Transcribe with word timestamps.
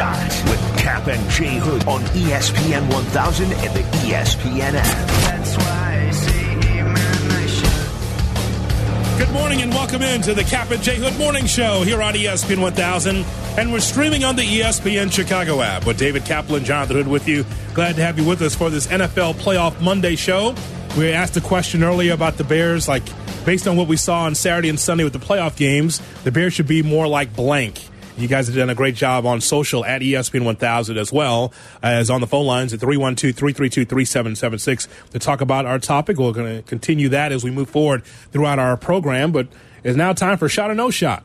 Shot 0.00 0.32
with 0.48 0.78
Cap 0.78 1.08
and 1.08 1.30
J 1.30 1.58
Hood 1.58 1.86
on 1.86 2.00
ESPN 2.16 2.90
1000 2.90 3.52
and 3.52 3.76
the 3.76 3.82
ESPN 3.98 4.72
app. 4.72 5.08
That's 5.26 5.56
why 5.58 6.06
I 6.08 6.10
say, 6.10 6.54
man, 6.56 6.96
I 6.96 7.46
should. 7.46 9.18
Good 9.18 9.30
morning 9.34 9.60
and 9.60 9.70
welcome 9.70 10.00
into 10.00 10.32
the 10.32 10.44
Cap 10.44 10.70
and 10.70 10.82
J 10.82 10.96
Hood 10.96 11.18
Morning 11.18 11.44
Show 11.44 11.82
here 11.82 12.00
on 12.00 12.14
ESPN 12.14 12.62
1000. 12.62 13.26
And 13.58 13.72
we're 13.74 13.80
streaming 13.80 14.24
on 14.24 14.36
the 14.36 14.42
ESPN 14.42 15.12
Chicago 15.12 15.60
app 15.60 15.86
with 15.86 15.98
David 15.98 16.24
Kaplan, 16.24 16.64
Jonathan 16.64 16.96
Hood 16.96 17.08
with 17.08 17.28
you. 17.28 17.44
Glad 17.74 17.96
to 17.96 18.02
have 18.02 18.18
you 18.18 18.26
with 18.26 18.40
us 18.40 18.54
for 18.54 18.70
this 18.70 18.86
NFL 18.86 19.34
Playoff 19.34 19.82
Monday 19.82 20.16
show. 20.16 20.54
We 20.96 21.12
asked 21.12 21.36
a 21.36 21.42
question 21.42 21.84
earlier 21.84 22.14
about 22.14 22.38
the 22.38 22.44
Bears, 22.44 22.88
like 22.88 23.04
based 23.44 23.68
on 23.68 23.76
what 23.76 23.86
we 23.86 23.98
saw 23.98 24.22
on 24.22 24.34
Saturday 24.34 24.70
and 24.70 24.80
Sunday 24.80 25.04
with 25.04 25.12
the 25.12 25.18
playoff 25.18 25.58
games, 25.58 26.00
the 26.24 26.32
Bears 26.32 26.54
should 26.54 26.68
be 26.68 26.82
more 26.82 27.06
like 27.06 27.36
blank. 27.36 27.89
You 28.16 28.28
guys 28.28 28.48
have 28.48 28.56
done 28.56 28.68
a 28.68 28.74
great 28.74 28.94
job 28.94 29.24
on 29.24 29.40
social 29.40 29.84
at 29.84 30.02
ESPN 30.02 30.44
1000 30.44 30.98
as 30.98 31.12
well 31.12 31.52
as 31.82 32.10
on 32.10 32.20
the 32.20 32.26
phone 32.26 32.44
lines 32.46 32.72
at 32.74 32.80
312 32.80 33.34
332 33.34 33.84
3776 33.86 34.88
to 35.12 35.18
talk 35.18 35.40
about 35.40 35.64
our 35.64 35.78
topic. 35.78 36.18
We're 36.18 36.32
going 36.32 36.56
to 36.56 36.62
continue 36.62 37.08
that 37.10 37.32
as 37.32 37.44
we 37.44 37.50
move 37.50 37.70
forward 37.70 38.04
throughout 38.04 38.58
our 38.58 38.76
program, 38.76 39.32
but 39.32 39.48
it's 39.84 39.96
now 39.96 40.12
time 40.12 40.36
for 40.38 40.48
Shot 40.48 40.70
or 40.70 40.74
No 40.74 40.90
Shot. 40.90 41.24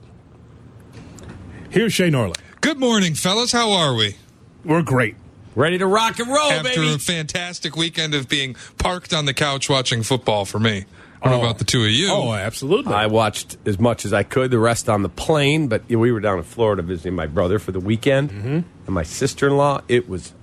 Here's 1.69 1.93
Shay 1.93 2.09
Norley. 2.09 2.37
Good 2.61 2.79
morning, 2.79 3.13
fellas. 3.15 3.51
How 3.51 3.71
are 3.71 3.93
we? 3.93 4.15
We're 4.63 4.81
great. 4.81 5.15
Ready 5.55 5.77
to 5.77 5.87
rock 5.87 6.19
and 6.19 6.27
roll, 6.29 6.51
After 6.51 6.69
baby. 6.69 6.93
a 6.93 6.97
fantastic 6.97 7.75
weekend 7.75 8.13
of 8.13 8.27
being 8.29 8.55
parked 8.77 9.13
on 9.13 9.25
the 9.25 9.33
couch 9.33 9.69
watching 9.69 10.03
football 10.03 10.45
for 10.45 10.59
me. 10.59 10.85
I 11.25 11.29
don't 11.29 11.39
know 11.39 11.45
Oh. 11.47 11.49
about 11.49 11.57
the 11.57 11.65
two 11.65 11.83
of 11.83 11.89
you. 11.89 12.09
Oh, 12.11 12.33
absolutely. 12.33 12.93
I 12.93 13.07
watched 13.07 13.57
as 13.65 13.79
much 13.79 14.05
as 14.05 14.13
I 14.13 14.21
could, 14.23 14.51
the 14.51 14.59
rest 14.59 14.87
on 14.89 15.01
the 15.01 15.09
plane, 15.09 15.67
but 15.67 15.89
we 15.89 16.11
were 16.11 16.19
down 16.19 16.37
in 16.37 16.43
Florida 16.43 16.81
visiting 16.83 17.15
my 17.15 17.25
brother 17.25 17.57
for 17.59 17.71
the 17.71 17.79
weekend 17.79 18.29
Mm-hmm. 18.29 18.47
and 18.85 18.89
my 18.89 19.03
sister 19.03 19.47
in 19.47 19.57
law. 19.57 19.81
It 19.87 20.07
was 20.07 20.33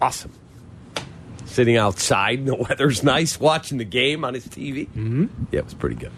awesome. 0.00 0.32
Sitting 1.44 1.76
outside, 1.76 2.44
the 2.46 2.54
weather's 2.68 3.02
nice, 3.02 3.38
watching 3.38 3.78
the 3.78 3.84
game 3.84 4.24
on 4.24 4.34
his 4.34 4.46
TV. 4.48 4.86
Mm-hmm. 4.88 5.26
Yeah, 5.52 5.60
it 5.60 5.64
was 5.66 5.74
pretty 5.74 5.96
good. 5.96 6.12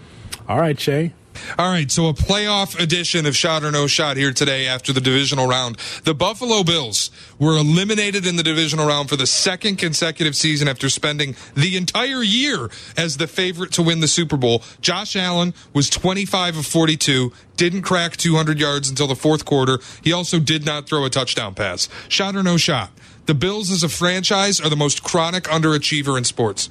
All 0.48 0.58
right, 0.58 0.78
Shay. 0.78 1.12
All 1.58 1.68
right, 1.68 1.90
so 1.90 2.06
a 2.08 2.12
playoff 2.12 2.78
edition 2.80 3.27
of 3.27 3.36
Shot 3.36 3.64
or 3.64 3.70
No 3.70 3.86
Shot 3.86 4.16
here 4.16 4.32
today 4.32 4.66
after 4.66 4.92
the 4.92 5.00
divisional 5.00 5.46
round. 5.46 5.77
The 6.04 6.14
Buffalo 6.14 6.62
Bills 6.62 7.10
were 7.38 7.56
eliminated 7.56 8.27
in 8.27 8.36
the 8.36 8.42
divisional 8.42 8.86
round 8.86 9.08
for 9.08 9.16
the 9.16 9.27
second 9.27 9.77
consecutive 9.77 10.36
season 10.36 10.68
after 10.68 10.88
spending 10.88 11.36
the 11.55 11.77
entire 11.77 12.22
year 12.22 12.70
as 12.96 13.16
the 13.16 13.27
favorite 13.27 13.72
to 13.72 13.82
win 13.82 14.00
the 14.00 14.08
Super 14.08 14.36
Bowl. 14.36 14.62
Josh 14.80 15.16
Allen 15.16 15.55
was 15.72 15.90
25 15.90 16.58
of 16.58 16.66
42, 16.66 17.32
didn't 17.56 17.82
crack 17.82 18.16
200 18.16 18.58
yards 18.58 18.88
until 18.88 19.06
the 19.06 19.16
fourth 19.16 19.44
quarter. 19.44 19.78
He 20.02 20.12
also 20.12 20.38
did 20.38 20.64
not 20.64 20.88
throw 20.88 21.05
a 21.05 21.10
touchdown 21.10 21.55
pass. 21.55 21.88
Shot 22.08 22.36
or 22.36 22.42
no 22.42 22.56
shot. 22.56 22.90
The 23.27 23.34
Bills 23.34 23.70
as 23.70 23.82
a 23.82 23.88
franchise 23.88 24.60
are 24.60 24.68
the 24.68 24.77
most 24.77 25.02
chronic 25.02 25.44
underachiever 25.44 26.18
in 26.18 26.24
sports. 26.24 26.70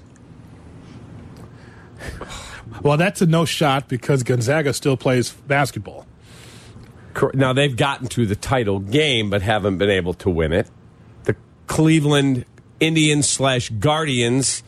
Well, 2.81 2.97
that's 2.97 3.21
a 3.21 3.25
no 3.25 3.45
shot 3.45 3.87
because 3.87 4.23
Gonzaga 4.23 4.73
still 4.73 4.97
plays 4.97 5.31
basketball. 5.31 6.05
Now, 7.33 7.53
they've 7.53 7.75
gotten 7.75 8.07
to 8.07 8.25
the 8.25 8.35
title 8.35 8.79
game, 8.79 9.29
but 9.29 9.41
haven't 9.41 9.77
been 9.77 9.91
able 9.91 10.15
to 10.15 10.29
win 10.29 10.51
it. 10.51 10.69
The 11.25 11.35
Cleveland 11.67 12.45
Indians 12.79 13.29
slash 13.29 13.69
Guardians 13.69 14.63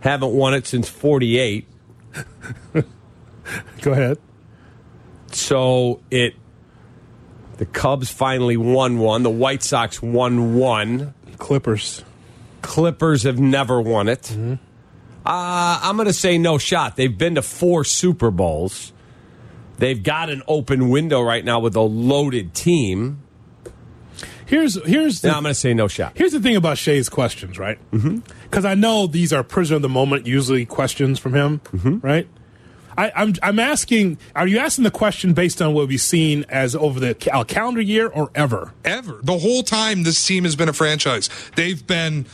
haven't 0.00 0.32
won 0.32 0.54
it 0.54 0.66
since 0.66 0.88
48. 0.88 1.66
Go 3.80 3.92
ahead. 3.92 4.18
So 5.32 6.00
it 6.10 6.34
the 7.58 7.66
Cubs 7.66 8.10
finally 8.10 8.56
won 8.56 8.98
one. 8.98 9.22
The 9.22 9.30
White 9.30 9.62
Sox 9.62 10.02
won 10.02 10.56
one. 10.56 11.14
Clippers. 11.38 12.04
Clippers 12.62 13.22
have 13.22 13.38
never 13.38 13.80
won 13.80 14.08
it. 14.08 14.22
Mm-hmm. 14.22 14.54
Uh, 15.26 15.80
I'm 15.82 15.96
going 15.96 16.06
to 16.06 16.12
say 16.12 16.38
no 16.38 16.56
shot. 16.56 16.94
They've 16.94 17.16
been 17.16 17.34
to 17.34 17.42
four 17.42 17.82
Super 17.82 18.30
Bowls. 18.30 18.92
They've 19.78 20.00
got 20.00 20.30
an 20.30 20.42
open 20.46 20.88
window 20.88 21.20
right 21.20 21.44
now 21.44 21.58
with 21.58 21.74
a 21.74 21.80
loaded 21.80 22.54
team. 22.54 23.22
Here's 24.46 24.80
here's 24.86 25.22
the, 25.22 25.28
Now 25.28 25.38
I'm 25.38 25.42
going 25.42 25.52
to 25.52 25.58
say 25.58 25.74
no 25.74 25.88
shot. 25.88 26.12
Here's 26.14 26.30
the 26.30 26.38
thing 26.38 26.54
about 26.54 26.78
Shay's 26.78 27.08
questions, 27.08 27.58
right? 27.58 27.78
Mm-hmm. 27.90 28.18
Because 28.44 28.64
I 28.64 28.74
know 28.74 29.08
these 29.08 29.32
are 29.32 29.42
prisoner 29.42 29.76
of 29.76 29.82
the 29.82 29.88
moment, 29.88 30.26
usually 30.26 30.64
questions 30.64 31.18
from 31.18 31.34
him, 31.34 31.58
mm-hmm. 31.58 31.98
right? 31.98 32.28
I, 32.96 33.12
I'm 33.14 33.34
I'm 33.42 33.58
asking. 33.58 34.18
Are 34.36 34.46
you 34.46 34.58
asking 34.58 34.84
the 34.84 34.92
question 34.92 35.34
based 35.34 35.60
on 35.60 35.74
what 35.74 35.88
we've 35.88 36.00
seen 36.00 36.44
as 36.48 36.76
over 36.76 37.00
the 37.00 37.14
ca- 37.14 37.40
uh, 37.40 37.44
calendar 37.44 37.80
year 37.80 38.06
or 38.06 38.30
ever? 38.34 38.72
ever. 38.84 39.18
The 39.22 39.38
whole 39.38 39.64
time 39.64 40.04
this 40.04 40.24
team 40.24 40.44
has 40.44 40.54
been 40.54 40.68
a 40.68 40.72
franchise, 40.72 41.28
they've 41.56 41.84
been 41.84 42.26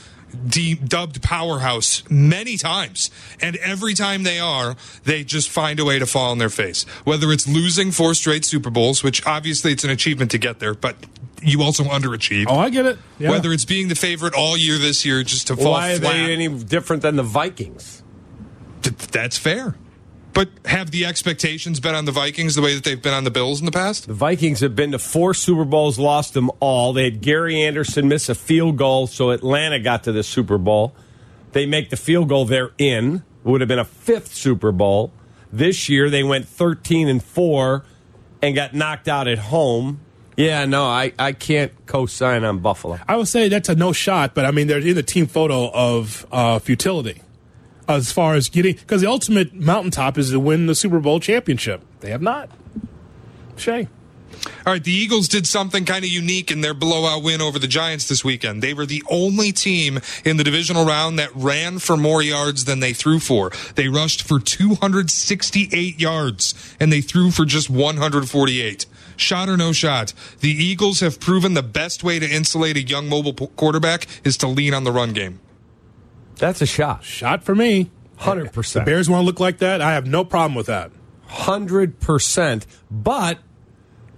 de- 0.46 0.74
dubbed 0.74 1.22
powerhouse 1.22 2.02
many 2.10 2.56
times. 2.56 3.10
And 3.40 3.56
every 3.56 3.94
time 3.94 4.22
they 4.22 4.38
are, 4.38 4.76
they 5.04 5.24
just 5.24 5.48
find 5.48 5.78
a 5.80 5.84
way 5.84 5.98
to 5.98 6.06
fall 6.06 6.30
on 6.30 6.38
their 6.38 6.50
face. 6.50 6.84
Whether 7.04 7.32
it's 7.32 7.46
losing 7.48 7.90
four 7.90 8.14
straight 8.14 8.44
Super 8.44 8.70
Bowls, 8.70 9.02
which 9.02 9.26
obviously 9.26 9.72
it's 9.72 9.84
an 9.84 9.90
achievement 9.90 10.30
to 10.32 10.38
get 10.38 10.58
there, 10.58 10.74
but 10.74 10.96
you 11.42 11.62
also 11.62 11.84
underachieved. 11.84 12.46
Oh, 12.48 12.58
I 12.58 12.70
get 12.70 12.86
it. 12.86 12.98
Yeah. 13.18 13.30
Whether 13.30 13.52
it's 13.52 13.64
being 13.64 13.88
the 13.88 13.94
favorite 13.94 14.34
all 14.34 14.56
year 14.56 14.78
this 14.78 15.04
year 15.04 15.22
just 15.22 15.48
to 15.48 15.56
fall 15.56 15.72
Why 15.72 15.92
are 15.94 15.98
flat. 15.98 16.12
they 16.12 16.32
any 16.32 16.48
different 16.48 17.02
than 17.02 17.16
the 17.16 17.22
Vikings? 17.22 18.02
Th- 18.82 18.96
that's 18.96 19.38
fair. 19.38 19.76
But 20.32 20.48
have 20.64 20.90
the 20.90 21.04
expectations 21.04 21.78
been 21.78 21.94
on 21.94 22.06
the 22.06 22.12
Vikings 22.12 22.54
the 22.54 22.62
way 22.62 22.74
that 22.74 22.84
they've 22.84 23.00
been 23.00 23.12
on 23.12 23.24
the 23.24 23.30
Bills 23.30 23.60
in 23.60 23.66
the 23.66 23.72
past? 23.72 24.06
The 24.06 24.14
Vikings 24.14 24.60
have 24.60 24.74
been 24.74 24.92
to 24.92 24.98
four 24.98 25.34
Super 25.34 25.64
Bowls, 25.64 25.98
lost 25.98 26.32
them 26.32 26.50
all. 26.58 26.94
They 26.94 27.04
had 27.04 27.20
Gary 27.20 27.60
Anderson 27.60 28.08
miss 28.08 28.28
a 28.30 28.34
field 28.34 28.78
goal, 28.78 29.06
so 29.06 29.30
Atlanta 29.30 29.78
got 29.78 30.04
to 30.04 30.12
the 30.12 30.22
Super 30.22 30.56
Bowl. 30.56 30.94
They 31.52 31.66
make 31.66 31.90
the 31.90 31.96
field 31.96 32.30
goal, 32.30 32.46
they're 32.46 32.72
in. 32.78 33.16
It 33.16 33.22
would 33.44 33.60
have 33.60 33.68
been 33.68 33.78
a 33.78 33.84
fifth 33.84 34.34
Super 34.34 34.72
Bowl. 34.72 35.12
This 35.52 35.90
year 35.90 36.08
they 36.08 36.22
went 36.22 36.48
13 36.48 37.08
and 37.08 37.22
4 37.22 37.84
and 38.40 38.54
got 38.54 38.72
knocked 38.72 39.08
out 39.08 39.28
at 39.28 39.38
home. 39.38 40.00
Yeah, 40.38 40.64
no, 40.64 40.86
I, 40.86 41.12
I 41.18 41.32
can't 41.32 41.72
co 41.84 42.06
sign 42.06 42.42
on 42.42 42.60
Buffalo. 42.60 42.98
I 43.06 43.16
would 43.16 43.28
say 43.28 43.50
that's 43.50 43.68
a 43.68 43.74
no 43.74 43.92
shot, 43.92 44.34
but 44.34 44.46
I 44.46 44.50
mean, 44.50 44.66
they're 44.66 44.78
in 44.78 44.94
the 44.94 45.02
team 45.02 45.26
photo 45.26 45.70
of 45.70 46.26
uh, 46.32 46.58
futility 46.58 47.20
as 47.88 48.12
far 48.12 48.34
as 48.34 48.48
getting 48.48 48.74
because 48.74 49.00
the 49.00 49.08
ultimate 49.08 49.54
mountaintop 49.54 50.18
is 50.18 50.30
to 50.30 50.40
win 50.40 50.66
the 50.66 50.74
Super 50.74 51.00
Bowl 51.00 51.20
championship. 51.20 51.82
They 52.00 52.10
have 52.10 52.22
not. 52.22 52.50
Shay. 53.56 53.88
All 54.66 54.72
right, 54.72 54.82
the 54.82 54.92
Eagles 54.92 55.28
did 55.28 55.46
something 55.46 55.84
kind 55.84 56.04
of 56.04 56.10
unique 56.10 56.50
in 56.50 56.62
their 56.62 56.74
blowout 56.74 57.22
win 57.22 57.40
over 57.40 57.58
the 57.58 57.66
Giants 57.66 58.08
this 58.08 58.24
weekend. 58.24 58.62
They 58.62 58.74
were 58.74 58.86
the 58.86 59.02
only 59.08 59.52
team 59.52 60.00
in 60.24 60.36
the 60.36 60.44
divisional 60.44 60.84
round 60.84 61.18
that 61.18 61.34
ran 61.34 61.78
for 61.78 61.96
more 61.96 62.22
yards 62.22 62.64
than 62.64 62.80
they 62.80 62.92
threw 62.92 63.18
for. 63.18 63.52
They 63.74 63.88
rushed 63.88 64.26
for 64.26 64.40
268 64.40 66.00
yards 66.00 66.76
and 66.80 66.92
they 66.92 67.00
threw 67.00 67.30
for 67.30 67.44
just 67.44 67.70
148. 67.70 68.86
Shot 69.16 69.48
or 69.48 69.56
no 69.56 69.72
shot, 69.72 70.12
the 70.40 70.50
Eagles 70.50 71.00
have 71.00 71.20
proven 71.20 71.54
the 71.54 71.62
best 71.62 72.02
way 72.02 72.18
to 72.18 72.28
insulate 72.28 72.76
a 72.76 72.82
young 72.82 73.08
mobile 73.08 73.34
quarterback 73.34 74.06
is 74.24 74.36
to 74.38 74.48
lean 74.48 74.74
on 74.74 74.84
the 74.84 74.92
run 74.92 75.12
game. 75.12 75.40
That's 76.36 76.62
a 76.62 76.66
shot. 76.66 77.04
Shot 77.04 77.44
for 77.44 77.54
me. 77.54 77.90
100%. 78.18 78.72
The 78.72 78.80
Bears 78.80 79.08
want 79.10 79.22
to 79.22 79.26
look 79.26 79.40
like 79.40 79.58
that. 79.58 79.80
I 79.80 79.92
have 79.94 80.06
no 80.06 80.24
problem 80.24 80.54
with 80.54 80.66
that. 80.66 80.92
hundred 81.26 81.98
percent. 82.00 82.66
But 82.90 83.38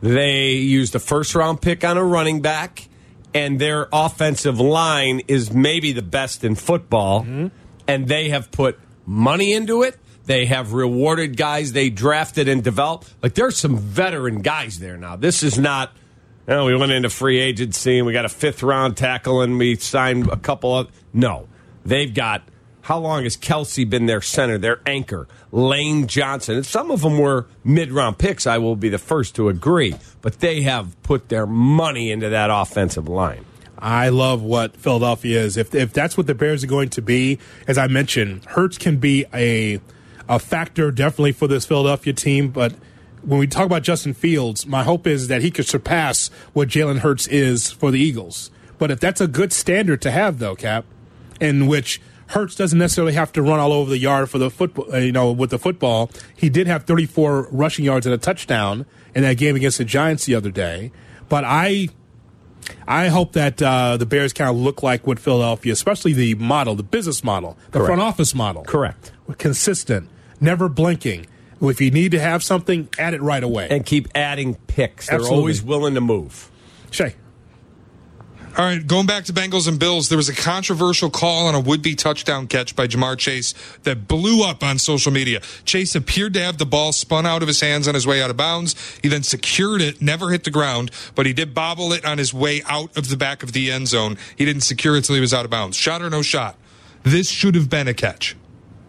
they 0.01 0.53
used 0.53 0.95
a 0.95 0.99
first 0.99 1.35
round 1.35 1.63
pick 1.63 1.85
on 1.85 1.97
a 1.97 2.05
running 2.05 2.43
back, 2.43 2.89
and 3.33 3.59
their 3.61 3.89
offensive 3.93 4.61
line 4.61 5.23
is 5.29 5.53
maybe 5.53 5.93
the 5.93 6.03
best 6.03 6.45
in 6.45 6.55
football. 6.55 7.23
Mm-hmm. 7.23 7.47
And 7.89 8.09
they 8.09 8.31
have 8.31 8.51
put 8.51 8.79
money 9.07 9.53
into 9.53 9.83
it. 9.83 9.99
They 10.27 10.47
have 10.47 10.73
rewarded 10.73 11.37
guys 11.37 11.73
they 11.73 11.91
drafted 11.91 12.49
and 12.49 12.63
developed. 12.65 13.13
Like 13.23 13.35
there's 13.35 13.59
some 13.59 13.77
veteran 13.77 14.41
guys 14.41 14.79
there 14.79 14.97
now. 14.97 15.17
This 15.17 15.43
is 15.43 15.59
not. 15.59 15.93
You 16.49 16.55
know, 16.55 16.65
we 16.67 16.77
went 16.77 16.93
into 16.93 17.09
free 17.09 17.39
agency 17.41 17.97
and 17.99 18.07
we 18.07 18.13
got 18.13 18.27
a 18.27 18.31
fifth 18.31 18.63
round 18.63 18.99
tackle 18.99 19.41
and 19.41 19.59
we 19.59 19.77
signed 19.77 20.29
a 20.29 20.37
couple 20.37 20.77
of. 20.79 20.91
No, 21.15 21.49
they've 21.85 22.13
got 22.13 22.43
how 22.85 22.99
long 22.99 23.25
has 23.25 23.37
Kelsey 23.37 23.85
been 23.85 24.05
their 24.05 24.21
center, 24.21 24.59
their 24.59 24.81
anchor? 24.85 25.27
Lane 25.51 26.07
Johnson. 26.07 26.57
And 26.57 26.67
some 26.67 26.91
of 26.91 27.01
them 27.01 27.19
were 27.19 27.47
mid 27.65 27.91
round 27.91 28.19
picks, 28.19 28.47
I 28.47 28.59
will 28.59 28.77
be 28.77 28.91
the 28.91 28.99
first 28.99 29.35
to 29.37 29.49
agree. 29.49 29.95
But 30.21 30.41
they 30.41 30.63
have 30.63 31.03
put 31.03 31.31
their 31.31 31.47
money 31.47 32.11
into 32.11 32.29
that 32.29 32.51
offensive 32.51 33.09
line. 33.09 33.47
I 33.79 34.11
love 34.11 34.43
what 34.43 34.77
Philadelphia 34.77 35.41
is. 35.41 35.57
If 35.57 35.75
if 35.75 35.93
that's 35.93 36.17
what 36.17 36.27
the 36.27 36.35
Bears 36.35 36.63
are 36.63 36.69
going 36.69 36.91
to 36.91 37.03
be, 37.03 37.39
as 37.67 37.79
I 37.79 37.87
mentioned, 37.87 38.45
Hurts 38.45 38.79
can 38.79 38.99
be 38.99 39.25
a 39.33 39.81
a 40.29 40.39
factor 40.39 40.91
definitely 40.91 41.33
for 41.33 41.47
this 41.47 41.67
Philadelphia 41.67 42.13
team. 42.13 42.49
But 42.49 42.75
when 43.23 43.39
we 43.39 43.47
talk 43.47 43.67
about 43.67 43.83
Justin 43.83 44.15
Fields, 44.15 44.67
my 44.67 44.83
hope 44.83 45.07
is 45.07 45.29
that 45.29 45.43
he 45.43 45.51
could 45.51 45.67
surpass 45.67 46.29
what 46.53 46.69
Jalen 46.69 46.99
Hurts 46.99 47.27
is 47.29 47.71
for 47.71 47.91
the 47.91 47.99
Eagles. 47.99 48.51
But 48.79 48.91
if 48.91 49.01
that's 49.01 49.21
a 49.21 49.27
good 49.27 49.53
standard 49.53 50.03
to 50.03 50.11
have, 50.11 50.39
though, 50.39 50.55
Cap, 50.55 50.85
in 51.41 51.67
which 51.67 52.01
Hurts 52.29 52.55
doesn't 52.55 52.79
necessarily 52.79 53.13
have 53.13 53.33
to 53.33 53.43
run 53.43 53.61
all 53.61 53.73
over 53.73 53.91
the 53.91 53.99
yard 53.99 54.31
for 54.31 54.39
the 54.39 54.51
football, 54.51 54.93
uh, 54.93 54.99
you 54.99 55.13
know, 55.13 55.31
with 55.31 55.51
the 55.51 55.59
football. 55.59 56.11
He 56.35 56.49
did 56.49 56.67
have 56.67 56.85
34 56.85 57.49
rushing 57.51 57.85
yards 57.85 58.07
and 58.07 58.15
a 58.15 58.19
touchdown 58.19 58.87
in 59.15 59.23
that 59.23 59.37
game 59.37 59.57
against 59.57 59.79
the 59.79 59.85
Giants 59.85 60.25
the 60.25 60.35
other 60.35 60.51
day. 60.51 60.91
But 61.29 61.45
I 61.45 61.89
I 62.89 63.09
hope 63.09 63.33
that 63.33 63.61
uh, 63.63 63.99
the 63.99 64.07
Bears 64.07 64.33
kind 64.33 64.51
of 64.51 64.57
look 64.57 64.83
like 64.83 65.07
what 65.07 65.19
Philadelphia, 65.19 65.73
especially 65.73 66.15
the 66.15 66.35
model, 66.37 66.75
the 66.75 66.83
business 66.83 67.23
model, 67.23 67.59
the 67.67 67.79
Correct. 67.79 67.87
front 67.87 68.01
office 68.01 68.35
model. 68.35 68.65
Correct. 68.65 69.13
Consistent, 69.39 70.09
never 70.41 70.69
blinking. 70.69 71.27
If 71.61 71.81
you 71.81 71.91
need 71.91 72.13
to 72.13 72.21
have 72.21 72.43
something, 72.43 72.89
add 72.99 73.15
it 73.15 73.23
right 73.23 73.43
away. 73.43 73.69
And 73.71 73.87
keep 73.87 74.09
adding 74.15 74.55
picks. 74.67 75.09
They're 75.09 75.21
always 75.21 75.63
willing 75.63 75.95
to 75.95 76.01
move. 76.01 76.51
Shay. 76.91 77.15
All 78.57 78.65
right, 78.65 78.87
going 78.87 79.07
back 79.07 79.25
to 79.25 79.33
Bengals 79.33 79.67
and 79.67 79.81
Bills, 79.81 80.09
there 80.09 80.17
was 80.17 80.29
a 80.29 80.35
controversial 80.35 81.11
call 81.11 81.49
on 81.49 81.57
a 81.57 81.61
would-be 81.61 81.97
touchdown 81.97 82.47
catch 82.47 82.77
by 82.77 82.87
Ja'Marr 82.87 83.19
Chase 83.19 83.53
that 83.83 84.07
blew 84.07 84.45
up 84.45 84.63
on 84.63 84.79
social 84.79 85.11
media. 85.11 85.41
Chase 85.65 85.97
appeared 85.97 86.35
to 86.35 86.41
have 86.41 86.59
the 86.59 86.65
ball 86.65 86.93
spun 86.93 87.27
out 87.27 87.43
of 87.43 87.49
his 87.49 87.61
hands 87.61 87.89
on 87.89 87.95
his 87.95 88.07
way 88.07 88.23
out 88.23 88.31
of 88.31 88.37
bounds. 88.37 88.77
He 89.03 89.09
then 89.09 89.25
secured 89.25 89.81
it, 89.81 90.01
never 90.01 90.31
hit 90.31 90.45
the 90.45 90.53
ground, 90.53 90.93
but 91.17 91.27
he 91.27 91.33
did 91.33 91.53
bobble 91.53 91.93
it 91.93 92.05
on 92.05 92.19
his 92.19 92.33
way 92.33 92.63
out 92.67 92.97
of 92.97 93.09
the 93.09 93.17
back 93.17 93.43
of 93.43 93.55
the 93.55 93.73
end 93.73 93.89
zone. 93.89 94.17
He 94.37 94.45
didn't 94.45 94.63
secure 94.63 94.95
it 94.95 95.03
till 95.03 95.17
he 95.17 95.21
was 95.21 95.35
out 95.35 95.45
of 95.45 95.51
bounds. 95.51 95.77
Shot 95.77 96.01
or 96.01 96.09
no 96.09 96.23
shot? 96.23 96.57
This 97.03 97.29
should 97.29 97.57
have 97.57 97.69
been 97.69 97.89
a 97.89 97.95
catch. 97.95 98.37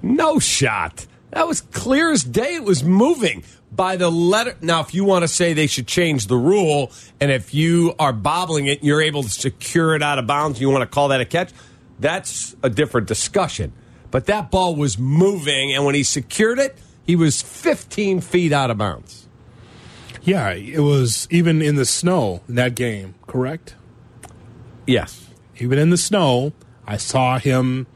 No 0.04 0.38
shot. 0.38 1.08
That 1.32 1.48
was 1.48 1.62
clear 1.62 2.12
as 2.12 2.24
day. 2.24 2.56
It 2.56 2.64
was 2.64 2.84
moving 2.84 3.44
by 3.72 3.98
the 3.98 4.10
letter. 4.10 4.56
Now, 4.62 4.82
if 4.82 4.94
you 4.94 5.04
want 5.04 5.24
to 5.24 5.28
say 5.28 5.54
they 5.54 5.68
should 5.68 5.88
change 5.88 6.28
the 6.28 6.38
rule, 6.38 6.92
and 7.20 7.32
if 7.32 7.54
you 7.54 7.94
are 8.00 8.14
bobbling 8.14 8.68
it, 8.68 8.80
and 8.80 8.88
you're 8.88 9.02
able 9.02 9.24
to 9.24 9.30
secure 9.30 9.96
it 9.96 10.02
out 10.02 10.18
of 10.18 10.28
bounds, 10.28 10.62
you 10.62 10.70
want 10.70 10.84
to 10.84 10.88
call 10.88 11.10
that 11.10 11.22
a 11.22 11.26
catch, 11.26 11.52
that's 12.00 12.56
a 12.64 12.70
different 12.70 13.08
discussion. 13.08 13.74
But 14.12 14.28
that 14.28 14.50
ball 14.52 14.76
was 14.76 14.98
moving, 14.98 15.74
and 15.74 15.86
when 15.86 15.96
he 15.96 16.04
secured 16.04 16.60
it, 16.60 16.78
he 17.06 17.16
was 17.16 17.42
15 17.42 18.22
feet 18.22 18.54
out 18.54 18.72
of 18.72 18.78
bounds. 18.78 19.28
Yeah, 20.24 20.52
it 20.54 20.80
was 20.80 21.28
even 21.30 21.62
in 21.62 21.76
the 21.76 21.86
snow 21.86 22.42
in 22.48 22.56
that 22.56 22.76
game, 22.76 23.16
correct? 23.28 23.76
Yes. 24.88 25.30
Even 25.58 25.78
in 25.78 25.90
the 25.90 25.98
snow, 25.98 26.54
I 26.88 26.98
saw 26.98 27.38
him 27.38 27.88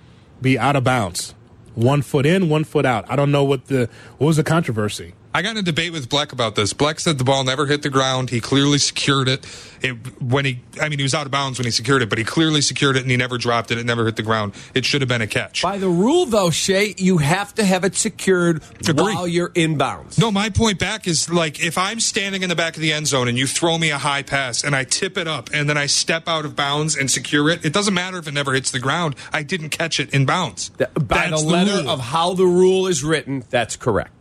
be 0.42 0.58
out 0.58 0.76
of 0.76 0.84
bounds. 0.84 1.34
One 1.80 2.02
foot 2.02 2.26
in, 2.26 2.50
one 2.50 2.66
foot 2.66 2.86
out. 2.86 3.06
I 3.10 3.16
don't 3.16 3.32
know 3.32 3.46
what 3.46 3.68
the 3.68 3.90
what 4.18 4.28
was 4.28 4.36
the 4.36 4.44
controversy. 4.44 5.14
I 5.32 5.44
got 5.44 5.52
in 5.52 5.58
a 5.58 5.62
debate 5.62 5.92
with 5.92 6.10
Bleck 6.10 6.32
about 6.34 6.56
this. 6.56 6.74
Bleck 6.74 7.00
said 7.00 7.20
the 7.20 7.24
ball 7.24 7.44
never 7.44 7.68
hit 7.68 7.84
the 7.84 7.90
ground. 7.92 8.32
He 8.32 8.42
clearly 8.42 8.80
secured 8.80 9.28
it. 9.28 9.46
it. 9.84 9.92
When 10.20 10.44
he, 10.44 10.62
I 10.82 10.90
mean, 10.90 10.98
he 10.98 11.04
was 11.04 11.14
out 11.14 11.28
of 11.28 11.32
bounds 11.32 11.60
when 11.60 11.66
he 11.66 11.72
secured 11.72 12.02
it, 12.02 12.10
but 12.10 12.18
he 12.18 12.24
clearly 12.24 12.62
secured 12.62 12.96
it 12.96 13.04
and 13.04 13.12
he 13.12 13.16
never 13.16 13.38
dropped 13.38 13.70
it. 13.70 13.78
It 13.78 13.86
never 13.86 14.06
hit 14.06 14.16
the 14.16 14.24
ground. 14.24 14.54
It 14.74 14.86
should 14.86 15.02
have 15.02 15.08
been 15.08 15.22
a 15.22 15.28
catch. 15.28 15.62
By 15.62 15.78
the 15.78 15.88
rule, 15.88 16.26
though, 16.26 16.50
Shay, 16.50 16.96
you 16.98 17.20
have 17.20 17.54
to 17.56 17.64
have 17.64 17.84
it 17.84 17.96
secured 17.96 18.64
Agree. 18.88 19.14
while 19.14 19.28
you're 19.28 19.50
inbounds. 19.50 20.18
No, 20.18 20.32
my 20.32 20.50
point 20.50 20.80
back 20.80 21.08
is 21.08 21.30
like 21.30 21.64
if 21.64 21.78
I'm 21.78 22.00
standing 22.00 22.42
in 22.42 22.50
the 22.50 22.56
back 22.56 22.76
of 22.76 22.82
the 22.82 22.92
end 22.92 23.06
zone 23.06 23.28
and 23.28 23.38
you 23.38 23.46
throw 23.46 23.78
me 23.78 23.92
a 23.92 24.00
high 24.00 24.24
pass 24.24 24.64
and 24.64 24.76
I 24.76 24.84
tip 24.84 25.16
it 25.16 25.28
up 25.28 25.52
and 25.54 25.70
then 25.70 25.78
I 25.78 25.86
step 25.86 26.28
out 26.28 26.44
of 26.44 26.56
bounds 26.56 26.96
and 26.98 27.10
secure 27.10 27.50
it, 27.52 27.64
it 27.64 27.72
doesn't 27.72 27.94
matter 27.94 28.18
if 28.18 28.28
it 28.28 28.34
never 28.34 28.54
hits 28.54 28.72
the 28.72 28.80
ground. 28.80 29.16
I 29.32 29.44
didn't 29.44 29.70
catch 29.70 30.00
it 30.00 30.12
in 30.12 30.26
bounds. 30.26 30.70
Th- 30.70 30.90
By 30.96 31.30
That's 31.30 31.44
the 31.44 31.48
letter 31.48 31.84
rule. 31.84 31.90
of 31.92 32.00
how 32.00 32.34
the 32.34 32.46
rule 32.48 32.88
is 32.88 33.04
written, 33.04 33.44
that's 33.52 33.76
correct. 33.76 34.19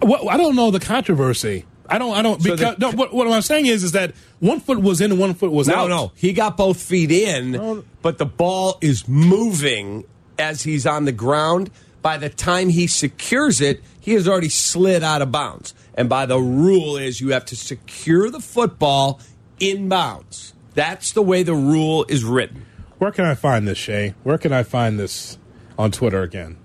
What, 0.00 0.26
I 0.32 0.36
don't 0.36 0.56
know 0.56 0.70
the 0.70 0.80
controversy. 0.80 1.64
I 1.88 1.98
don't. 1.98 2.16
I 2.16 2.22
don't. 2.22 2.42
So 2.42 2.50
Because 2.56 2.76
the- 2.76 2.90
no, 2.90 2.96
what, 2.96 3.14
what 3.14 3.28
I'm 3.28 3.42
saying 3.42 3.66
is, 3.66 3.84
is 3.84 3.92
that 3.92 4.12
one 4.40 4.60
foot 4.60 4.80
was 4.82 5.00
in 5.00 5.12
and 5.12 5.20
one 5.20 5.34
foot 5.34 5.52
was 5.52 5.68
No, 5.68 5.74
out. 5.76 5.88
no. 5.88 6.12
He 6.16 6.32
got 6.32 6.56
both 6.56 6.80
feet 6.80 7.12
in, 7.12 7.52
No. 7.52 7.84
but 8.02 8.18
the 8.18 8.26
ball 8.26 8.76
is 8.80 9.06
moving 9.08 10.04
as 10.38 10.62
he's 10.62 10.84
on 10.86 11.04
the 11.04 11.12
ground. 11.12 11.70
By 12.02 12.18
the 12.18 12.28
time 12.28 12.68
he 12.68 12.86
secures 12.86 13.60
it, 13.60 13.82
he 14.00 14.12
has 14.14 14.28
already 14.28 14.48
slid 14.48 15.02
out 15.02 15.22
of 15.22 15.30
bounds. 15.32 15.74
And 15.94 16.08
by 16.08 16.26
the 16.26 16.38
rule 16.38 16.96
is 16.96 17.20
you 17.20 17.30
have 17.30 17.44
to 17.46 17.56
secure 17.56 18.30
the 18.30 18.40
football 18.40 19.20
in 19.58 19.88
bounds. 19.88 20.54
That's 20.74 21.12
the 21.12 21.22
way 21.22 21.42
the 21.42 21.54
rule 21.54 22.04
is 22.08 22.22
written. 22.24 22.66
Where 22.98 23.10
can 23.10 23.24
I 23.24 23.34
find 23.34 23.66
this, 23.66 23.78
Shay? 23.78 24.14
Where 24.24 24.38
can 24.38 24.52
I 24.52 24.62
find 24.62 24.98
this 25.00 25.38
on 25.78 25.90
Twitter 25.90 26.22
again? 26.22 26.58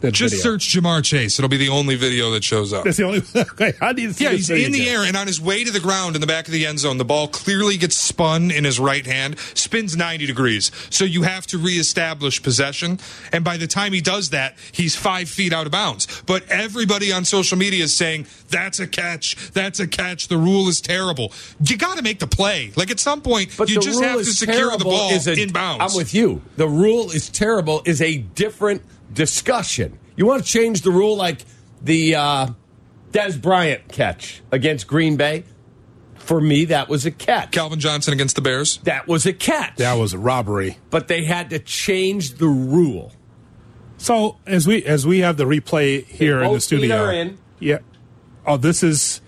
That 0.00 0.12
Just 0.12 0.34
video. 0.36 0.52
search 0.52 0.68
Ja'Marr 0.74 1.04
Chase. 1.04 1.38
It'll 1.38 1.48
be 1.50 1.58
the 1.58 1.68
only 1.68 1.94
video 1.94 2.30
that 2.30 2.42
shows 2.42 2.72
up. 2.72 2.84
That's 2.84 2.96
the 2.96 3.04
only. 3.04 3.22
okay, 3.36 3.74
I 3.82 3.92
need 3.92 4.06
to 4.06 4.14
see 4.14 4.24
Yeah, 4.24 4.30
he's 4.30 4.48
in 4.48 4.72
the 4.72 4.88
air 4.88 5.00
and 5.04 5.14
on 5.16 5.26
his 5.26 5.40
way 5.40 5.62
to 5.62 5.70
the 5.70 5.80
ground 5.80 6.14
in 6.14 6.20
the 6.22 6.26
back 6.26 6.46
of 6.46 6.52
the 6.52 6.64
end 6.66 6.78
zone. 6.78 6.96
The 6.96 7.04
ball 7.04 7.28
clearly 7.28 7.76
gets 7.76 7.96
spun 7.96 8.50
in 8.50 8.64
his 8.64 8.80
right 8.80 9.04
hand, 9.06 9.38
spins 9.54 9.96
90 9.96 10.24
degrees. 10.26 10.70
So 10.88 11.04
you 11.04 11.22
have 11.22 11.46
to 11.48 11.58
reestablish 11.58 12.42
possession. 12.42 12.98
And 13.32 13.44
by 13.44 13.58
the 13.58 13.66
time 13.66 13.92
he 13.92 14.00
does 14.00 14.30
that, 14.30 14.56
he's 14.72 14.96
five 14.96 15.28
feet 15.28 15.52
out 15.52 15.66
of 15.66 15.72
bounds. 15.72 16.06
But 16.22 16.48
everybody 16.48 17.12
on 17.12 17.26
social 17.26 17.58
media 17.58 17.84
is 17.84 17.94
saying, 17.94 18.26
that's 18.48 18.80
a 18.80 18.86
catch. 18.86 19.36
That's 19.52 19.80
a 19.80 19.86
catch. 19.86 20.28
The 20.28 20.38
rule 20.38 20.68
is 20.68 20.80
terrible. 20.80 21.32
You 21.62 21.76
got 21.76 21.98
to 21.98 22.02
make 22.02 22.20
the 22.20 22.26
play. 22.26 22.72
Like 22.74 22.90
at 22.90 23.00
some 23.00 23.20
point, 23.20 23.50
But 23.58 23.68
you 23.68 23.74
the 23.76 23.80
just 23.82 24.00
rule 24.00 24.08
have 24.08 24.14
to 24.16 24.20
is 24.20 24.38
secure 24.38 24.54
the 24.56 24.60
terrible 24.78 24.90
ball 24.92 25.10
is 25.12 25.26
a- 25.28 25.40
in 25.40 25.52
bounds. 25.52 25.82
I'm 25.92 25.96
with 25.96 26.14
you. 26.14 26.40
The 26.56 26.68
rule 26.68 27.10
is 27.10 27.28
terrible 27.28 27.82
is 27.84 28.00
a 28.00 28.16
different 28.18 28.82
discussion. 29.12 29.98
You 30.16 30.26
want 30.26 30.44
to 30.44 30.48
change 30.50 30.82
the 30.82 30.90
rule 30.90 31.16
like 31.16 31.44
the 31.82 32.14
uh, 32.14 32.46
Dez 33.12 33.40
Bryant 33.40 33.88
catch 33.88 34.42
against 34.52 34.86
Green 34.86 35.16
Bay? 35.16 35.44
For 36.16 36.40
me, 36.40 36.66
that 36.66 36.88
was 36.88 37.06
a 37.06 37.10
catch. 37.10 37.50
Calvin 37.50 37.80
Johnson 37.80 38.12
against 38.12 38.36
the 38.36 38.42
Bears. 38.42 38.76
that 38.84 39.08
was 39.08 39.26
a 39.26 39.32
catch. 39.32 39.76
That 39.76 39.94
was 39.94 40.12
a 40.12 40.18
robbery. 40.18 40.78
but 40.90 41.08
they 41.08 41.24
had 41.24 41.50
to 41.50 41.58
change 41.58 42.34
the 42.34 42.46
rule. 42.46 43.12
So 43.96 44.36
as 44.46 44.66
we 44.66 44.84
as 44.84 45.06
we 45.06 45.18
have 45.20 45.36
the 45.36 45.44
replay 45.44 46.04
here 46.06 46.40
in 46.42 46.52
the 46.52 46.60
studio, 46.60 46.86
feet 46.88 46.92
are 46.92 47.12
in. 47.12 47.38
yeah. 47.58 47.78
Oh, 48.46 48.56
this 48.56 48.82
is 48.82 49.20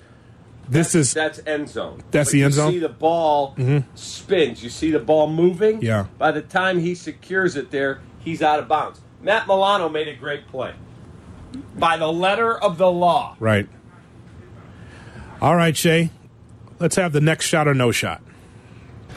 this 0.69 0.95
is 0.95 1.13
That's 1.13 1.41
end 1.45 1.69
zone. 1.69 2.03
That's 2.11 2.29
But 2.29 2.33
the 2.33 2.39
you 2.39 2.45
end 2.47 2.55
zone? 2.55 2.73
See 2.73 2.79
the 2.79 2.89
ball 2.89 3.57
spins. 3.95 4.63
You 4.63 4.71
see 4.71 4.91
the 4.91 5.01
ball 5.01 5.29
moving. 5.29 5.83
Yeah. 5.83 6.07
By 6.19 6.31
the 6.31 6.41
time 6.41 6.79
he 6.79 6.95
secures 6.95 7.57
it 7.57 7.71
there, 7.71 8.01
he's 8.21 8.41
out 8.43 8.61
of 8.61 8.69
bounds. 8.69 9.01
Matt 9.23 9.47
Milano 9.47 9.89
made 9.89 10.09
a 10.09 10.15
great 10.15 10.49
play. 10.49 10.75
By 11.77 11.97
the 11.97 12.11
letter 12.11 12.57
of 12.59 12.79
the 12.79 12.91
law. 12.91 13.37
right. 13.39 13.69
All 15.41 15.57
right, 15.57 15.77
Shay. 15.77 16.11
Let's 16.79 16.97
have 16.97 17.13
the 17.13 17.21
next 17.21 17.47
shot 17.47 17.67
or 17.67 17.75
no 17.75 17.91
shot. 17.91 18.23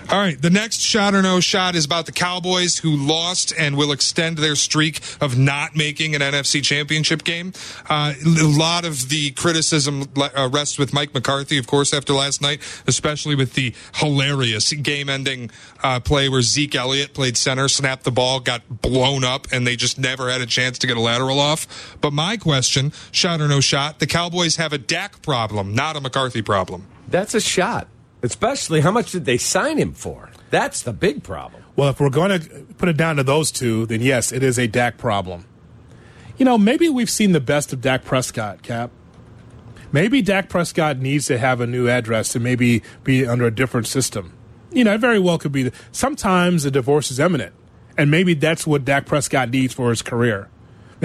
All 0.07 0.19
right, 0.19 0.39
the 0.39 0.51
next 0.51 0.81
shot 0.81 1.15
or 1.15 1.23
no 1.23 1.39
shot 1.39 1.73
is 1.73 1.83
about 1.83 2.05
the 2.05 2.11
Cowboys 2.11 2.77
who 2.77 2.95
lost 2.95 3.51
and 3.57 3.75
will 3.75 3.91
extend 3.91 4.37
their 4.37 4.55
streak 4.55 5.01
of 5.19 5.35
not 5.35 5.75
making 5.75 6.13
an 6.13 6.21
NFC 6.21 6.63
championship 6.63 7.23
game. 7.23 7.53
Uh, 7.89 8.13
a 8.23 8.45
lot 8.45 8.85
of 8.85 9.09
the 9.09 9.31
criticism 9.31 10.03
uh, 10.15 10.47
rests 10.53 10.77
with 10.77 10.93
Mike 10.93 11.15
McCarthy, 11.15 11.57
of 11.57 11.65
course, 11.65 11.91
after 11.91 12.13
last 12.13 12.39
night, 12.39 12.61
especially 12.85 13.33
with 13.33 13.55
the 13.55 13.73
hilarious 13.95 14.71
game 14.73 15.09
ending 15.09 15.49
uh, 15.81 15.99
play 15.99 16.29
where 16.29 16.43
Zeke 16.43 16.75
Elliott 16.75 17.15
played 17.15 17.35
center, 17.35 17.67
snapped 17.67 18.03
the 18.03 18.11
ball, 18.11 18.39
got 18.39 18.61
blown 18.81 19.23
up, 19.23 19.47
and 19.51 19.65
they 19.65 19.75
just 19.75 19.97
never 19.97 20.29
had 20.29 20.39
a 20.39 20.45
chance 20.45 20.77
to 20.77 20.87
get 20.87 20.97
a 20.97 21.01
lateral 21.01 21.39
off. 21.39 21.97
But 21.99 22.13
my 22.13 22.37
question, 22.37 22.93
shot 23.11 23.41
or 23.41 23.47
no 23.47 23.59
shot, 23.59 23.97
the 23.97 24.07
Cowboys 24.07 24.57
have 24.57 24.71
a 24.71 24.77
Dak 24.77 25.23
problem, 25.23 25.73
not 25.73 25.95
a 25.95 25.99
McCarthy 25.99 26.43
problem. 26.43 26.85
That's 27.07 27.33
a 27.33 27.41
shot. 27.41 27.87
Especially 28.25 28.81
how 28.81 28.91
much 28.91 29.11
did 29.11 29.25
they 29.25 29.37
sign 29.37 29.77
him 29.77 29.93
for? 29.93 30.31
That's 30.49 30.81
the 30.81 30.93
big 30.93 31.23
problem. 31.23 31.63
Well, 31.75 31.89
if 31.89 31.99
we're 31.99 32.09
going 32.09 32.39
to 32.39 32.65
put 32.77 32.89
it 32.89 32.97
down 32.97 33.17
to 33.17 33.23
those 33.23 33.51
two, 33.51 33.85
then 33.85 34.01
yes, 34.01 34.31
it 34.31 34.41
is 34.41 34.57
a 34.57 34.67
Dak 34.67 34.97
problem. 34.97 35.45
You 36.37 36.45
know, 36.45 36.57
maybe 36.57 36.89
we've 36.89 37.09
seen 37.09 37.31
the 37.31 37.39
best 37.39 37.71
of 37.71 37.81
Dak 37.81 38.03
Prescott, 38.03 38.61
Cap. 38.63 38.91
Maybe 39.91 40.21
Dak 40.21 40.49
Prescott 40.49 40.97
needs 40.97 41.27
to 41.27 41.37
have 41.37 41.61
a 41.61 41.67
new 41.67 41.87
address 41.87 42.35
and 42.35 42.43
maybe 42.43 42.81
be 43.03 43.25
under 43.25 43.45
a 43.45 43.51
different 43.51 43.87
system. 43.87 44.33
You 44.71 44.83
know, 44.83 44.95
it 44.95 44.99
very 44.99 45.19
well 45.19 45.37
could 45.37 45.51
be. 45.51 45.71
Sometimes 45.91 46.65
a 46.65 46.71
divorce 46.71 47.11
is 47.11 47.19
imminent, 47.19 47.53
and 47.97 48.11
maybe 48.11 48.33
that's 48.33 48.67
what 48.67 48.83
Dak 48.83 49.05
Prescott 49.05 49.51
needs 49.51 49.73
for 49.73 49.91
his 49.91 50.01
career. 50.01 50.49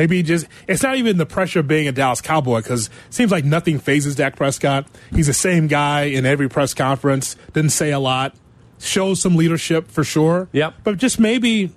Maybe 0.00 0.22
just 0.22 0.46
it's 0.66 0.82
not 0.82 0.96
even 0.96 1.18
the 1.18 1.26
pressure 1.26 1.60
of 1.60 1.68
being 1.68 1.86
a 1.86 1.92
Dallas 1.92 2.22
Cowboy 2.22 2.62
because 2.62 2.86
it 2.86 2.92
seems 3.10 3.30
like 3.30 3.44
nothing 3.44 3.78
fazes 3.78 4.14
Dak 4.14 4.34
Prescott. 4.34 4.86
He's 5.14 5.26
the 5.26 5.34
same 5.34 5.66
guy 5.66 6.04
in 6.04 6.24
every 6.24 6.48
press 6.48 6.72
conference. 6.72 7.36
Didn't 7.52 7.72
say 7.72 7.90
a 7.90 7.98
lot. 7.98 8.34
Shows 8.78 9.20
some 9.20 9.36
leadership 9.36 9.90
for 9.90 10.02
sure. 10.02 10.48
Yep. 10.52 10.76
But 10.84 10.96
just 10.96 11.20
maybe 11.20 11.72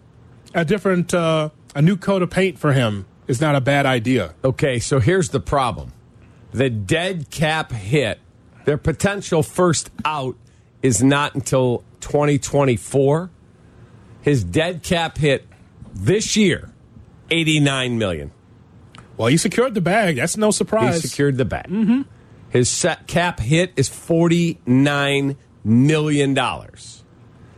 a 0.53 0.63
different, 0.63 1.13
uh, 1.13 1.49
a 1.75 1.81
new 1.81 1.97
coat 1.97 2.21
of 2.21 2.29
paint 2.29 2.57
for 2.57 2.71
him 2.71 3.05
is 3.27 3.41
not 3.41 3.55
a 3.57 3.61
bad 3.61 3.85
idea. 3.85 4.33
Okay, 4.41 4.79
so 4.79 5.01
here's 5.01 5.27
the 5.27 5.41
problem. 5.41 5.91
The 6.53 6.69
dead 6.69 7.29
cap 7.29 7.73
hit, 7.73 8.21
their 8.63 8.77
potential 8.77 9.43
first 9.43 9.89
out 10.05 10.37
is 10.81 11.03
not 11.03 11.35
until 11.35 11.83
2024. 11.99 13.29
His 14.21 14.45
dead 14.45 14.81
cap 14.81 15.17
hit 15.17 15.45
this 15.93 16.37
year, 16.37 16.72
89 17.33 17.97
million. 17.97 18.31
Well, 19.17 19.27
he 19.27 19.37
secured 19.37 19.73
the 19.73 19.81
bag. 19.81 20.17
That's 20.17 20.37
no 20.37 20.51
surprise. 20.51 21.01
He 21.01 21.07
secured 21.07 21.37
the 21.37 21.45
bag. 21.45 22.05
His 22.49 22.69
set 22.69 23.07
cap 23.07 23.39
hit 23.39 23.73
is 23.75 23.89
$49 23.89 25.35
million. 25.63 26.39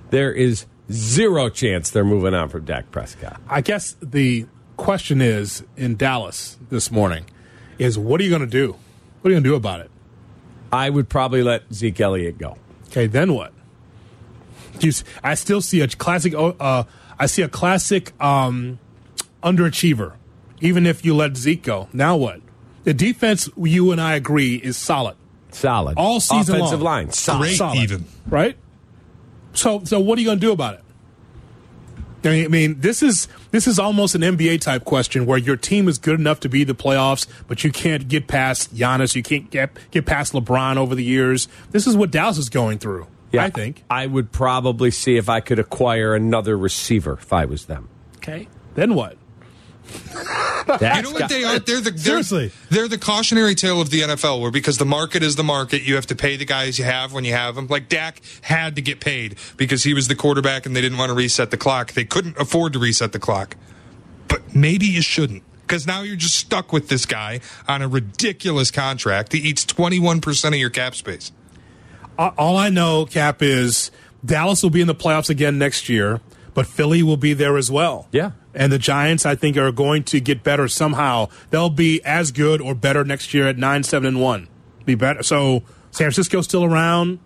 There 0.09 0.31
is 0.31 0.65
zero 0.91 1.49
chance 1.49 1.89
they're 1.89 2.05
moving 2.05 2.33
on 2.33 2.49
from 2.49 2.63
Dak 2.65 2.91
Prescott. 2.91 3.41
I 3.49 3.61
guess 3.61 3.95
the 4.01 4.47
question 4.77 5.21
is 5.21 5.63
in 5.75 5.97
Dallas 5.97 6.57
this 6.69 6.91
morning 6.91 7.25
is 7.77 7.97
what 7.97 8.21
are 8.21 8.23
you 8.23 8.29
going 8.29 8.41
to 8.41 8.47
do? 8.47 8.75
What 9.21 9.29
are 9.29 9.33
you 9.33 9.35
going 9.35 9.43
to 9.43 9.49
do 9.49 9.55
about 9.55 9.81
it? 9.81 9.91
I 10.71 10.89
would 10.89 11.09
probably 11.09 11.43
let 11.43 11.73
Zeke 11.73 11.99
Elliott 11.99 12.37
go. 12.37 12.57
Okay, 12.87 13.07
then 13.07 13.33
what? 13.33 13.51
I 15.23 15.35
still 15.35 15.61
see 15.61 15.81
a 15.81 15.87
classic. 15.87 16.33
Uh, 16.35 16.83
I 17.17 17.25
see 17.27 17.41
a 17.41 17.49
classic 17.49 18.11
um, 18.21 18.79
underachiever, 19.45 20.13
even 20.59 20.85
if 20.85 21.05
you 21.05 21.15
let 21.15 21.37
Zeke 21.37 21.63
go. 21.63 21.87
Now 21.93 22.17
what? 22.17 22.41
The 22.83 22.93
defense, 22.93 23.49
you 23.57 23.91
and 23.91 24.01
I 24.01 24.15
agree, 24.15 24.55
is 24.55 24.75
solid 24.77 25.15
Solid. 25.51 25.97
all 25.97 26.19
season 26.19 26.55
Offensive 26.55 26.81
long. 26.81 26.93
line. 27.05 27.11
Solid. 27.11 27.39
Great. 27.39 27.55
Solid, 27.57 27.77
even. 27.79 28.05
right? 28.27 28.57
So, 29.53 29.83
so 29.85 29.99
what 30.01 30.17
are 30.17 30.21
you 30.21 30.27
going 30.27 30.39
to 30.39 30.45
do 30.45 30.51
about 30.51 30.75
it? 30.75 30.81
I 32.27 32.47
mean, 32.47 32.79
this 32.79 33.03
is 33.03 33.27
this 33.51 33.67
is 33.67 33.77
almost 33.77 34.15
an 34.15 34.21
NBA 34.21 34.61
type 34.61 34.83
question 34.83 35.27
where 35.27 35.37
your 35.37 35.55
team 35.55 35.87
is 35.87 35.99
good 35.99 36.19
enough 36.19 36.39
to 36.39 36.49
be 36.49 36.63
the 36.63 36.73
playoffs, 36.73 37.27
but 37.47 37.63
you 37.63 37.71
can't 37.71 38.07
get 38.07 38.27
past 38.27 38.73
Giannis, 38.75 39.15
you 39.15 39.21
can't 39.21 39.49
get 39.51 39.69
get 39.91 40.07
past 40.07 40.33
LeBron 40.33 40.77
over 40.77 40.95
the 40.95 41.03
years. 41.03 41.47
This 41.69 41.85
is 41.85 41.95
what 41.95 42.09
Dallas 42.09 42.39
is 42.39 42.49
going 42.49 42.79
through. 42.79 43.05
Yeah, 43.31 43.43
I 43.45 43.51
think. 43.51 43.83
I 43.91 44.07
would 44.07 44.31
probably 44.31 44.89
see 44.89 45.17
if 45.17 45.29
I 45.29 45.39
could 45.39 45.59
acquire 45.59 46.15
another 46.15 46.57
receiver 46.57 47.13
if 47.13 47.31
I 47.31 47.45
was 47.45 47.65
them. 47.65 47.89
Okay. 48.17 48.47
Then 48.73 48.95
what? 48.95 49.17
That's 50.67 50.97
You 50.97 51.01
know 51.03 51.11
what 51.11 51.29
they 51.29 51.43
are? 51.43 51.59
They're 51.59 51.81
the 51.81 51.91
they're, 51.91 52.23
Seriously. 52.23 52.51
They're 52.69 52.87
the 52.87 52.97
cautionary 52.97 53.55
tale 53.55 53.81
of 53.81 53.89
the 53.89 54.01
NFL, 54.01 54.41
where 54.41 54.51
because 54.51 54.77
the 54.77 54.85
market 54.85 55.23
is 55.23 55.35
the 55.35 55.43
market, 55.43 55.83
you 55.83 55.95
have 55.95 56.07
to 56.07 56.15
pay 56.15 56.37
the 56.37 56.45
guys 56.45 56.79
you 56.79 56.85
have 56.85 57.13
when 57.13 57.23
you 57.23 57.33
have 57.33 57.55
them. 57.55 57.67
Like 57.67 57.89
Dak 57.89 58.21
had 58.41 58.75
to 58.75 58.81
get 58.81 58.99
paid 58.99 59.37
because 59.57 59.83
he 59.83 59.93
was 59.93 60.07
the 60.07 60.15
quarterback, 60.15 60.65
and 60.65 60.75
they 60.75 60.81
didn't 60.81 60.97
want 60.97 61.09
to 61.09 61.15
reset 61.15 61.51
the 61.51 61.57
clock. 61.57 61.93
They 61.93 62.05
couldn't 62.05 62.37
afford 62.37 62.73
to 62.73 62.79
reset 62.79 63.11
the 63.11 63.19
clock. 63.19 63.55
But 64.27 64.55
maybe 64.55 64.85
you 64.87 65.01
shouldn't, 65.01 65.43
because 65.61 65.85
now 65.85 66.01
you're 66.01 66.15
just 66.15 66.35
stuck 66.35 66.73
with 66.73 66.89
this 66.89 67.05
guy 67.05 67.41
on 67.67 67.81
a 67.81 67.87
ridiculous 67.87 68.71
contract 68.71 69.31
that 69.31 69.37
eats 69.37 69.65
21 69.65 70.21
percent 70.21 70.55
of 70.55 70.59
your 70.59 70.71
cap 70.71 70.95
space. 70.95 71.31
All 72.17 72.57
I 72.57 72.69
know, 72.69 73.05
Cap, 73.05 73.41
is 73.41 73.91
Dallas 74.23 74.63
will 74.63 74.69
be 74.69 74.81
in 74.81 74.87
the 74.87 74.95
playoffs 74.95 75.29
again 75.29 75.57
next 75.57 75.89
year, 75.89 76.21
but 76.55 76.65
Philly 76.65 77.03
will 77.03 77.17
be 77.17 77.33
there 77.33 77.57
as 77.57 77.69
well. 77.69 78.07
Yeah. 78.11 78.31
And 78.55 78.71
the 78.71 78.79
Giants, 78.79 79.25
I 79.25 79.35
think, 79.35 79.57
are 79.57 79.71
going 79.71 80.03
to 80.05 80.19
get 80.19 80.41
better 80.41 80.67
somehow. 80.67 81.27
They'll 81.51 81.69
be 81.69 82.01
as 82.03 82.31
good 82.31 82.61
or 82.61 82.73
better 82.73 83.03
next 83.03 83.33
year 83.33 83.47
at 83.47 83.57
nine, 83.57 83.83
seven, 83.83 84.07
and 84.07 84.21
one. 84.21 84.47
Be 84.85 84.95
better. 84.95 85.21
So 85.21 85.59
San 85.91 86.05
Francisco's 86.05 86.45
still 86.45 86.63
around. 86.63 87.19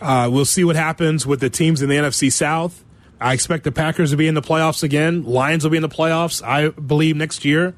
Uh, 0.00 0.28
we'll 0.30 0.44
see 0.44 0.62
what 0.62 0.76
happens 0.76 1.26
with 1.26 1.40
the 1.40 1.48
teams 1.48 1.80
in 1.80 1.88
the 1.88 1.96
NFC 1.96 2.30
South. 2.30 2.84
I 3.18 3.32
expect 3.32 3.64
the 3.64 3.72
Packers 3.72 4.10
to 4.10 4.16
be 4.18 4.28
in 4.28 4.34
the 4.34 4.42
playoffs 4.42 4.82
again. 4.82 5.24
Lions 5.24 5.64
will 5.64 5.70
be 5.70 5.78
in 5.78 5.82
the 5.82 5.88
playoffs, 5.88 6.46
I 6.46 6.68
believe, 6.68 7.16
next 7.16 7.46
year. 7.46 7.74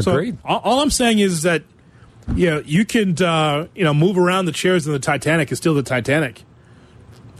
So 0.00 0.12
Agreed. 0.12 0.38
all, 0.44 0.60
all 0.60 0.80
I'm 0.80 0.90
saying 0.90 1.18
is 1.18 1.42
that 1.42 1.64
you 2.36 2.48
know, 2.48 2.62
you 2.64 2.84
can 2.84 3.20
uh, 3.20 3.66
you 3.74 3.82
know 3.82 3.92
move 3.92 4.16
around 4.16 4.44
the 4.44 4.52
chairs 4.52 4.86
in 4.86 4.92
the 4.92 5.00
Titanic 5.00 5.50
is 5.50 5.58
still 5.58 5.74
the 5.74 5.82
Titanic. 5.82 6.44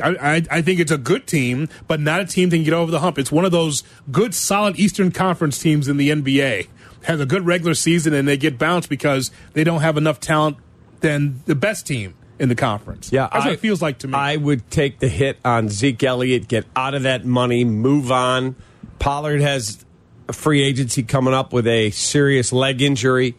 I, 0.00 0.37
I, 0.37 0.42
I 0.50 0.62
think 0.62 0.80
it's 0.80 0.92
a 0.92 0.99
good 0.99 1.26
team, 1.26 1.68
but 1.87 2.00
not 2.00 2.20
a 2.20 2.25
team 2.25 2.50
that 2.50 2.56
can 2.56 2.64
get 2.64 2.75
over 2.75 2.90
the 2.90 3.00
hump. 3.00 3.18
It's 3.18 3.32
one 3.32 3.44
of 3.44 3.52
those 3.52 3.82
good, 4.11 4.34
solid 4.34 4.78
Eastern 4.78 5.11
Conference 5.11 5.58
teams 5.58 5.88
in 5.88 5.96
the 5.96 6.11
NBA. 6.11 6.68
Has 7.04 7.20
a 7.20 7.26
good 7.26 7.44
regular 7.44 7.75
season 7.75 8.14
and 8.14 8.28
they 8.28 8.37
get 8.37 8.58
bounced 8.58 8.88
because 8.88 9.32
they 9.54 9.64
don't 9.64 9.80
have 9.80 9.96
enough 9.96 10.20
talent 10.20 10.56
than 11.00 11.42
the 11.46 11.54
best 11.54 11.87
team 11.87 12.14
in 12.38 12.49
the 12.49 12.54
conference. 12.54 13.12
Yeah, 13.12 13.28
that's 13.32 13.44
I, 13.44 13.49
what 13.49 13.54
it 13.54 13.61
feels 13.61 13.82
like 13.82 13.99
to 13.99 14.08
me. 14.08 14.14
I 14.14 14.37
would 14.37 14.70
take 14.70 14.99
the 14.99 15.08
hit 15.08 15.38
on 15.44 15.68
Zeke 15.68 16.02
Elliott, 16.02 16.49
get 16.49 16.64
out 16.75 16.94
of 16.94 17.02
that 17.02 17.25
money, 17.25 17.64
move 17.64 18.11
on. 18.11 18.56
Pollard 18.99 19.40
has 19.40 19.84
a 20.28 20.32
free 20.32 20.62
agency 20.62 21.02
coming 21.02 21.34
up 21.34 21.52
with 21.52 21.66
a 21.66 21.90
serious 21.90 22.52
leg 22.52 22.82
injury. 22.82 23.37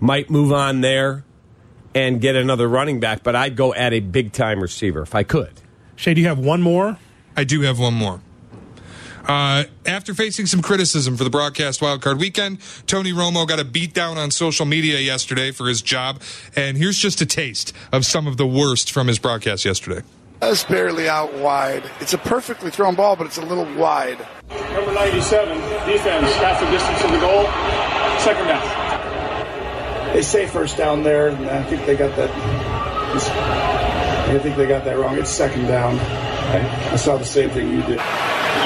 Might 0.00 0.30
move 0.30 0.52
on 0.52 0.80
there 0.80 1.24
and 1.94 2.20
get 2.20 2.36
another 2.36 2.66
running 2.66 3.00
back, 3.00 3.22
but 3.22 3.36
I'd 3.36 3.56
go 3.56 3.74
at 3.74 3.92
a 3.92 4.00
big 4.00 4.32
time 4.32 4.60
receiver 4.60 5.02
if 5.02 5.14
I 5.14 5.22
could. 5.22 5.61
Shay, 6.02 6.14
do 6.14 6.20
you 6.20 6.26
have 6.26 6.40
one 6.40 6.62
more? 6.62 6.98
I 7.36 7.44
do 7.44 7.60
have 7.60 7.78
one 7.78 7.94
more. 7.94 8.20
Uh, 9.24 9.62
after 9.86 10.14
facing 10.14 10.46
some 10.46 10.60
criticism 10.60 11.16
for 11.16 11.22
the 11.22 11.30
broadcast 11.30 11.78
wildcard 11.78 12.18
weekend, 12.18 12.58
Tony 12.88 13.12
Romo 13.12 13.46
got 13.46 13.60
a 13.60 13.64
beat 13.64 13.94
down 13.94 14.18
on 14.18 14.32
social 14.32 14.66
media 14.66 14.98
yesterday 14.98 15.52
for 15.52 15.68
his 15.68 15.80
job. 15.80 16.20
And 16.56 16.76
here's 16.76 16.98
just 16.98 17.20
a 17.20 17.26
taste 17.26 17.72
of 17.92 18.04
some 18.04 18.26
of 18.26 18.36
the 18.36 18.44
worst 18.44 18.90
from 18.90 19.06
his 19.06 19.20
broadcast 19.20 19.64
yesterday. 19.64 20.02
That's 20.40 20.64
barely 20.64 21.08
out 21.08 21.34
wide. 21.34 21.88
It's 22.00 22.14
a 22.14 22.18
perfectly 22.18 22.72
thrown 22.72 22.96
ball, 22.96 23.14
but 23.14 23.28
it's 23.28 23.38
a 23.38 23.46
little 23.46 23.72
wide. 23.76 24.18
Number 24.50 24.92
97, 24.92 25.56
defense, 25.88 26.34
half 26.34 26.58
the 26.58 26.68
distance 26.72 27.04
of 27.04 27.12
the 27.12 27.20
goal, 27.20 27.44
second 28.18 28.48
down. 28.48 30.14
They 30.14 30.22
say 30.22 30.48
first 30.48 30.76
down 30.76 31.04
there, 31.04 31.28
and 31.28 31.48
I 31.48 31.62
think 31.62 31.86
they 31.86 31.94
got 31.94 32.16
that. 32.16 33.91
I 34.32 34.38
think 34.38 34.56
they 34.56 34.66
got 34.66 34.84
that 34.84 34.96
wrong. 34.98 35.18
It's 35.18 35.30
second 35.30 35.66
down. 35.66 35.98
I, 35.98 36.92
I 36.92 36.96
saw 36.96 37.16
the 37.16 37.24
same 37.24 37.50
thing 37.50 37.68
you 37.70 37.82
did. 37.82 37.98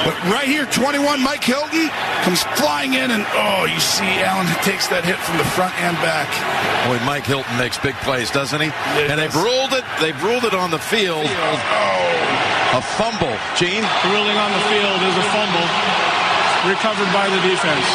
But 0.07 0.15
right 0.31 0.47
here, 0.47 0.67
21, 0.67 1.03
Mike 1.23 1.43
Hilton 1.43 1.91
comes 2.23 2.43
flying 2.55 2.95
in, 2.95 3.11
and 3.11 3.27
oh, 3.35 3.67
you 3.67 3.81
see 3.83 4.07
Allen 4.23 4.47
takes 4.63 4.87
that 4.95 5.03
hit 5.03 5.19
from 5.19 5.39
the 5.39 5.49
front 5.59 5.75
and 5.83 5.99
back. 5.99 6.31
Boy, 6.87 7.03
Mike 7.03 7.27
Hilton 7.27 7.51
makes 7.59 7.75
big 7.83 7.95
plays, 8.07 8.31
doesn't 8.31 8.61
he? 8.63 8.71
Yes. 8.95 9.11
And 9.11 9.19
they've 9.19 9.35
ruled 9.35 9.75
it. 9.75 9.83
They've 9.99 10.17
ruled 10.23 10.47
it 10.47 10.55
on 10.55 10.71
the 10.71 10.79
field. 10.79 11.27
Oh, 11.27 12.79
A 12.79 12.83
fumble. 12.95 13.35
Gene. 13.59 13.83
Ruling 14.15 14.39
on 14.39 14.51
the 14.55 14.63
field 14.71 14.99
is 15.03 15.17
a 15.19 15.27
fumble, 15.35 15.67
recovered 16.71 17.11
by 17.11 17.27
the 17.27 17.41
defense. 17.43 17.89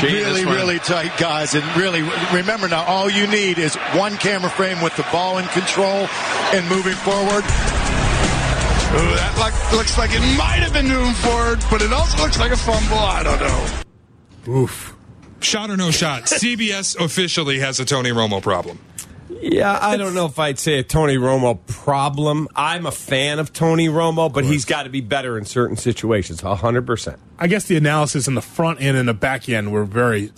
Gene, 0.00 0.20
really, 0.20 0.44
this 0.44 0.46
one- 0.46 0.56
really 0.70 0.80
tight 0.80 1.16
guys. 1.18 1.54
And 1.54 1.64
really, 1.76 2.02
remember 2.32 2.68
now, 2.68 2.84
all 2.84 3.10
you 3.10 3.26
need 3.26 3.58
is 3.58 3.74
one 3.94 4.16
camera 4.16 4.50
frame 4.50 4.80
with 4.80 4.96
the 4.96 5.04
ball 5.10 5.38
in 5.38 5.46
control 5.48 6.06
and 6.54 6.68
moving 6.68 6.94
forward. 6.94 7.44
Ooh, 8.92 9.14
that 9.14 9.36
like, 9.38 9.72
looks 9.72 9.98
like 9.98 10.10
it 10.12 10.20
might 10.36 10.60
have 10.62 10.72
been 10.72 10.88
moving 10.88 11.14
forward, 11.14 11.60
but 11.70 11.82
it 11.82 11.92
also 11.92 12.22
looks 12.22 12.38
like 12.38 12.52
a 12.52 12.56
fumble. 12.56 12.98
I 12.98 13.22
don't 13.22 13.40
know. 13.40 14.52
Oof. 14.52 14.96
Shot 15.40 15.70
or 15.70 15.76
no 15.76 15.90
shot, 15.90 16.22
CBS 16.26 16.98
officially 17.02 17.60
has 17.60 17.80
a 17.80 17.84
Tony 17.84 18.10
Romo 18.10 18.42
problem. 18.42 18.78
Yeah, 19.40 19.78
I 19.80 19.96
don't 19.96 20.14
know 20.14 20.26
if 20.26 20.38
I'd 20.38 20.58
say 20.58 20.78
a 20.78 20.82
Tony 20.82 21.16
Romo 21.16 21.58
problem. 21.66 22.48
I'm 22.54 22.84
a 22.86 22.90
fan 22.92 23.38
of 23.38 23.52
Tony 23.52 23.88
Romo, 23.88 24.32
but 24.32 24.44
he's 24.44 24.64
got 24.64 24.82
to 24.84 24.90
be 24.90 25.00
better 25.00 25.38
in 25.38 25.44
certain 25.44 25.76
situations, 25.76 26.42
100%. 26.42 27.18
I 27.38 27.46
guess 27.46 27.64
the 27.64 27.76
analysis 27.76 28.28
in 28.28 28.34
the 28.34 28.42
front 28.42 28.80
end 28.82 28.96
and 28.96 29.08
the 29.08 29.14
back 29.14 29.48
end 29.48 29.72
were 29.72 29.84
very. 29.84 30.30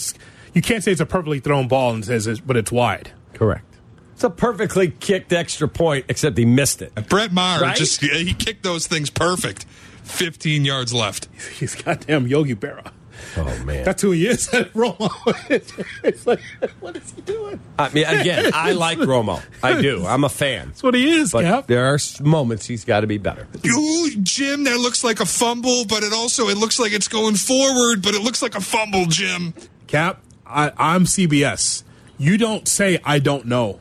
You 0.55 0.63
can't 0.63 0.85
say 0.85 0.93
it's 0.93 1.01
a 1.01 1.07
perfectly 1.07 1.41
thrown 1.41 1.67
ball 1.69 1.93
and 1.95 2.05
says, 2.05 2.27
it's, 2.27 2.41
but 2.41 2.57
it's 2.57 2.71
wide. 2.71 3.11
Correct. 3.35 3.65
It's 4.13 4.25
a 4.25 4.31
perfectly 4.31 4.91
kicked 4.91 5.33
extra 5.33 5.67
point, 5.67 6.05
except 6.09 6.39
he 6.39 6.45
missed 6.45 6.81
it. 6.83 6.95
Brett 7.09 7.33
Maher 7.33 7.61
Right? 7.63 7.77
just 7.77 8.01
he 8.03 8.35
kicked 8.35 8.63
those 8.63 8.87
things 8.87 9.11
perfect. 9.11 9.65
15 10.05 10.65
yards 10.65 10.93
left. 10.93 11.29
He's 11.59 11.75
goddamn 11.75 12.27
Yogi 12.27 12.55
Berra. 12.55 12.93
Oh, 13.37 13.65
man. 13.65 13.85
That's 13.85 14.03
who 14.03 14.11
he 14.13 14.27
is. 14.27 14.49
Romo. 14.49 15.11
it's 16.05 16.27
like, 16.27 16.41
what 16.81 16.97
is 16.97 17.13
he 17.13 17.21
doing? 17.23 17.61
I 17.79 17.89
mean, 17.91 18.05
again, 18.07 18.51
I 18.55 18.73
like 18.73 18.99
Romo. 18.99 19.43
I 19.63 19.81
do. 19.81 20.05
I'm 20.07 20.25
a 20.25 20.29
fan. 20.29 20.69
That's 20.69 20.83
what 20.83 20.95
he 20.95 21.11
is, 21.13 21.33
But 21.33 21.43
Cap. 21.45 21.67
there 21.67 21.87
are 21.93 21.99
moments 22.21 22.67
he's 22.67 22.85
got 22.85 23.01
to 23.01 23.07
be 23.07 23.19
better. 23.19 23.47
Ooh, 23.67 24.11
Jim, 24.23 24.65
that 24.65 24.79
looks 24.79 25.03
like 25.05 25.21
a 25.21 25.27
fumble, 25.27 25.85
but 25.87 26.03
it 26.03 26.13
also 26.13 26.49
it 26.49 26.57
looks 26.59 26.79
like 26.79 26.93
it's 26.93 27.09
going 27.09 27.35
forward, 27.37 28.03
but 28.03 28.15
it 28.15 28.23
looks 28.23 28.43
like 28.43 28.55
a 28.55 28.61
fumble, 28.61 29.07
Jim. 29.07 29.55
Cap, 29.87 30.23
I, 30.47 30.73
I'm 30.77 31.05
CBS. 31.05 31.83
You 32.19 32.37
don't 32.39 32.69
say 32.69 32.99
I 33.05 33.19
don't 33.19 33.47
know. 33.47 33.81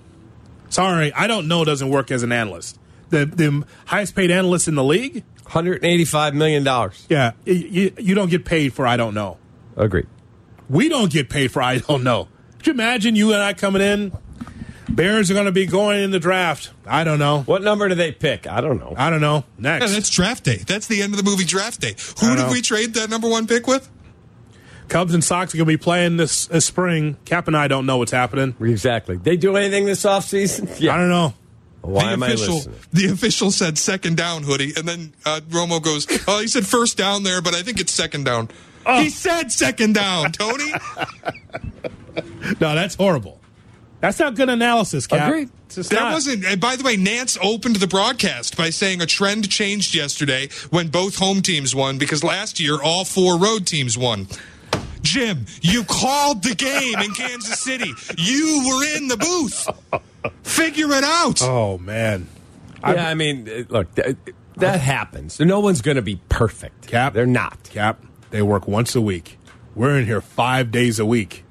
Sorry, 0.69 1.12
I 1.13 1.27
don't 1.27 1.48
know 1.48 1.65
doesn't 1.65 1.89
work 1.89 2.12
as 2.12 2.24
an 2.24 2.31
analyst. 2.31 2.79
The 3.10 3.25
the 3.25 3.65
highest 3.86 4.15
paid 4.15 4.31
analyst 4.31 4.67
in 4.69 4.75
the 4.75 4.83
league, 4.83 5.24
$185 5.51 6.34
million. 6.34 6.63
yeah, 7.10 7.31
you, 7.46 7.93
you 7.98 8.15
don't 8.15 8.29
get 8.29 8.46
paid 8.46 8.74
for 8.74 8.88
I 8.88 8.98
don't 8.98 9.13
know. 9.13 9.38
Agreed. 9.75 10.08
We 10.70 10.89
don't 10.89 11.12
get 11.12 11.29
paid 11.29 11.51
for 11.51 11.62
I 11.62 11.79
don't 11.79 12.03
know. 12.03 12.27
Could 12.58 12.67
you 12.67 12.74
imagine 12.74 13.15
you 13.15 13.34
and 13.34 13.41
I 13.41 13.53
coming 13.53 13.81
in? 13.81 14.12
Bears 14.89 15.31
are 15.31 15.34
going 15.34 15.46
to 15.46 15.51
be 15.51 15.65
going 15.65 16.01
in 16.03 16.12
the 16.12 16.20
draft. 16.20 16.72
I 16.86 17.03
don't 17.03 17.20
know. 17.20 17.43
What 17.43 17.62
number 17.62 17.88
do 17.88 17.96
they 17.96 18.12
pick? 18.12 18.46
I 18.46 18.60
don't 18.62 18.77
know. 18.79 18.93
I 18.98 19.10
don't 19.10 19.22
know. 19.22 19.46
Yeah, 19.58 19.77
Next, 19.79 19.93
that's 19.93 20.10
draft 20.10 20.43
day. 20.43 20.58
That's 20.58 20.88
the 20.88 21.01
end 21.01 21.13
of 21.13 21.17
the 21.17 21.24
movie 21.24 21.46
draft 21.46 21.79
day. 21.79 21.96
Who 22.20 22.27
I 22.27 22.36
did 22.36 22.41
know. 22.43 22.51
we 22.51 22.62
trade 22.62 22.93
that 22.96 23.10
number 23.10 23.29
one 23.29 23.48
pick 23.48 23.67
with? 23.67 23.89
Cubs 24.89 25.13
and 25.13 25.24
Sox 25.24 25.53
are 25.53 25.58
going 25.58 25.65
to 25.67 25.72
be 25.72 25.77
playing 25.77 26.17
this, 26.17 26.48
this 26.48 26.65
spring. 26.65 27.15
Cap 27.24 27.48
and 27.48 27.55
I 27.55 27.70
don't 27.70 27.86
know 27.86 27.98
what's 27.98 28.12
happening. 28.12 28.55
Exactly. 28.60 29.15
They 29.15 29.38
do 29.38 29.55
anything 29.55 29.86
this 29.86 30.03
offseason? 30.03 30.77
Yeah. 30.81 30.93
I 30.93 30.98
don't 30.98 31.10
know. 31.10 31.34
Why 31.81 32.05
the 32.07 32.11
am 32.13 32.23
official, 32.23 32.53
I 32.53 32.57
listening? 32.57 32.75
the 32.93 33.05
official 33.11 33.51
said 33.51 33.77
second 33.77 34.17
down, 34.17 34.43
hoodie, 34.43 34.73
and 34.77 34.88
then 34.88 35.13
uh, 35.25 35.39
Romo 35.50 35.81
goes, 35.81 36.07
"Oh, 36.27 36.39
he 36.39 36.47
said 36.47 36.65
first 36.67 36.97
down 36.97 37.23
there, 37.23 37.41
but 37.41 37.53
I 37.55 37.61
think 37.63 37.79
it's 37.79 37.91
second 37.91 38.25
down." 38.25 38.50
Oh. 38.85 39.01
He 39.01 39.09
said 39.09 39.51
second 39.51 39.93
down, 39.95 40.31
Tony. 40.31 40.71
No, 42.59 42.75
that's 42.75 42.95
horrible. 42.95 43.39
That's 44.01 44.19
not 44.19 44.35
good 44.35 44.50
analysis, 44.50 45.07
Cap. 45.07 45.27
Agreed. 45.29 45.50
It's 45.67 45.88
That 45.89 45.93
not. 46.01 46.13
wasn't. 46.13 46.43
And 46.43 46.59
by 46.59 46.75
the 46.75 46.83
way, 46.83 46.97
Nantz 46.97 47.38
opened 47.41 47.77
the 47.77 47.88
broadcast 47.88 48.57
by 48.57 48.69
saying 48.71 49.01
a 49.01 49.05
trend 49.05 49.50
changed 49.50 49.95
yesterday 49.95 50.50
when 50.71 50.88
both 50.89 51.17
home 51.17 51.41
teams 51.41 51.73
won 51.73 51.97
because 51.97 52.23
last 52.23 52.59
year 52.59 52.81
all 52.81 53.05
four 53.05 53.38
road 53.39 53.65
teams 53.67 53.97
won. 53.97 54.27
Jim, 55.01 55.45
you 55.61 55.83
called 55.85 56.43
the 56.43 56.55
game 56.55 57.00
in 57.00 57.13
Kansas 57.13 57.59
City. 57.59 57.91
You 58.17 58.63
were 58.67 58.97
in 58.97 59.07
the 59.07 59.17
booth. 59.17 59.67
Figure 60.43 60.91
it 60.91 61.03
out. 61.03 61.41
Oh 61.41 61.77
man, 61.77 62.27
Yeah, 62.83 63.07
I 63.07 63.13
mean, 63.15 63.47
uh, 63.49 63.63
look, 63.69 63.95
th- 63.95 64.15
that 64.57 64.79
happens. 64.79 65.39
No 65.39 65.59
one's 65.59 65.81
going 65.81 65.95
to 65.95 66.01
be 66.01 66.19
perfect. 66.29 66.87
Cap, 66.87 67.13
They're 67.13 67.25
not. 67.25 67.63
Cap, 67.63 68.03
they 68.29 68.41
work 68.41 68.67
once 68.67 68.95
a 68.95 69.01
week. 69.01 69.37
We're 69.75 69.97
in 69.97 70.05
here 70.05 70.21
five 70.21 70.69
days 70.71 70.99
a 70.99 71.05
week, 71.05 71.43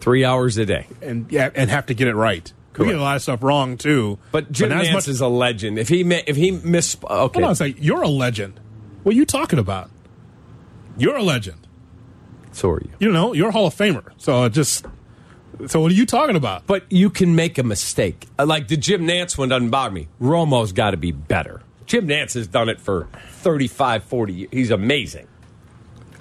Three 0.00 0.24
hours 0.24 0.56
a 0.58 0.64
day. 0.64 0.86
and 1.02 1.30
yeah, 1.30 1.50
and 1.54 1.68
have 1.70 1.86
to 1.86 1.94
get 1.94 2.08
it 2.08 2.14
right. 2.14 2.50
We 2.78 2.86
get 2.86 2.94
a 2.94 3.00
lot 3.02 3.16
of 3.16 3.22
stuff 3.22 3.42
wrong 3.42 3.76
too. 3.76 4.20
But 4.30 4.52
Jim 4.52 4.68
not 4.68 4.82
as 4.82 4.88
Nantz 4.88 4.92
much- 4.92 5.08
is 5.08 5.20
a 5.20 5.26
legend. 5.26 5.80
If 5.80 5.88
he 5.88 6.04
mi- 6.04 6.22
if 6.28 6.36
he 6.36 6.52
miss 6.52 6.96
okay, 7.02 7.08
Hold 7.10 7.36
on 7.44 7.50
a 7.50 7.56
second. 7.56 7.82
You're 7.84 8.02
a 8.02 8.08
legend. 8.08 8.60
What 9.02 9.14
are 9.14 9.18
you 9.18 9.26
talking 9.26 9.58
about? 9.58 9.90
You're 10.96 11.16
a 11.16 11.22
legend. 11.24 11.66
so 12.52 12.70
are 12.70 12.80
you. 12.80 12.90
You 13.00 13.10
know, 13.12 13.32
you're 13.32 13.48
a 13.48 13.52
Hall 13.52 13.66
of 13.66 13.74
Famer. 13.74 14.04
So 14.16 14.44
it 14.44 14.50
just. 14.52 14.86
So 15.66 15.80
what 15.80 15.90
are 15.90 15.94
you 15.94 16.06
talking 16.06 16.36
about? 16.36 16.66
But 16.66 16.84
you 16.90 17.10
can 17.10 17.34
make 17.34 17.58
a 17.58 17.62
mistake. 17.62 18.26
Uh, 18.38 18.46
Like 18.46 18.68
the 18.68 18.76
Jim 18.76 19.06
Nantz 19.06 19.36
one 19.36 19.48
doesn't 19.48 19.70
bother 19.70 19.92
me. 19.94 20.08
Romo's 20.20 20.72
got 20.72 20.92
to 20.92 20.96
be 20.96 21.10
better. 21.12 21.62
Jim 21.86 22.06
Nantz 22.06 22.34
has 22.34 22.46
done 22.46 22.68
it 22.68 22.80
for 22.80 23.08
35, 23.30 24.04
40 24.04 24.32
years. 24.32 24.48
He's 24.52 24.70
amazing. 24.70 25.26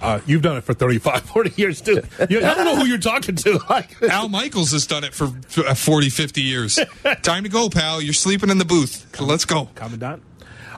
Uh, 0.02 0.20
you've 0.28 0.42
done 0.44 0.58
it 0.58 0.64
for 0.64 0.74
35, 0.74 1.22
40 1.30 1.54
years 1.62 1.82
too. 1.82 2.02
You, 2.30 2.38
I 2.46 2.54
don't 2.54 2.66
know 2.66 2.76
who 2.76 2.86
you're 2.86 2.98
talking 3.00 3.36
to. 3.36 3.60
Like, 3.70 4.02
Al 4.04 4.30
Michaels 4.30 4.72
has 4.72 4.88
done 4.88 5.04
it 5.04 5.14
for 5.14 5.26
uh, 5.66 5.74
40, 5.76 6.10
50 6.10 6.42
years. 6.42 6.80
Time 7.24 7.44
to 7.44 7.50
go, 7.50 7.70
pal. 7.70 8.02
You're 8.02 8.14
sleeping 8.14 8.50
in 8.50 8.58
the 8.60 8.66
booth. 8.66 9.08
So 9.16 9.26
let's 9.26 9.44
go. 9.46 9.70
Commandant. 9.76 10.24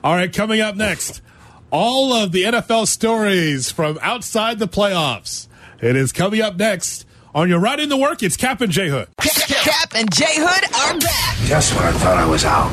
All 0.02 0.14
right, 0.14 0.32
coming 0.32 0.60
up 0.60 0.74
next, 0.76 1.20
all 1.70 2.12
of 2.14 2.32
the 2.32 2.44
NFL 2.44 2.86
stories 2.88 3.70
from 3.70 3.98
outside 4.02 4.58
the 4.58 4.66
playoffs. 4.68 5.46
It 5.80 5.94
is 5.96 6.10
coming 6.12 6.40
up 6.40 6.56
next 6.56 7.04
on 7.34 7.48
your 7.48 7.58
ride 7.60 7.80
into 7.80 7.96
work. 7.96 8.22
It's 8.22 8.36
Cap 8.36 8.60
and 8.60 8.72
J 8.72 8.88
Hood. 8.88 9.08
Cap 9.20 9.92
and 9.94 10.12
J 10.12 10.24
Hood 10.28 10.64
are 10.94 10.98
back 11.00 11.36
Just 11.46 11.74
when 11.74 11.84
I 11.84 11.92
thought 11.92 12.16
I 12.16 12.26
was 12.26 12.44
out, 12.44 12.70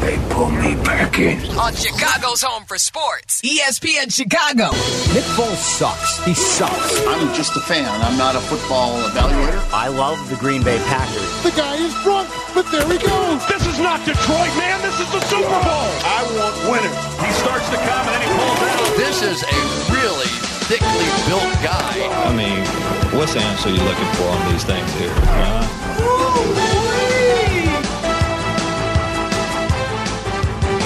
they 0.00 0.18
pulled 0.34 0.52
me 0.52 0.74
back 0.84 1.18
in. 1.18 1.38
on 1.56 1.72
Chicago's 1.74 2.42
home 2.42 2.64
for 2.64 2.76
sports. 2.76 3.40
ESPN 3.40 4.12
Chicago. 4.12 4.68
Nick 5.14 5.24
Foles 5.32 5.56
sucks. 5.56 6.22
He 6.24 6.34
sucks. 6.34 7.00
I'm 7.06 7.32
just 7.34 7.56
a 7.56 7.60
fan. 7.60 7.88
I'm 8.02 8.18
not 8.18 8.34
a 8.36 8.40
football 8.40 9.00
evaluator. 9.08 9.60
I 9.72 9.88
love 9.88 10.18
the 10.28 10.36
Green 10.36 10.62
Bay 10.62 10.76
Packers. 10.88 11.42
The 11.42 11.52
guy 11.56 11.76
is 11.76 11.94
drunk, 12.02 12.28
but 12.54 12.68
there 12.70 12.84
he 12.84 12.98
goes. 12.98 13.40
This 13.48 13.64
is 13.66 13.78
not 13.78 14.04
Detroit, 14.04 14.52
man. 14.60 14.82
This 14.82 14.98
is 15.00 15.08
the 15.12 15.20
Super 15.24 15.48
Bowl. 15.64 15.88
I 16.04 16.20
want 16.36 16.54
winners. 16.68 17.00
He 17.24 17.32
starts 17.40 17.68
to 17.70 17.76
come 17.76 18.04
and 18.04 18.12
then 18.12 18.20
he 18.20 18.28
pulls 18.28 18.60
out. 18.60 18.96
This 19.00 19.22
is 19.22 19.40
a 19.40 19.56
really 19.94 20.28
thickly 20.64 21.06
built 21.28 21.42
guy. 21.62 22.08
I 22.24 22.34
mean, 22.34 23.18
what's 23.18 23.34
the 23.34 23.40
answer 23.40 23.68
you're 23.68 23.84
looking 23.84 24.10
for 24.14 24.24
on 24.24 24.52
these 24.52 24.64
things 24.64 24.92
here? 24.94 25.12
Huh? 25.12 26.74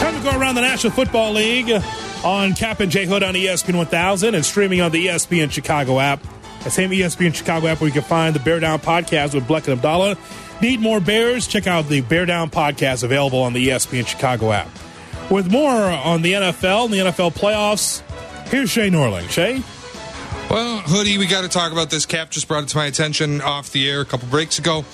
Time 0.00 0.16
to 0.16 0.22
go 0.22 0.38
around 0.38 0.54
the 0.56 0.62
National 0.62 0.92
Football 0.92 1.32
League 1.34 1.70
on 2.24 2.54
Cap 2.54 2.80
and 2.80 2.90
J 2.90 3.06
Hood 3.06 3.22
on 3.22 3.34
ESPN 3.34 3.76
1000 3.76 4.34
and 4.34 4.44
streaming 4.44 4.80
on 4.80 4.90
the 4.90 5.06
ESPN 5.06 5.50
Chicago 5.50 6.00
app. 6.00 6.20
The 6.64 6.70
same 6.70 6.90
ESPN 6.90 7.34
Chicago 7.34 7.68
app 7.68 7.80
where 7.80 7.86
you 7.86 7.94
can 7.94 8.02
find 8.02 8.34
the 8.34 8.40
Bear 8.40 8.58
Down 8.58 8.80
podcast 8.80 9.34
with 9.34 9.44
Bleck 9.44 9.68
and 9.68 9.78
Abdallah. 9.78 10.16
Need 10.60 10.80
more 10.80 10.98
Bears? 10.98 11.46
Check 11.46 11.68
out 11.68 11.88
the 11.88 12.00
Bear 12.00 12.26
Down 12.26 12.50
podcast 12.50 13.04
available 13.04 13.42
on 13.42 13.52
the 13.52 13.68
ESPN 13.68 14.06
Chicago 14.06 14.50
app. 14.50 14.68
With 15.30 15.52
more 15.52 15.70
on 15.72 16.22
the 16.22 16.32
NFL 16.32 16.86
and 16.86 16.94
the 16.94 16.98
NFL 16.98 17.34
playoffs, 17.34 18.02
here's 18.50 18.70
Shay 18.70 18.90
Norling. 18.90 19.28
Shay? 19.30 19.62
Well, 20.50 20.78
Hoodie, 20.78 21.18
we 21.18 21.26
got 21.26 21.42
to 21.42 21.48
talk 21.48 21.72
about 21.72 21.90
this. 21.90 22.06
Cap 22.06 22.30
just 22.30 22.48
brought 22.48 22.64
it 22.64 22.68
to 22.70 22.76
my 22.76 22.86
attention 22.86 23.40
off 23.42 23.70
the 23.70 23.88
air 23.88 24.00
a 24.00 24.04
couple 24.04 24.28
breaks 24.28 24.58
ago. 24.58 24.84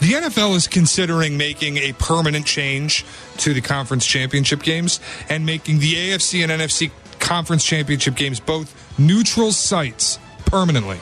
The 0.00 0.12
NFL 0.12 0.56
is 0.56 0.66
considering 0.66 1.36
making 1.36 1.76
a 1.76 1.92
permanent 1.94 2.46
change 2.46 3.04
to 3.38 3.52
the 3.52 3.60
conference 3.60 4.06
championship 4.06 4.62
games 4.62 5.00
and 5.28 5.44
making 5.44 5.78
the 5.78 5.92
AFC 5.92 6.42
and 6.42 6.50
NFC 6.50 6.90
conference 7.18 7.64
championship 7.64 8.14
games 8.14 8.40
both 8.40 8.98
neutral 8.98 9.52
sites 9.52 10.18
permanently. 10.46 10.98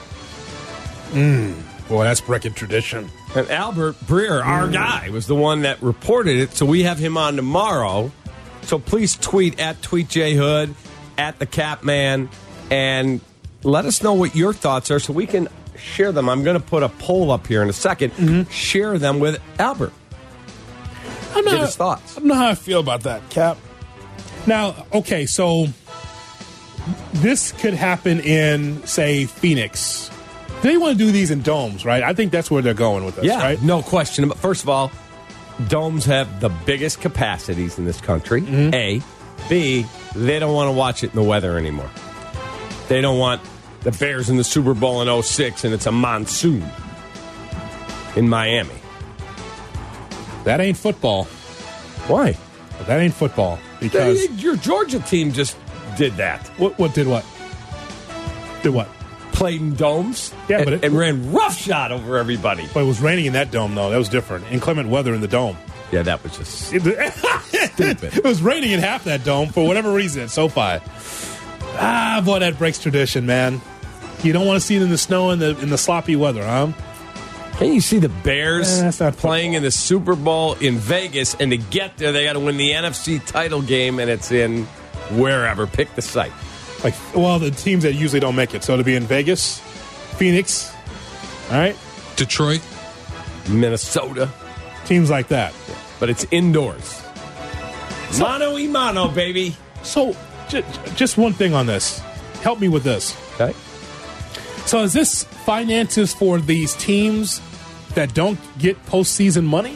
Mmm. 1.10 1.54
Boy, 1.88 2.04
that's 2.04 2.20
breaking 2.20 2.52
tradition. 2.52 3.08
And 3.34 3.50
Albert 3.50 3.94
Breer, 4.00 4.44
our 4.44 4.66
hmm. 4.66 4.72
guy, 4.72 5.08
was 5.10 5.26
the 5.26 5.34
one 5.34 5.62
that 5.62 5.82
reported 5.82 6.36
it. 6.36 6.52
So 6.52 6.66
we 6.66 6.82
have 6.82 6.98
him 6.98 7.16
on 7.16 7.36
tomorrow. 7.36 8.12
So 8.62 8.78
please 8.78 9.16
tweet 9.16 9.58
at 9.58 9.80
Tweet 9.80 10.08
J 10.08 10.34
Hood, 10.34 10.74
at 11.18 11.38
the 11.38 11.46
Cap 11.46 11.84
Man, 11.84 12.28
and 12.70 13.20
let 13.62 13.84
us 13.84 14.02
know 14.02 14.14
what 14.14 14.34
your 14.34 14.52
thoughts 14.52 14.90
are 14.90 14.98
so 14.98 15.12
we 15.12 15.26
can 15.26 15.48
share 15.76 16.12
them. 16.12 16.28
I'm 16.28 16.44
going 16.44 16.58
to 16.58 16.64
put 16.64 16.82
a 16.82 16.88
poll 16.88 17.30
up 17.30 17.46
here 17.46 17.62
in 17.62 17.68
a 17.68 17.72
2nd 17.72 18.10
mm-hmm. 18.10 18.50
Share 18.50 18.98
them 18.98 19.20
with 19.20 19.40
Albert. 19.58 19.92
I'm 21.34 21.44
Get 21.44 21.60
his 21.60 21.76
thoughts. 21.76 22.16
I 22.16 22.20
don't 22.20 22.28
know 22.28 22.34
how 22.34 22.48
I 22.48 22.54
feel 22.54 22.80
about 22.80 23.02
that, 23.02 23.28
Cap. 23.30 23.58
Now, 24.46 24.86
okay, 24.92 25.26
so 25.26 25.66
this 27.14 27.52
could 27.52 27.74
happen 27.74 28.20
in, 28.20 28.84
say, 28.86 29.26
Phoenix. 29.26 30.10
They 30.62 30.76
want 30.76 30.98
to 30.98 31.04
do 31.04 31.12
these 31.12 31.30
in 31.30 31.42
domes, 31.42 31.84
right? 31.84 32.02
I 32.02 32.14
think 32.14 32.32
that's 32.32 32.50
where 32.50 32.62
they're 32.62 32.74
going 32.74 33.04
with 33.04 33.16
this, 33.16 33.24
Yeah, 33.24 33.40
right? 33.40 33.62
no 33.62 33.82
question. 33.82 34.26
But 34.28 34.38
first 34.38 34.62
of 34.62 34.68
all, 34.68 34.90
domes 35.68 36.04
have 36.06 36.40
the 36.40 36.48
biggest 36.48 37.00
capacities 37.00 37.78
in 37.78 37.84
this 37.84 38.00
country. 38.00 38.42
Mm-hmm. 38.42 38.74
A, 38.74 39.02
B, 39.48 39.86
they 40.14 40.38
don't 40.38 40.54
want 40.54 40.68
to 40.68 40.72
watch 40.72 41.02
it 41.04 41.10
in 41.10 41.16
the 41.16 41.22
weather 41.22 41.56
anymore. 41.58 41.90
They 42.88 43.00
don't 43.00 43.18
want 43.18 43.40
the 43.82 43.92
Bears 43.92 44.28
in 44.30 44.36
the 44.36 44.44
Super 44.44 44.74
Bowl 44.74 45.00
in 45.02 45.22
06 45.22 45.64
and 45.64 45.72
it's 45.74 45.86
a 45.86 45.92
monsoon 45.92 46.64
in 48.16 48.28
Miami. 48.28 48.74
That 50.44 50.60
ain't 50.60 50.76
football. 50.76 51.24
Why? 52.06 52.36
That 52.86 53.00
ain't 53.00 53.14
football 53.14 53.58
because 53.80 54.26
They- 54.26 54.34
your 54.34 54.56
Georgia 54.56 54.98
team 55.00 55.32
just 55.32 55.56
did 55.96 56.16
that. 56.16 56.46
what? 56.58 56.78
What 56.78 56.94
did 56.94 57.06
what? 57.06 57.24
Did 58.62 58.70
what? 58.74 58.88
Played 59.32 59.60
in 59.60 59.74
domes 59.74 60.32
Yeah, 60.48 60.56
and, 60.58 60.64
but 60.64 60.72
it- 60.74 60.84
and 60.84 60.96
ran 60.98 61.32
roughshod 61.32 61.92
over 61.92 62.16
everybody. 62.18 62.66
But 62.74 62.80
it 62.80 62.86
was 62.86 63.00
raining 63.00 63.26
in 63.26 63.32
that 63.34 63.50
dome, 63.50 63.74
though. 63.74 63.90
That 63.90 63.98
was 63.98 64.08
different. 64.08 64.46
Inclement 64.50 64.88
weather 64.88 65.14
in 65.14 65.20
the 65.20 65.28
dome. 65.28 65.56
Yeah, 65.92 66.02
that 66.02 66.22
was 66.22 66.36
just 66.36 66.72
It, 66.74 66.82
stupid. 66.82 68.16
it 68.16 68.24
was 68.24 68.42
raining 68.42 68.72
in 68.72 68.80
half 68.80 69.04
that 69.04 69.24
dome 69.24 69.48
for 69.48 69.66
whatever 69.66 69.92
reason 69.92 70.22
at 70.22 70.30
SoFi. 70.30 70.78
Ah, 71.80 72.20
boy, 72.24 72.40
that 72.40 72.58
breaks 72.58 72.78
tradition, 72.78 73.24
man. 73.26 73.60
You 74.22 74.32
don't 74.32 74.46
want 74.46 74.60
to 74.60 74.66
see 74.66 74.76
it 74.76 74.82
in 74.82 74.90
the 74.90 74.98
snow 74.98 75.30
and 75.30 75.40
the 75.40 75.58
in 75.60 75.70
the 75.70 75.78
sloppy 75.78 76.16
weather, 76.16 76.44
huh? 76.44 76.72
Can 77.56 77.72
you 77.72 77.80
see 77.80 77.98
the 77.98 78.08
Bears 78.08 78.78
Eh, 78.78 78.82
that's 78.84 79.00
not 79.00 79.16
playing 79.16 79.54
in 79.54 79.62
the 79.62 79.70
Super 79.70 80.14
Bowl 80.14 80.54
in 80.54 80.76
Vegas, 80.76 81.34
and 81.40 81.50
to 81.50 81.56
get 81.56 81.96
there, 81.96 82.12
they 82.12 82.24
got 82.24 82.34
to 82.34 82.40
win 82.40 82.56
the 82.56 82.70
NFC 82.72 83.24
title 83.24 83.62
game, 83.62 83.98
and 83.98 84.10
it's 84.10 84.30
in 84.30 84.64
wherever. 85.16 85.66
Pick 85.66 85.94
the 85.94 86.02
site. 86.02 86.32
Like, 86.84 86.94
well, 87.14 87.38
the 87.40 87.50
teams 87.50 87.82
that 87.82 87.94
usually 87.94 88.20
don't 88.20 88.36
make 88.36 88.54
it. 88.54 88.62
So 88.62 88.76
to 88.76 88.84
be 88.84 88.94
in 88.94 89.04
Vegas, 89.04 89.58
Phoenix, 90.18 90.72
all 91.50 91.56
right, 91.58 91.76
Detroit. 92.16 92.60
Minnesota, 93.48 94.28
teams 94.88 95.10
like 95.10 95.28
that. 95.28 95.52
but 96.00 96.08
it's 96.08 96.24
indoors. 96.30 97.02
Mano 98.18 98.54
y 98.54 98.66
mano, 98.66 99.08
baby. 99.08 99.54
So, 99.82 100.16
j- 100.48 100.64
just 100.96 101.18
one 101.18 101.32
thing 101.32 101.54
on 101.54 101.66
this. 101.66 101.98
Help 102.42 102.60
me 102.60 102.68
with 102.68 102.84
this. 102.84 103.16
Okay. 103.34 103.52
So, 104.64 104.82
is 104.82 104.92
this 104.92 105.24
finances 105.24 106.14
for 106.14 106.38
these 106.40 106.74
teams 106.76 107.40
that 107.94 108.14
don't 108.14 108.38
get 108.58 108.76
postseason 108.86 109.44
money? 109.44 109.74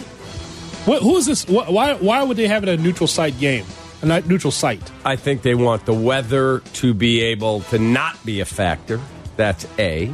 What, 0.87 1.03
who 1.03 1.16
is 1.16 1.27
this? 1.27 1.44
Wh- 1.44 1.70
Why? 1.70 1.94
Why 1.94 2.22
would 2.22 2.37
they 2.37 2.46
have 2.48 2.62
it 2.62 2.68
a 2.68 2.77
neutral 2.77 3.07
site 3.09 3.38
game? 3.38 3.66
A 4.03 4.20
neutral 4.22 4.51
site. 4.51 4.83
I 5.05 5.14
think 5.16 5.42
they 5.42 5.55
want 5.55 5.87
the 5.87 5.94
weather 5.94 6.61
to 6.75 6.92
be 6.94 7.20
able 7.20 7.61
to 7.70 7.79
not 7.79 8.25
be 8.25 8.40
a 8.40 8.44
factor. 8.44 9.01
That's 9.37 9.66
A. 9.79 10.12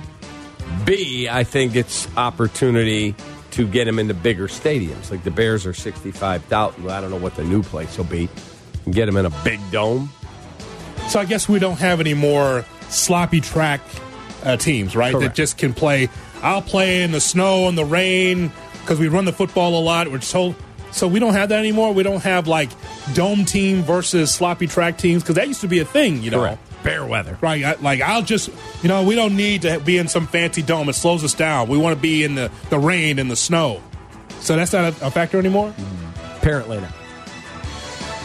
B, 0.85 1.29
I 1.31 1.45
think 1.45 1.75
it's 1.77 2.07
opportunity 2.17 3.15
to 3.59 3.67
get 3.67 3.87
them 3.87 3.99
into 3.99 4.15
bigger 4.15 4.47
stadiums. 4.47 5.11
Like 5.11 5.25
the 5.25 5.33
Bears 5.33 5.67
are 5.67 5.75
65,000. 5.75 6.89
I 6.89 7.01
don't 7.01 7.11
know 7.11 7.17
what 7.17 7.35
the 7.35 7.43
new 7.43 7.65
place 7.65 7.99
will 7.99 8.05
be. 8.05 8.29
Get 8.89 9.07
them 9.07 9.17
in 9.17 9.27
a 9.27 9.31
big 9.43 9.59
dome. 9.73 10.11
So 11.09 11.19
I 11.19 11.25
guess 11.25 11.49
we 11.49 11.59
don't 11.59 11.81
have 11.81 11.99
any 11.99 12.15
more 12.15 12.65
sloppy 12.89 13.41
track 13.41 13.81
uh, 14.45 14.59
teams, 14.59 14.95
right? 14.95 15.19
That 15.19 15.35
just 15.35 15.59
can 15.59 15.75
play. 15.75 16.09
I'll 16.41 16.63
play 16.63 17.03
in 17.03 17.11
the 17.11 17.21
snow 17.21 17.67
and 17.67 17.77
the 17.77 17.85
rain 17.85 18.53
because 18.83 19.01
we 19.01 19.09
run 19.09 19.25
the 19.25 19.33
football 19.33 19.77
a 19.77 19.83
lot. 19.83 20.09
We're 20.09 20.21
told. 20.21 20.55
So 20.93 21.09
we 21.09 21.19
don't 21.19 21.35
have 21.35 21.49
that 21.49 21.59
anymore. 21.59 21.93
We 21.93 22.05
don't 22.05 22.23
have 22.23 22.47
like 22.47 22.71
dome 23.13 23.45
team 23.45 23.83
versus 23.83 24.33
sloppy 24.33 24.69
track 24.69 24.99
teams 24.99 25.25
because 25.25 25.35
that 25.35 25.49
used 25.49 25.63
to 25.63 25.69
be 25.69 25.81
a 25.81 25.85
thing, 25.85 26.23
you 26.23 26.31
know. 26.31 26.43
Correct. 26.43 26.68
Bear 26.89 27.05
weather. 27.05 27.37
Right, 27.43 27.63
I- 27.63 27.75
like 27.75 28.01
I'll 28.01 28.23
just, 28.23 28.49
you 28.83 28.89
know, 28.89 29.03
we 29.05 29.15
don't 29.15 29.37
need 29.37 29.63
to 29.63 29.79
be 29.81 29.99
in 29.99 30.09
some 30.09 30.27
fancy 30.27 30.63
dome. 30.63 30.89
It 30.89 30.95
slows 30.95 31.23
us 31.23 31.35
down. 31.35 31.69
We 31.69 31.77
want 31.77 31.95
to 31.95 32.01
be 32.01 32.25
in 32.25 32.35
the, 32.35 32.51
the 32.71 32.79
rain 32.79 33.19
and 33.19 33.31
the 33.31 33.37
snow. 33.37 33.83
So 34.41 34.57
that's 34.57 34.73
not 34.73 34.85
a, 34.85 35.07
a 35.07 35.11
factor 35.11 35.39
anymore. 35.39 35.75
Apparently 36.37 36.81
not. 36.81 36.93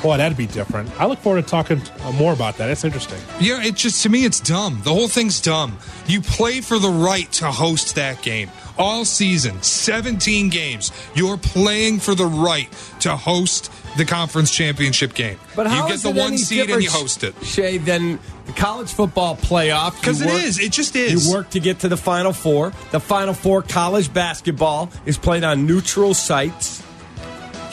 Boy, 0.01 0.15
that'd 0.17 0.37
be 0.37 0.47
different. 0.47 0.89
I 0.99 1.07
look 1.07 1.19
forward 1.19 1.43
to 1.43 1.49
talking 1.49 1.81
uh, 2.03 2.11
more 2.13 2.31
about 2.31 2.57
that. 2.57 2.67
That's 2.67 2.83
interesting. 2.85 3.19
Yeah, 3.39 3.63
it 3.63 3.75
just 3.75 4.01
to 4.03 4.09
me 4.09 4.23
it's 4.23 4.39
dumb. 4.39 4.81
The 4.83 4.93
whole 4.93 5.07
thing's 5.07 5.41
dumb. 5.41 5.77
You 6.07 6.21
play 6.21 6.61
for 6.61 6.79
the 6.79 6.89
right 6.89 7.29
to 7.33 7.51
host 7.51 7.95
that 7.95 8.21
game 8.21 8.49
all 8.77 9.05
season, 9.05 9.61
17 9.61 10.49
games. 10.49 10.91
You're 11.15 11.37
playing 11.37 11.99
for 11.99 12.15
the 12.15 12.25
right 12.25 12.69
to 13.01 13.15
host 13.15 13.71
the 13.97 14.05
conference 14.05 14.51
championship 14.51 15.13
game. 15.13 15.39
But 15.55 15.67
how 15.67 15.83
you 15.83 15.87
get 15.89 15.95
is 15.95 16.03
the 16.03 16.09
it 16.09 16.15
one 16.15 16.37
seed 16.37 16.69
and 16.69 16.81
you 16.81 16.89
host 16.89 17.23
it. 17.23 17.35
Shay, 17.43 17.77
then 17.77 18.19
the 18.45 18.53
college 18.53 18.91
football 18.91 19.35
playoff 19.35 19.99
because 19.99 20.21
it 20.21 20.29
is. 20.29 20.59
It 20.59 20.71
just 20.71 20.95
is. 20.95 21.27
You 21.27 21.33
work 21.33 21.49
to 21.51 21.59
get 21.59 21.79
to 21.79 21.89
the 21.89 21.97
Final 21.97 22.33
Four. 22.33 22.73
The 22.91 22.99
Final 22.99 23.33
Four 23.33 23.61
college 23.61 24.13
basketball 24.13 24.89
is 25.05 25.17
played 25.17 25.43
on 25.43 25.65
neutral 25.65 26.13
sites. 26.13 26.83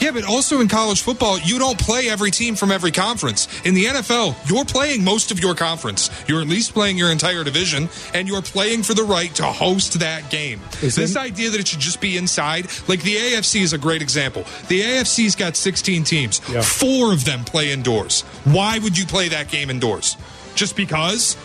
Yeah, 0.01 0.11
but 0.11 0.25
also 0.25 0.61
in 0.61 0.67
college 0.67 1.01
football, 1.01 1.37
you 1.39 1.59
don't 1.59 1.79
play 1.79 2.09
every 2.09 2.31
team 2.31 2.55
from 2.55 2.71
every 2.71 2.91
conference. 2.91 3.47
In 3.63 3.75
the 3.75 3.85
NFL, 3.85 4.35
you're 4.49 4.65
playing 4.65 5.03
most 5.03 5.29
of 5.31 5.39
your 5.39 5.53
conference. 5.53 6.09
You're 6.27 6.41
at 6.41 6.47
least 6.47 6.73
playing 6.73 6.97
your 6.97 7.11
entire 7.11 7.43
division, 7.43 7.87
and 8.15 8.27
you're 8.27 8.41
playing 8.41 8.81
for 8.81 8.95
the 8.95 9.03
right 9.03 9.33
to 9.35 9.43
host 9.43 9.99
that 9.99 10.31
game. 10.31 10.59
Is 10.81 10.95
this 10.95 11.15
idea 11.15 11.51
that 11.51 11.59
it 11.59 11.67
should 11.67 11.79
just 11.79 12.01
be 12.01 12.17
inside, 12.17 12.65
like 12.87 13.03
the 13.03 13.15
AFC 13.15 13.61
is 13.61 13.73
a 13.73 13.77
great 13.77 14.01
example. 14.01 14.43
The 14.69 14.81
AFC's 14.81 15.35
got 15.35 15.55
16 15.55 16.03
teams. 16.03 16.41
Yeah. 16.51 16.61
Four 16.63 17.13
of 17.13 17.23
them 17.23 17.43
play 17.45 17.71
indoors. 17.71 18.21
Why 18.43 18.79
would 18.79 18.97
you 18.97 19.05
play 19.05 19.29
that 19.29 19.49
game 19.49 19.69
indoors? 19.69 20.17
Just 20.55 20.75
because? 20.75 21.37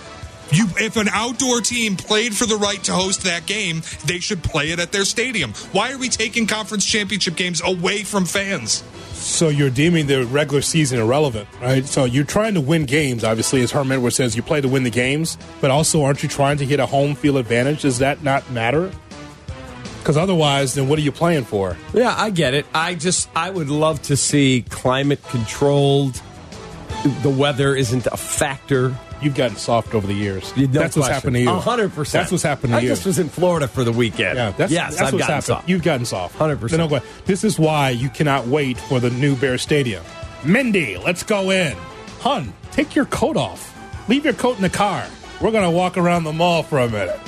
You, 0.52 0.66
if 0.76 0.96
an 0.96 1.08
outdoor 1.08 1.60
team 1.60 1.96
played 1.96 2.34
for 2.36 2.46
the 2.46 2.56
right 2.56 2.82
to 2.84 2.92
host 2.92 3.22
that 3.24 3.46
game, 3.46 3.82
they 4.04 4.20
should 4.20 4.42
play 4.42 4.70
it 4.70 4.78
at 4.78 4.92
their 4.92 5.04
stadium. 5.04 5.52
Why 5.72 5.92
are 5.92 5.98
we 5.98 6.08
taking 6.08 6.46
conference 6.46 6.84
championship 6.84 7.34
games 7.36 7.60
away 7.64 8.04
from 8.04 8.24
fans? 8.24 8.84
So 9.12 9.48
you're 9.48 9.70
deeming 9.70 10.06
the 10.06 10.24
regular 10.26 10.62
season 10.62 11.00
irrelevant, 11.00 11.48
right? 11.60 11.84
So 11.84 12.04
you're 12.04 12.24
trying 12.24 12.54
to 12.54 12.60
win 12.60 12.84
games, 12.84 13.24
obviously, 13.24 13.62
as 13.62 13.72
Herm 13.72 13.90
Edwards 13.90 14.16
says, 14.16 14.36
you 14.36 14.42
play 14.42 14.60
to 14.60 14.68
win 14.68 14.84
the 14.84 14.90
games, 14.90 15.36
but 15.60 15.70
also 15.70 16.04
aren't 16.04 16.22
you 16.22 16.28
trying 16.28 16.58
to 16.58 16.66
get 16.66 16.78
a 16.78 16.86
home 16.86 17.16
field 17.16 17.38
advantage? 17.38 17.82
Does 17.82 17.98
that 17.98 18.22
not 18.22 18.48
matter? 18.50 18.92
Because 19.98 20.16
otherwise, 20.16 20.74
then 20.74 20.88
what 20.88 21.00
are 21.00 21.02
you 21.02 21.10
playing 21.10 21.42
for? 21.44 21.76
Yeah, 21.92 22.14
I 22.16 22.30
get 22.30 22.54
it. 22.54 22.66
I 22.72 22.94
just 22.94 23.28
I 23.34 23.50
would 23.50 23.68
love 23.68 24.00
to 24.02 24.16
see 24.16 24.64
climate 24.70 25.20
controlled. 25.24 26.22
The 27.22 27.30
weather 27.30 27.74
isn't 27.74 28.06
a 28.06 28.16
factor. 28.16 28.96
You've 29.22 29.34
gotten 29.34 29.56
soft 29.56 29.94
over 29.94 30.06
the 30.06 30.14
years. 30.14 30.54
No 30.56 30.66
that's 30.66 30.96
what's 30.96 31.08
happened 31.08 31.34
to 31.36 31.40
you. 31.40 31.50
hundred 31.50 31.92
percent. 31.94 32.22
That's 32.22 32.32
what's 32.32 32.42
happened 32.42 32.72
to 32.72 32.76
I 32.78 32.80
you. 32.80 32.88
I 32.88 32.94
just 32.94 33.06
was 33.06 33.18
in 33.18 33.28
Florida 33.28 33.66
for 33.66 33.82
the 33.82 33.92
weekend. 33.92 34.36
Yeah, 34.36 34.50
that's, 34.50 34.70
yes, 34.70 34.90
that's 34.96 35.08
I've 35.08 35.12
what's 35.14 35.22
gotten 35.22 35.34
happened. 35.34 35.44
soft. 35.44 35.68
You've 35.68 35.82
gotten 35.82 36.04
soft. 36.06 36.38
100%. 36.38 36.70
Then 36.70 36.80
I'll 36.80 37.00
This 37.24 37.42
is 37.42 37.58
why 37.58 37.90
you 37.90 38.10
cannot 38.10 38.46
wait 38.46 38.78
for 38.78 39.00
the 39.00 39.10
new 39.10 39.34
Bear 39.34 39.56
Stadium. 39.56 40.04
Mindy, 40.44 40.98
let's 40.98 41.22
go 41.22 41.50
in. 41.50 41.76
Hun, 42.20 42.52
take 42.72 42.94
your 42.94 43.06
coat 43.06 43.36
off. 43.36 43.72
Leave 44.08 44.24
your 44.24 44.34
coat 44.34 44.56
in 44.56 44.62
the 44.62 44.70
car. 44.70 45.06
We're 45.40 45.50
going 45.50 45.64
to 45.64 45.70
walk 45.70 45.96
around 45.96 46.24
the 46.24 46.32
mall 46.32 46.62
for 46.62 46.78
a 46.78 46.88
minute. 46.88 47.18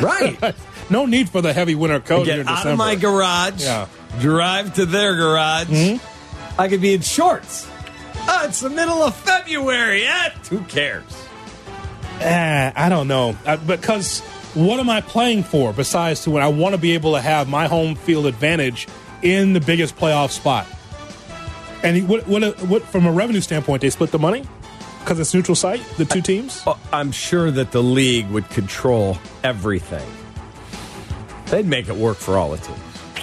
Right. 0.00 0.54
no 0.90 1.04
need 1.06 1.28
for 1.28 1.42
the 1.42 1.52
heavy 1.52 1.74
winter 1.74 2.00
coat 2.00 2.26
here 2.26 2.36
Get 2.36 2.40
in 2.40 2.48
out 2.48 2.56
December. 2.58 2.72
of 2.72 2.78
my 2.78 2.94
garage. 2.94 3.62
Yeah. 3.62 3.86
Drive 4.20 4.74
to 4.74 4.86
their 4.86 5.14
garage. 5.16 5.66
Hmm? 5.68 6.60
I 6.60 6.68
could 6.68 6.80
be 6.80 6.94
in 6.94 7.00
shorts. 7.02 7.68
Oh, 8.30 8.44
it's 8.46 8.60
the 8.60 8.70
middle 8.70 9.02
of 9.02 9.14
February. 9.16 10.04
Eh, 10.06 10.30
who 10.50 10.60
cares? 10.62 11.04
Eh, 12.20 12.72
I 12.76 12.88
don't 12.88 13.08
know. 13.08 13.36
Uh, 13.46 13.56
because 13.56 14.20
what 14.54 14.80
am 14.80 14.90
I 14.90 15.00
playing 15.00 15.44
for 15.44 15.72
besides 15.72 16.24
to 16.24 16.30
when 16.30 16.42
I 16.42 16.48
want 16.48 16.74
to 16.74 16.80
be 16.80 16.92
able 16.92 17.12
to 17.14 17.20
have 17.20 17.48
my 17.48 17.66
home 17.68 17.94
field 17.94 18.26
advantage 18.26 18.86
in 19.22 19.52
the 19.54 19.60
biggest 19.60 19.96
playoff 19.96 20.30
spot? 20.30 20.66
And 21.82 21.96
he- 21.96 22.02
what, 22.02 22.26
what, 22.26 22.60
what, 22.62 22.82
from 22.82 23.06
a 23.06 23.12
revenue 23.12 23.40
standpoint, 23.40 23.82
they 23.82 23.90
split 23.90 24.10
the 24.10 24.18
money 24.18 24.44
because 25.00 25.20
it's 25.20 25.32
neutral 25.32 25.54
site, 25.54 25.80
the 25.96 26.04
two 26.04 26.20
teams? 26.20 26.62
Oh, 26.66 26.78
I'm 26.92 27.12
sure 27.12 27.50
that 27.50 27.72
the 27.72 27.82
league 27.82 28.28
would 28.30 28.50
control 28.50 29.16
everything. 29.42 30.06
They'd 31.46 31.66
make 31.66 31.88
it 31.88 31.96
work 31.96 32.18
for 32.18 32.36
all 32.36 32.50
the 32.50 32.58
teams. 32.58 32.78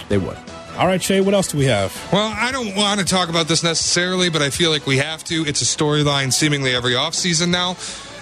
They 0.08 0.18
would. 0.18 0.36
All 0.78 0.86
right, 0.86 1.02
Shay, 1.02 1.22
what 1.22 1.32
else 1.32 1.48
do 1.48 1.56
we 1.56 1.64
have? 1.64 1.96
Well, 2.12 2.34
I 2.36 2.52
don't 2.52 2.76
want 2.76 3.00
to 3.00 3.06
talk 3.06 3.30
about 3.30 3.48
this 3.48 3.62
necessarily, 3.62 4.28
but 4.28 4.42
I 4.42 4.50
feel 4.50 4.70
like 4.70 4.86
we 4.86 4.98
have 4.98 5.24
to. 5.24 5.46
It's 5.46 5.62
a 5.62 5.64
storyline 5.64 6.30
seemingly 6.30 6.74
every 6.74 6.92
offseason 6.92 7.48
now. 7.48 7.76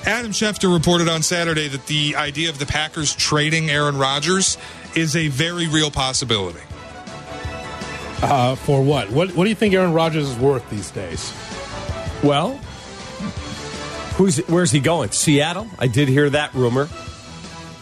Adam 0.07 0.31
Schefter 0.31 0.73
reported 0.73 1.09
on 1.09 1.23
Saturday 1.23 1.67
that 1.67 1.87
the 1.87 2.15
idea 2.15 2.51
of 2.51 2.61
the 2.61 2.67
Packers 2.67 3.13
trading 3.15 3.71
Aaron 3.71 3.97
Rodgers 3.99 4.57
is 4.95 5.17
a 5.17 5.29
very 5.29 5.67
real 5.67 5.91
possibility. 5.91 6.61
Uh, 8.23 8.55
for 8.55 8.83
what? 8.83 9.11
What 9.11 9.35
What 9.35 9.45
do 9.45 9.51
you 9.51 9.57
think 9.57 9.75
Aaron 9.75 9.93
Rodgers 9.93 10.29
is 10.29 10.39
worth 10.39 10.69
these 10.71 10.91
days? 10.93 11.33
Well, 12.23 12.57
who's 14.17 14.39
where's 14.47 14.71
he 14.71 14.79
going? 14.79 15.11
Seattle. 15.11 15.67
I 15.79 15.89
did 15.89 16.09
hear 16.09 16.31
that 16.31 16.55
rumor. 16.55 16.89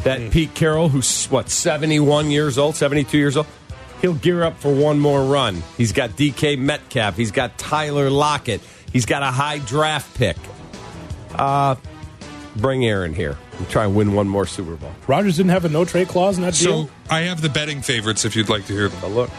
That 0.04 0.32
Pete 0.32 0.54
Carroll, 0.54 0.88
who's 0.88 1.26
what, 1.26 1.48
71 1.48 2.32
years 2.32 2.58
old, 2.58 2.74
72 2.74 3.16
years 3.16 3.36
old, 3.36 3.46
he'll 4.02 4.14
gear 4.14 4.42
up 4.42 4.58
for 4.58 4.74
one 4.74 4.98
more 4.98 5.24
run. 5.24 5.62
He's 5.78 5.92
got 5.92 6.10
DK 6.10 6.58
Metcalf. 6.58 7.16
He's 7.16 7.30
got 7.30 7.56
Tyler 7.56 8.10
Lockett. 8.10 8.60
He's 8.92 9.06
got 9.06 9.22
a 9.22 9.26
high 9.26 9.58
draft 9.58 10.14
pick. 10.14 10.36
Uh, 11.34 11.76
bring 12.56 12.84
Aaron 12.84 13.14
here 13.14 13.38
and 13.56 13.68
try 13.70 13.84
and 13.84 13.96
win 13.96 14.12
one 14.12 14.28
more 14.28 14.44
Super 14.44 14.76
Bowl. 14.76 14.92
Rodgers 15.06 15.38
didn't 15.38 15.50
have 15.50 15.64
a 15.64 15.70
no 15.70 15.86
trade 15.86 16.08
clause 16.08 16.36
in 16.36 16.44
that 16.44 16.54
deal. 16.54 16.86
So 16.86 16.90
I 17.08 17.20
have 17.20 17.40
the 17.40 17.48
betting 17.48 17.80
favorites 17.80 18.26
if 18.26 18.36
you'd 18.36 18.50
like 18.50 18.66
to 18.66 18.74
hear 18.74 18.88
them. 18.88 19.14
Look. 19.14 19.30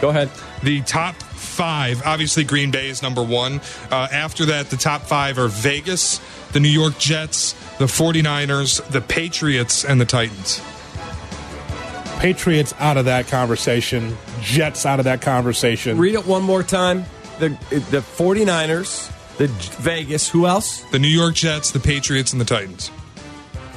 Go 0.00 0.08
ahead. 0.08 0.28
The 0.62 0.80
top 0.82 1.14
five, 1.14 2.02
obviously 2.04 2.42
Green 2.42 2.70
Bay 2.70 2.88
is 2.88 3.00
number 3.00 3.22
one. 3.22 3.60
Uh, 3.90 4.08
after 4.10 4.46
that, 4.46 4.70
the 4.70 4.76
top 4.76 5.02
five 5.02 5.38
are 5.38 5.46
Vegas, 5.46 6.20
the 6.52 6.58
New 6.58 6.68
York 6.68 6.98
Jets, 6.98 7.52
the 7.78 7.84
49ers, 7.84 8.84
the 8.88 9.00
Patriots, 9.00 9.84
and 9.84 10.00
the 10.00 10.04
Titans. 10.04 10.60
Patriots 12.18 12.72
out 12.78 12.96
of 12.96 13.04
that 13.06 13.28
conversation. 13.28 14.16
Jets 14.40 14.86
out 14.86 14.98
of 14.98 15.04
that 15.04 15.20
conversation. 15.20 15.98
Read 15.98 16.14
it 16.14 16.26
one 16.26 16.42
more 16.42 16.62
time. 16.62 17.04
The 17.38 17.48
the 17.90 17.98
49ers, 18.00 19.10
the 19.36 19.48
Vegas, 19.82 20.28
who 20.28 20.46
else? 20.46 20.80
The 20.90 20.98
New 20.98 21.08
York 21.08 21.34
Jets, 21.34 21.72
the 21.72 21.80
Patriots, 21.80 22.32
and 22.32 22.40
the 22.40 22.44
Titans. 22.44 22.90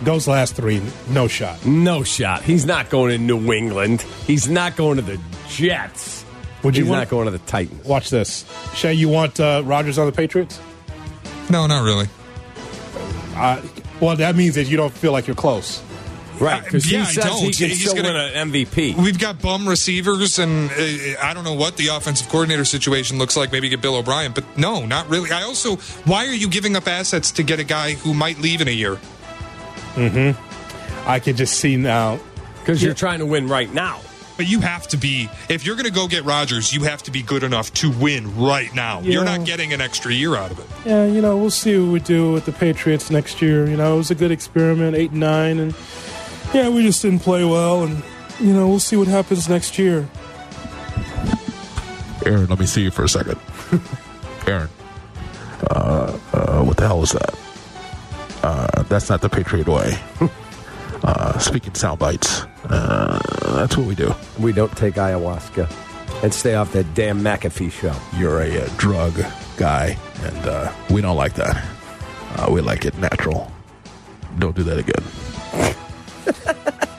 Those 0.04 0.28
last 0.28 0.56
three, 0.56 0.82
no 1.10 1.28
shot. 1.28 1.66
No 1.66 2.04
shot. 2.04 2.44
He's 2.44 2.66
not 2.66 2.90
going 2.92 3.12
to 3.12 3.18
New 3.18 3.52
England. 3.52 4.04
He's 4.28 4.48
not 4.48 4.76
going 4.76 4.98
to 4.98 5.02
the 5.02 5.20
Jets. 5.50 6.24
Would 6.64 6.78
you 6.78 6.84
He's 6.84 6.92
want- 6.92 7.02
not 7.02 7.10
going 7.10 7.26
to 7.26 7.32
the 7.32 7.40
Titans. 7.40 7.84
Watch 7.86 8.12
this. 8.12 8.46
Shay, 8.76 8.94
you 8.94 9.10
want 9.10 9.40
uh, 9.40 9.64
Rodgers 9.66 9.98
on 9.98 10.06
the 10.06 10.12
Patriots? 10.12 10.60
No, 11.50 11.66
not 11.66 11.84
really. 11.84 12.08
Uh, 13.36 13.62
well, 14.00 14.16
that 14.16 14.36
means 14.36 14.54
that 14.56 14.66
you 14.66 14.78
don't 14.78 14.94
feel 14.94 15.12
like 15.12 15.26
you're 15.26 15.36
close. 15.36 15.82
Right, 16.40 16.64
because 16.64 16.92
Yeah, 16.92 17.02
I 17.02 17.06
he 17.06 17.14
says 17.14 17.24
don't. 17.26 17.40
he 17.44 17.52
can 17.54 17.70
He's 17.70 17.80
still 17.82 17.96
gonna- 17.96 18.14
win 18.14 18.16
an 18.36 18.52
MVP. 18.52 18.96
We've 18.96 19.18
got 19.20 19.42
bum 19.42 19.68
receivers, 19.68 20.38
and 20.40 20.70
uh, 20.72 20.74
I 21.24 21.34
don't 21.34 21.44
know 21.44 21.54
what 21.56 21.78
the 21.78 21.88
offensive 21.88 22.30
coordinator 22.30 22.64
situation 22.66 23.18
looks 23.18 23.36
like. 23.36 23.52
Maybe 23.52 23.70
get 23.70 23.82
Bill 23.82 23.96
O'Brien, 23.96 24.32
but 24.34 24.44
no, 24.58 24.86
not 24.86 25.10
really. 25.10 25.32
I 25.32 25.44
also, 25.44 25.78
why 26.06 26.28
are 26.28 26.34
you 26.34 26.48
giving 26.50 26.76
up 26.76 26.88
assets 26.88 27.32
to 27.32 27.44
get 27.44 27.60
a 27.60 27.64
guy 27.64 27.94
who 27.94 28.14
might 28.14 28.40
leave 28.40 28.62
in 28.62 28.68
a 28.68 28.72
year? 28.72 28.98
Mm-hmm. 29.96 31.10
I 31.10 31.20
can 31.20 31.36
just 31.36 31.56
see 31.60 31.76
now. 31.78 32.20
Because 32.60 32.84
you're 32.84 32.94
trying 32.94 33.20
to 33.20 33.26
win 33.26 33.48
right 33.48 33.74
now. 33.74 34.02
But 34.36 34.48
you 34.48 34.60
have 34.60 34.88
to 34.90 34.98
be, 34.98 35.30
if 35.50 35.66
you're 35.66 35.76
going 35.76 35.88
to 35.88 35.92
go 35.92 36.08
get 36.08 36.24
Rodgers, 36.24 36.72
you 36.72 36.84
have 36.84 37.02
to 37.04 37.12
be 37.12 37.24
good 37.24 37.42
enough 37.42 37.74
to 37.76 37.90
win 37.90 38.38
right 38.38 38.72
now. 38.76 39.00
You're 39.02 39.24
not 39.26 39.46
getting 39.46 39.74
an 39.74 39.82
extra 39.82 40.14
year 40.14 40.36
out 40.36 40.52
of 40.52 40.60
it. 40.60 40.66
Yeah, 40.86 41.06
you 41.08 41.22
know, 41.22 41.36
we'll 41.38 41.50
see 41.50 41.76
what 41.80 41.92
we 41.92 42.00
do 42.00 42.34
with 42.34 42.46
the 42.46 42.52
Patriots 42.52 43.10
next 43.10 43.42
year. 43.42 43.68
You 43.68 43.76
know, 43.78 43.96
it 43.96 43.98
was 43.98 44.12
a 44.12 44.16
good 44.16 44.30
experiment, 44.30 44.96
eight 44.96 45.10
and 45.10 45.22
nine, 45.22 45.58
and 45.58 45.74
yeah, 46.54 46.70
we 46.70 46.84
just 46.84 47.02
didn't 47.02 47.20
play 47.20 47.44
well, 47.44 47.84
and 47.84 48.04
you 48.40 48.54
know, 48.54 48.68
we'll 48.68 48.80
see 48.80 48.96
what 48.96 49.08
happens 49.08 49.50
next 49.50 49.78
year. 49.78 50.08
Aaron, 52.26 52.48
let 52.48 52.60
me 52.60 52.66
see 52.66 52.84
you 52.84 52.92
for 52.92 53.04
a 53.04 53.10
second. 53.10 53.40
Aaron, 54.48 54.70
uh, 55.72 56.18
uh, 56.34 56.64
what 56.64 56.78
the 56.78 56.88
hell 56.88 57.02
is 57.04 57.12
that? 57.12 57.36
Uh, 58.44 58.84
that's 58.84 59.10
not 59.10 59.22
the 59.22 59.30
Patriot 59.30 59.68
way. 59.68 59.98
uh, 61.04 61.38
speaking 61.40 61.74
sound 61.74 62.00
bites, 62.00 62.44
uh, 62.66 63.20
that's 63.56 63.78
what 63.78 63.88
we 63.88 63.96
do. 63.96 64.14
We 64.40 64.52
don't 64.52 64.76
take 64.78 64.96
ayahuasca 64.96 65.72
and 66.24 66.34
stay 66.34 66.56
off 66.56 66.74
that 66.74 66.94
damn 66.94 67.22
McAfee 67.22 67.72
show. 67.72 67.96
You're 68.18 68.42
a, 68.42 68.64
uh 68.64 68.70
drug 68.78 69.24
guy, 69.58 69.98
and 70.24 70.48
uh, 70.48 70.72
we 70.90 71.02
don't 71.02 71.18
like 71.18 71.34
that. 71.36 71.64
Uh, 72.36 72.52
we 72.52 72.62
like 72.62 72.86
it 72.86 72.98
natural. 72.98 73.52
Don't 74.38 74.56
do 74.56 74.64
that 74.64 74.78
again. 74.78 75.04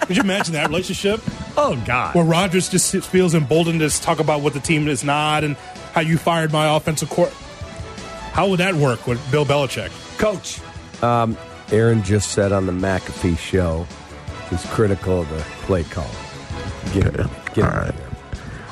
Could 0.08 0.16
you 0.16 0.22
imagine 0.22 0.54
that 0.54 0.68
relationship? 0.68 1.20
Oh 1.54 1.80
God! 1.84 2.14
Where 2.14 2.24
Rodgers 2.24 2.70
just 2.70 2.96
feels 3.04 3.34
emboldened 3.34 3.80
to 3.80 3.90
talk 4.00 4.20
about 4.20 4.40
what 4.40 4.54
the 4.54 4.60
team 4.60 4.88
is 4.88 5.04
not 5.04 5.44
and 5.44 5.54
how 5.92 6.00
you 6.00 6.16
fired 6.16 6.50
my 6.50 6.74
offensive 6.74 7.10
court. 7.10 7.30
How 8.32 8.48
would 8.48 8.58
that 8.60 8.74
work 8.74 9.06
with 9.06 9.20
Bill 9.30 9.44
Belichick? 9.44 9.90
Coach. 10.16 10.60
Um, 11.02 11.36
Aaron 11.70 12.02
just 12.02 12.30
said 12.30 12.52
on 12.52 12.64
the 12.64 12.72
McAfee 12.72 13.36
show 13.36 13.86
he's 14.48 14.64
critical 14.70 15.20
of 15.20 15.28
the 15.28 15.40
play 15.66 15.84
call. 15.84 16.10
Get 16.94 17.04
him. 17.14 17.28
Get 17.52 17.56
him 17.58 17.64
All 17.64 17.70
right. 17.70 17.94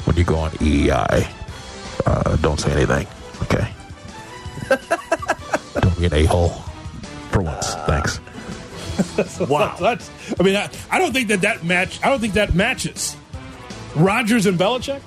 When 0.07 0.17
you 0.17 0.25
go 0.25 0.37
on 0.37 0.53
EEI, 0.53 1.31
uh, 2.07 2.37
don't 2.37 2.59
say 2.59 2.73
anything. 2.73 3.07
Okay. 3.43 3.71
don't 5.81 5.99
be 5.99 6.07
an 6.07 6.15
a 6.15 6.25
hole. 6.25 6.49
For 7.31 7.43
once, 7.43 7.75
thanks. 7.85 8.21
wow, 9.49 9.77
that's. 9.79 10.11
I 10.39 10.43
mean, 10.43 10.57
I, 10.57 10.71
I 10.91 10.99
don't 10.99 11.13
think 11.13 11.29
that 11.29 11.41
that 11.43 11.65
match. 11.65 11.99
I 12.05 12.09
don't 12.11 12.21
think 12.21 12.35
that 12.35 12.55
matches. 12.55 13.17
Rodgers 13.95 14.47
and 14.47 14.59
Belichick. 14.59 15.01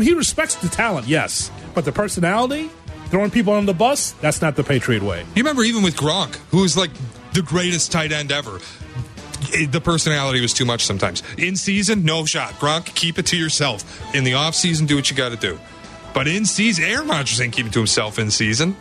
He 0.00 0.14
respects 0.14 0.54
the 0.56 0.68
talent, 0.68 1.06
yes, 1.08 1.50
But 1.74 1.84
the 1.84 1.90
personality, 1.92 2.70
throwing 3.06 3.30
people 3.30 3.52
on 3.52 3.66
the 3.66 3.74
bus, 3.74 4.12
that's 4.20 4.40
not 4.40 4.54
the 4.54 4.62
Patriot 4.62 5.02
way. 5.02 5.20
You 5.34 5.42
remember 5.42 5.62
even 5.64 5.82
with 5.82 5.96
Gronk, 5.96 6.36
who 6.50 6.62
was 6.62 6.76
like 6.76 6.90
the 7.32 7.42
greatest 7.42 7.90
tight 7.90 8.12
end 8.12 8.30
ever. 8.30 8.60
it- 9.52 9.72
the 9.72 9.80
personality 9.80 10.40
was 10.40 10.52
too 10.52 10.64
much 10.64 10.84
sometimes. 10.84 11.22
In 11.36 11.56
season, 11.56 12.04
no 12.04 12.24
shot. 12.24 12.52
Gronk, 12.60 12.94
keep 12.94 13.18
it 13.18 13.26
to 13.26 13.36
yourself. 13.36 13.82
In 14.14 14.22
the 14.24 14.34
off 14.34 14.54
season, 14.54 14.86
do 14.86 14.94
what 14.94 15.10
you 15.10 15.16
got 15.16 15.30
to 15.30 15.36
do. 15.36 15.58
But 16.14 16.28
in 16.28 16.44
season, 16.44 16.84
Aaron 16.84 17.08
Rodgers 17.08 17.40
ain't 17.40 17.52
keep 17.52 17.66
it 17.66 17.72
to 17.72 17.80
himself 17.80 18.18
in 18.20 18.30
season. 18.30 18.76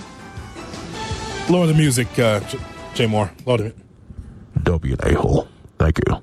Lower 1.50 1.66
the 1.66 1.74
music, 1.74 2.08
uh, 2.20 2.42
J- 2.42 2.60
Jay 2.94 3.08
Moore. 3.08 3.32
Lower 3.46 3.64
it. 3.66 3.76
Don't 4.64 4.82
be 4.82 4.94
an 4.94 5.00
a 5.04 5.14
hole. 5.14 5.48
Thank 5.78 6.00
you. 6.08 6.16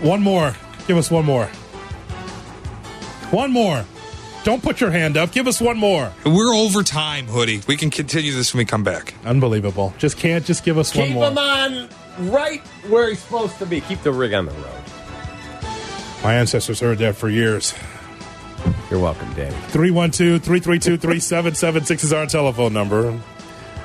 One 0.00 0.22
more. 0.22 0.54
Give 0.86 0.96
us 0.96 1.10
one 1.10 1.24
more. 1.24 1.46
One 3.30 3.52
more. 3.52 3.84
Don't 4.44 4.62
put 4.62 4.80
your 4.80 4.90
hand 4.90 5.16
up. 5.16 5.32
Give 5.32 5.46
us 5.46 5.60
one 5.60 5.76
more. 5.76 6.12
We're 6.24 6.54
over 6.54 6.82
time, 6.82 7.26
Hoodie. 7.26 7.60
We 7.66 7.76
can 7.76 7.90
continue 7.90 8.32
this 8.32 8.54
when 8.54 8.58
we 8.58 8.64
come 8.64 8.84
back. 8.84 9.14
Unbelievable. 9.24 9.92
Just 9.98 10.16
can't 10.16 10.44
just 10.44 10.64
give 10.64 10.78
us 10.78 10.94
one 10.94 11.12
more. 11.12 11.28
Keep 11.28 11.34
more. 11.34 11.44
him 11.44 11.88
on 12.18 12.30
right 12.30 12.60
where 12.88 13.08
he's 13.10 13.18
supposed 13.18 13.58
to 13.58 13.66
be. 13.66 13.80
Keep 13.82 14.02
the 14.02 14.12
rig 14.12 14.32
on 14.32 14.46
the 14.46 14.52
road. 14.52 14.82
My 16.22 16.34
ancestors 16.34 16.80
heard 16.80 16.98
that 16.98 17.16
for 17.16 17.28
years. 17.28 17.74
You're 18.90 19.00
welcome, 19.00 19.32
Danny. 19.34 19.54
312 19.68 20.42
332 20.42 20.96
3776 20.96 22.04
is 22.04 22.12
our 22.12 22.26
telephone 22.26 22.72
number. 22.72 23.20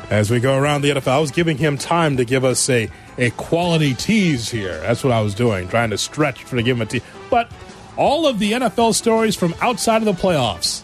As 0.09 0.29
we 0.29 0.39
go 0.39 0.57
around 0.57 0.81
the 0.81 0.91
NFL, 0.91 1.07
I 1.07 1.19
was 1.19 1.31
giving 1.31 1.57
him 1.57 1.77
time 1.77 2.17
to 2.17 2.25
give 2.25 2.45
us 2.45 2.69
a, 2.69 2.89
a 3.17 3.31
quality 3.31 3.93
tease 3.93 4.49
here. 4.49 4.79
That's 4.81 5.03
what 5.03 5.13
I 5.13 5.21
was 5.21 5.33
doing, 5.33 5.67
trying 5.67 5.89
to 5.91 5.97
stretch 5.97 6.43
for 6.43 6.55
to 6.55 6.63
give 6.63 6.77
him 6.77 6.81
a 6.81 6.85
tease. 6.85 7.01
But 7.29 7.51
all 7.97 8.27
of 8.27 8.39
the 8.39 8.53
NFL 8.53 8.93
stories 8.93 9.35
from 9.35 9.55
outside 9.61 9.97
of 9.97 10.05
the 10.05 10.13
playoffs. 10.13 10.83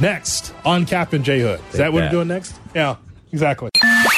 Next 0.00 0.52
on 0.64 0.86
Cap 0.86 1.12
and 1.12 1.24
J 1.24 1.40
Hood. 1.40 1.60
Is 1.70 1.78
that 1.78 1.92
what 1.92 2.00
that. 2.00 2.06
we're 2.06 2.18
doing 2.18 2.28
next? 2.28 2.58
Yeah, 2.74 2.96
exactly. 3.32 3.70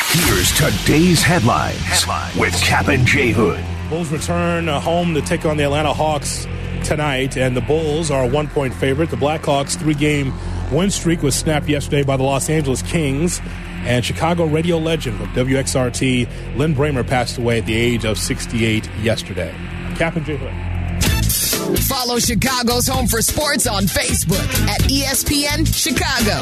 Here's 0.09 0.53
today's 0.53 1.23
headlines, 1.23 2.07
with 2.39 2.55
Captain 2.63 3.01
and 3.01 3.07
J 3.07 3.33
Hood. 3.33 3.63
Bulls 3.91 4.11
return 4.11 4.67
home 4.69 5.15
to 5.15 5.21
take 5.21 5.45
on 5.45 5.57
the 5.57 5.65
Atlanta 5.65 5.93
Hawks 5.93 6.47
tonight, 6.85 7.37
and 7.37 7.57
the 7.57 7.61
Bulls 7.61 8.11
are 8.11 8.25
a 8.25 8.27
one 8.27 8.49
point 8.49 8.73
favorite. 8.75 9.11
The 9.11 9.17
Blackhawks' 9.17 9.77
three 9.77 9.95
game 9.95 10.33
win 10.73 10.91
streak 10.91 11.23
was 11.23 11.35
snapped 11.35 11.69
yesterday 11.69 12.03
by 12.03 12.17
the 12.17 12.23
Los 12.23 12.49
Angeles 12.49 12.83
Kings. 12.83 13.41
And 13.85 14.05
Chicago 14.05 14.47
radio 14.47 14.79
legend 14.79 15.21
of 15.21 15.29
WXRT, 15.29 16.57
Lin 16.57 16.75
Brehmer, 16.75 17.07
passed 17.07 17.39
away 17.39 17.59
at 17.59 17.67
the 17.67 17.75
age 17.75 18.05
of 18.05 18.19
68 18.19 18.89
yesterday. 19.03 19.55
Cap 19.97 20.17
and 20.17 20.27
J 20.27 20.37
Hood. 20.37 21.79
Follow 21.81 22.19
Chicago's 22.19 22.87
Home 22.87 23.07
for 23.07 23.23
Sports 23.23 23.67
on 23.67 23.85
Facebook 23.85 24.47
at 24.69 24.81
ESPN 24.83 25.67
Chicago. 25.67 26.41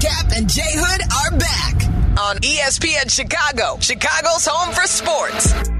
Cap 0.00 0.32
and 0.36 0.48
J 0.48 0.62
Hood 0.64 1.02
are 1.12 1.38
back 1.38 1.74
on 2.18 2.36
ESPN 2.38 3.10
Chicago, 3.10 3.78
Chicago's 3.80 4.46
Home 4.46 4.72
for 4.74 4.86
Sports. 4.86 5.73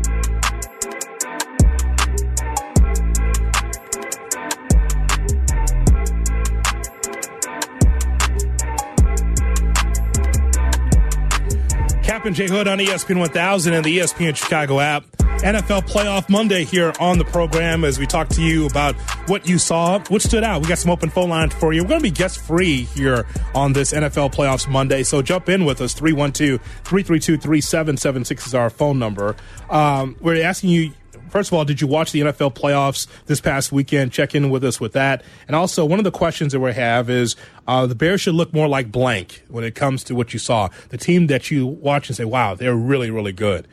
Cap 12.25 12.29
and 12.29 12.37
J 12.37 12.49
Hood 12.49 12.69
on 12.69 12.79
ESPN 12.79 13.19
1000 13.19 13.75
and 13.75 13.85
the 13.85 13.99
ESPN 13.99 14.35
Chicago 14.35 14.81
app. 14.81 15.05
NFL 15.43 15.87
Playoff 15.87 16.31
Monday 16.31 16.65
here 16.65 16.95
on 16.99 17.19
the 17.19 17.25
program 17.27 17.85
as 17.85 17.99
we 17.99 18.07
talk 18.07 18.31
to 18.31 18.41
you 18.41 18.65
about 18.65 18.95
what 19.29 19.47
you 19.47 19.59
saw, 19.59 19.99
what 20.09 20.23
stood 20.23 20.43
out. 20.43 20.63
We 20.63 20.69
got 20.69 20.79
some 20.79 20.91
open 20.91 21.11
phone 21.11 21.29
lines 21.29 21.53
for 21.53 21.75
you. 21.75 21.83
We're 21.83 21.89
going 21.89 22.01
to 22.01 22.03
be 22.03 22.11
guest 22.11 22.41
free 22.43 22.85
here 22.85 23.27
on 23.55 23.75
this 23.75 23.93
NFL 23.93 24.33
Playoffs 24.33 24.67
Monday, 24.67 25.03
so 25.03 25.21
jump 25.21 25.51
in 25.51 25.67
with 25.67 25.83
us. 25.83 25.93
312 25.93 26.63
332 26.63 27.37
3776 27.37 28.47
is 28.47 28.55
our 28.55 28.71
phone 28.71 28.99
number. 28.99 29.37
Um, 29.69 30.17
we're 30.23 30.43
asking 30.43 30.71
you 30.71 30.93
First 31.29 31.51
of 31.51 31.55
all, 31.59 31.65
did 31.65 31.81
you 31.81 31.87
watch 31.87 32.13
the 32.13 32.21
NFL 32.21 32.55
playoffs 32.55 33.07
this 33.27 33.41
past 33.41 33.73
weekend? 33.73 34.13
Check 34.13 34.35
in 34.35 34.51
with 34.51 34.63
us 34.65 34.81
with 34.81 34.93
that. 34.93 35.23
And 35.49 35.57
also, 35.57 35.85
one 35.85 35.99
of 35.99 36.05
the 36.05 36.13
questions 36.13 36.53
that 36.53 36.61
we 36.61 36.73
have 36.73 37.11
is 37.11 37.35
uh, 37.67 37.87
the 37.87 37.95
Bears 37.95 38.21
should 38.21 38.35
look 38.35 38.53
more 38.53 38.69
like 38.69 38.93
blank 38.93 39.43
when 39.49 39.65
it 39.65 39.75
comes 39.75 40.05
to 40.05 40.15
what 40.15 40.33
you 40.33 40.39
saw. 40.39 40.69
The 40.91 40.99
team 40.99 41.27
that 41.27 41.51
you 41.51 41.67
watch 41.67 42.09
and 42.09 42.17
say, 42.17 42.25
wow, 42.25 42.55
they're 42.55 42.77
really, 42.77 43.11
really 43.11 43.33
good. 43.33 43.67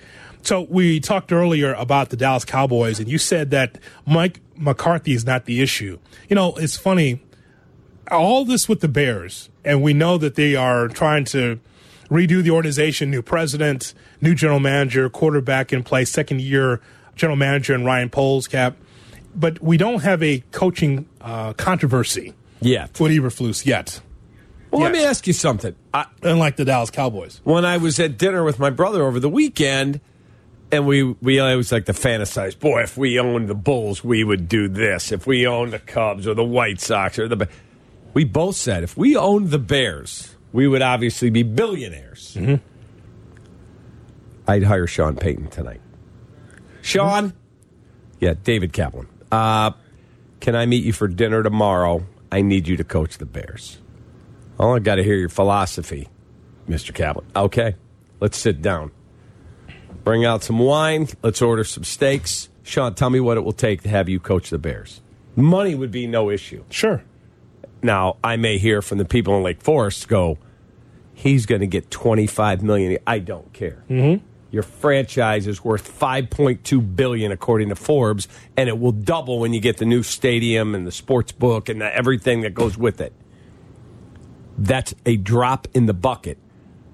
So 0.43 0.61
we 0.61 0.99
talked 0.99 1.31
earlier 1.31 1.73
about 1.73 2.09
the 2.09 2.17
Dallas 2.17 2.45
Cowboys, 2.45 2.99
and 2.99 3.07
you 3.07 3.19
said 3.19 3.51
that 3.51 3.77
Mike 4.07 4.39
McCarthy 4.57 5.13
is 5.13 5.25
not 5.25 5.45
the 5.45 5.61
issue. 5.61 5.99
You 6.29 6.35
know, 6.35 6.55
it's 6.55 6.77
funny. 6.77 7.21
All 8.09 8.43
this 8.43 8.67
with 8.67 8.81
the 8.81 8.87
Bears, 8.87 9.49
and 9.63 9.83
we 9.83 9.93
know 9.93 10.17
that 10.17 10.35
they 10.35 10.55
are 10.55 10.87
trying 10.87 11.25
to 11.25 11.59
redo 12.09 12.41
the 12.41 12.51
organization, 12.51 13.09
new 13.11 13.21
president, 13.21 13.93
new 14.19 14.35
general 14.35 14.59
manager, 14.59 15.09
quarterback 15.09 15.71
in 15.71 15.83
place, 15.83 16.09
second 16.09 16.41
year 16.41 16.81
general 17.21 17.37
manager 17.37 17.73
and 17.73 17.85
Ryan 17.85 18.09
Poles 18.09 18.47
cap. 18.47 18.75
But 19.33 19.61
we 19.63 19.77
don't 19.77 20.01
have 20.03 20.21
a 20.21 20.43
coaching 20.51 21.07
uh, 21.21 21.53
controversy 21.53 22.33
yet 22.59 22.99
with 22.99 23.11
Eberflus 23.13 23.65
yet. 23.65 24.01
Well, 24.71 24.81
let 24.81 24.91
me 24.91 25.03
ask 25.05 25.25
you 25.27 25.33
something. 25.33 25.75
I, 25.93 26.05
Unlike 26.23 26.55
the 26.57 26.65
Dallas 26.65 26.89
Cowboys. 26.91 27.41
when 27.43 27.63
I 27.65 27.77
was 27.77 27.99
at 27.99 28.17
dinner 28.17 28.43
with 28.43 28.57
my 28.59 28.69
brother 28.69 29.03
over 29.05 29.19
the 29.19 29.29
weekend, 29.29 29.99
and 30.71 30.87
we 30.87 31.03
we 31.03 31.39
always 31.39 31.71
like 31.71 31.85
to 31.85 31.93
fantasize. 31.93 32.57
Boy, 32.57 32.83
if 32.83 32.97
we 32.97 33.19
owned 33.19 33.47
the 33.49 33.55
Bulls, 33.55 34.03
we 34.03 34.23
would 34.23 34.47
do 34.47 34.67
this. 34.69 35.11
If 35.11 35.27
we 35.27 35.45
owned 35.45 35.73
the 35.73 35.79
Cubs 35.79 36.25
or 36.27 36.33
the 36.33 36.43
White 36.45 36.79
Sox 36.81 37.19
or 37.19 37.27
the, 37.27 37.47
we 38.13 38.23
both 38.23 38.55
said 38.55 38.83
if 38.83 38.95
we 38.97 39.15
owned 39.17 39.49
the 39.51 39.59
Bears, 39.59 40.35
we 40.53 40.67
would 40.67 40.81
obviously 40.81 41.29
be 41.29 41.43
billionaires. 41.43 42.37
I'd 44.47 44.63
hire 44.63 44.87
Sean 44.87 45.15
Payton 45.15 45.49
tonight. 45.49 45.81
Sean, 46.81 47.33
yeah, 48.19 48.33
David 48.43 48.73
Kaplan. 48.73 49.07
Uh, 49.31 49.71
can 50.39 50.55
I 50.55 50.65
meet 50.65 50.83
you 50.83 50.93
for 50.93 51.07
dinner 51.07 51.43
tomorrow? 51.43 52.05
I 52.31 52.41
need 52.41 52.67
you 52.67 52.77
to 52.77 52.83
coach 52.83 53.17
the 53.17 53.25
Bears. 53.25 53.79
Oh, 54.59 54.75
I 54.75 54.79
got 54.79 54.95
to 54.95 55.03
hear 55.03 55.15
your 55.15 55.29
philosophy, 55.29 56.07
Mr. 56.69 56.93
Kaplan. 56.93 57.25
Okay, 57.35 57.75
let's 58.19 58.37
sit 58.37 58.61
down. 58.61 58.91
Bring 60.03 60.25
out 60.25 60.43
some 60.43 60.59
wine. 60.59 61.07
Let's 61.21 61.41
order 61.41 61.63
some 61.63 61.83
steaks. 61.83 62.49
Sean, 62.63 62.93
tell 62.93 63.09
me 63.09 63.19
what 63.19 63.37
it 63.37 63.41
will 63.41 63.51
take 63.53 63.83
to 63.83 63.89
have 63.89 64.09
you 64.09 64.19
coach 64.19 64.49
the 64.49 64.57
Bears. 64.57 65.01
Money 65.35 65.75
would 65.75 65.91
be 65.91 66.07
no 66.07 66.29
issue. 66.29 66.63
Sure. 66.69 67.03
Now, 67.83 68.17
I 68.23 68.35
may 68.37 68.57
hear 68.57 68.81
from 68.81 68.97
the 68.97 69.05
people 69.05 69.35
in 69.37 69.43
Lake 69.43 69.61
Forest 69.61 70.07
go, 70.07 70.37
he's 71.13 71.45
going 71.45 71.61
to 71.61 71.67
get 71.67 71.89
25 71.89 72.61
million. 72.63 72.97
I 73.07 73.19
don't 73.19 73.51
care. 73.53 73.83
Mm-hmm. 73.89 74.25
Your 74.51 74.63
franchise 74.63 75.47
is 75.47 75.63
worth 75.63 75.97
5.2 75.97 76.95
billion 76.95 77.31
according 77.31 77.69
to 77.69 77.75
Forbes, 77.75 78.27
and 78.57 78.67
it 78.67 78.77
will 78.77 78.91
double 78.91 79.39
when 79.39 79.53
you 79.53 79.61
get 79.61 79.77
the 79.77 79.85
new 79.85 80.03
stadium 80.03 80.75
and 80.75 80.85
the 80.85 80.91
sports 80.91 81.31
book 81.31 81.69
and 81.69 81.79
the, 81.79 81.95
everything 81.95 82.41
that 82.41 82.53
goes 82.53 82.77
with 82.77 82.99
it. 82.99 83.13
That's 84.57 84.93
a 85.05 85.15
drop 85.15 85.69
in 85.73 85.85
the 85.85 85.93
bucket. 85.93 86.37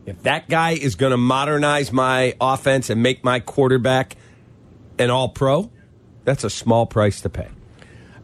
If 0.06 0.22
that 0.24 0.48
guy 0.48 0.72
is 0.72 0.96
going 0.96 1.12
to 1.12 1.18
modernize 1.18 1.92
my 1.92 2.36
offense 2.40 2.90
and 2.90 3.02
make 3.02 3.24
my 3.24 3.40
quarterback 3.40 4.16
an 5.00 5.10
all 5.10 5.30
pro, 5.30 5.70
that's 6.24 6.44
a 6.44 6.50
small 6.50 6.86
price 6.86 7.22
to 7.22 7.30
pay. 7.30 7.50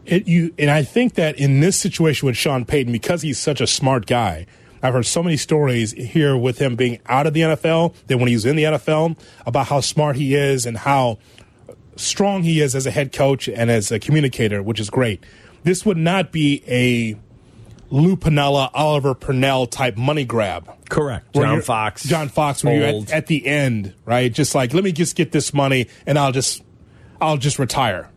It, 0.06 0.28
you 0.28 0.54
and 0.58 0.70
I 0.70 0.82
think 0.82 1.14
that 1.14 1.38
in 1.38 1.60
this 1.60 1.76
situation 1.76 2.26
with 2.26 2.36
Sean 2.36 2.64
Payton, 2.64 2.92
because 2.92 3.22
he's 3.22 3.38
such 3.38 3.60
a 3.60 3.66
smart 3.66 4.06
guy, 4.06 4.46
I've 4.84 4.92
heard 4.92 5.06
so 5.06 5.22
many 5.22 5.38
stories 5.38 5.92
here 5.92 6.36
with 6.36 6.58
him 6.58 6.76
being 6.76 7.00
out 7.06 7.26
of 7.26 7.32
the 7.32 7.40
NFL 7.40 7.94
than 8.06 8.18
when 8.18 8.28
he 8.28 8.34
was 8.34 8.44
in 8.44 8.54
the 8.54 8.64
NFL 8.64 9.18
about 9.46 9.68
how 9.68 9.80
smart 9.80 10.14
he 10.16 10.34
is 10.34 10.66
and 10.66 10.76
how 10.76 11.16
strong 11.96 12.42
he 12.42 12.60
is 12.60 12.74
as 12.74 12.84
a 12.84 12.90
head 12.90 13.10
coach 13.10 13.48
and 13.48 13.70
as 13.70 13.90
a 13.90 13.98
communicator, 13.98 14.62
which 14.62 14.78
is 14.78 14.90
great. 14.90 15.24
This 15.62 15.86
would 15.86 15.96
not 15.96 16.32
be 16.32 16.62
a 16.68 17.18
Lou 17.88 18.14
Piniella, 18.14 18.70
Oliver 18.74 19.14
Purnell 19.14 19.66
type 19.66 19.96
money 19.96 20.26
grab. 20.26 20.70
Correct. 20.90 21.34
John 21.34 21.62
Fox. 21.62 22.04
John 22.04 22.28
Fox, 22.28 22.62
where 22.62 22.74
you're 22.74 23.02
at, 23.04 23.10
at 23.10 23.26
the 23.26 23.46
end, 23.46 23.94
right? 24.04 24.30
Just 24.30 24.54
like, 24.54 24.74
let 24.74 24.84
me 24.84 24.92
just 24.92 25.16
get 25.16 25.32
this 25.32 25.54
money 25.54 25.88
and 26.04 26.18
I'll 26.18 26.32
just, 26.32 26.62
I'll 27.22 27.38
just 27.38 27.58
retire. 27.58 28.10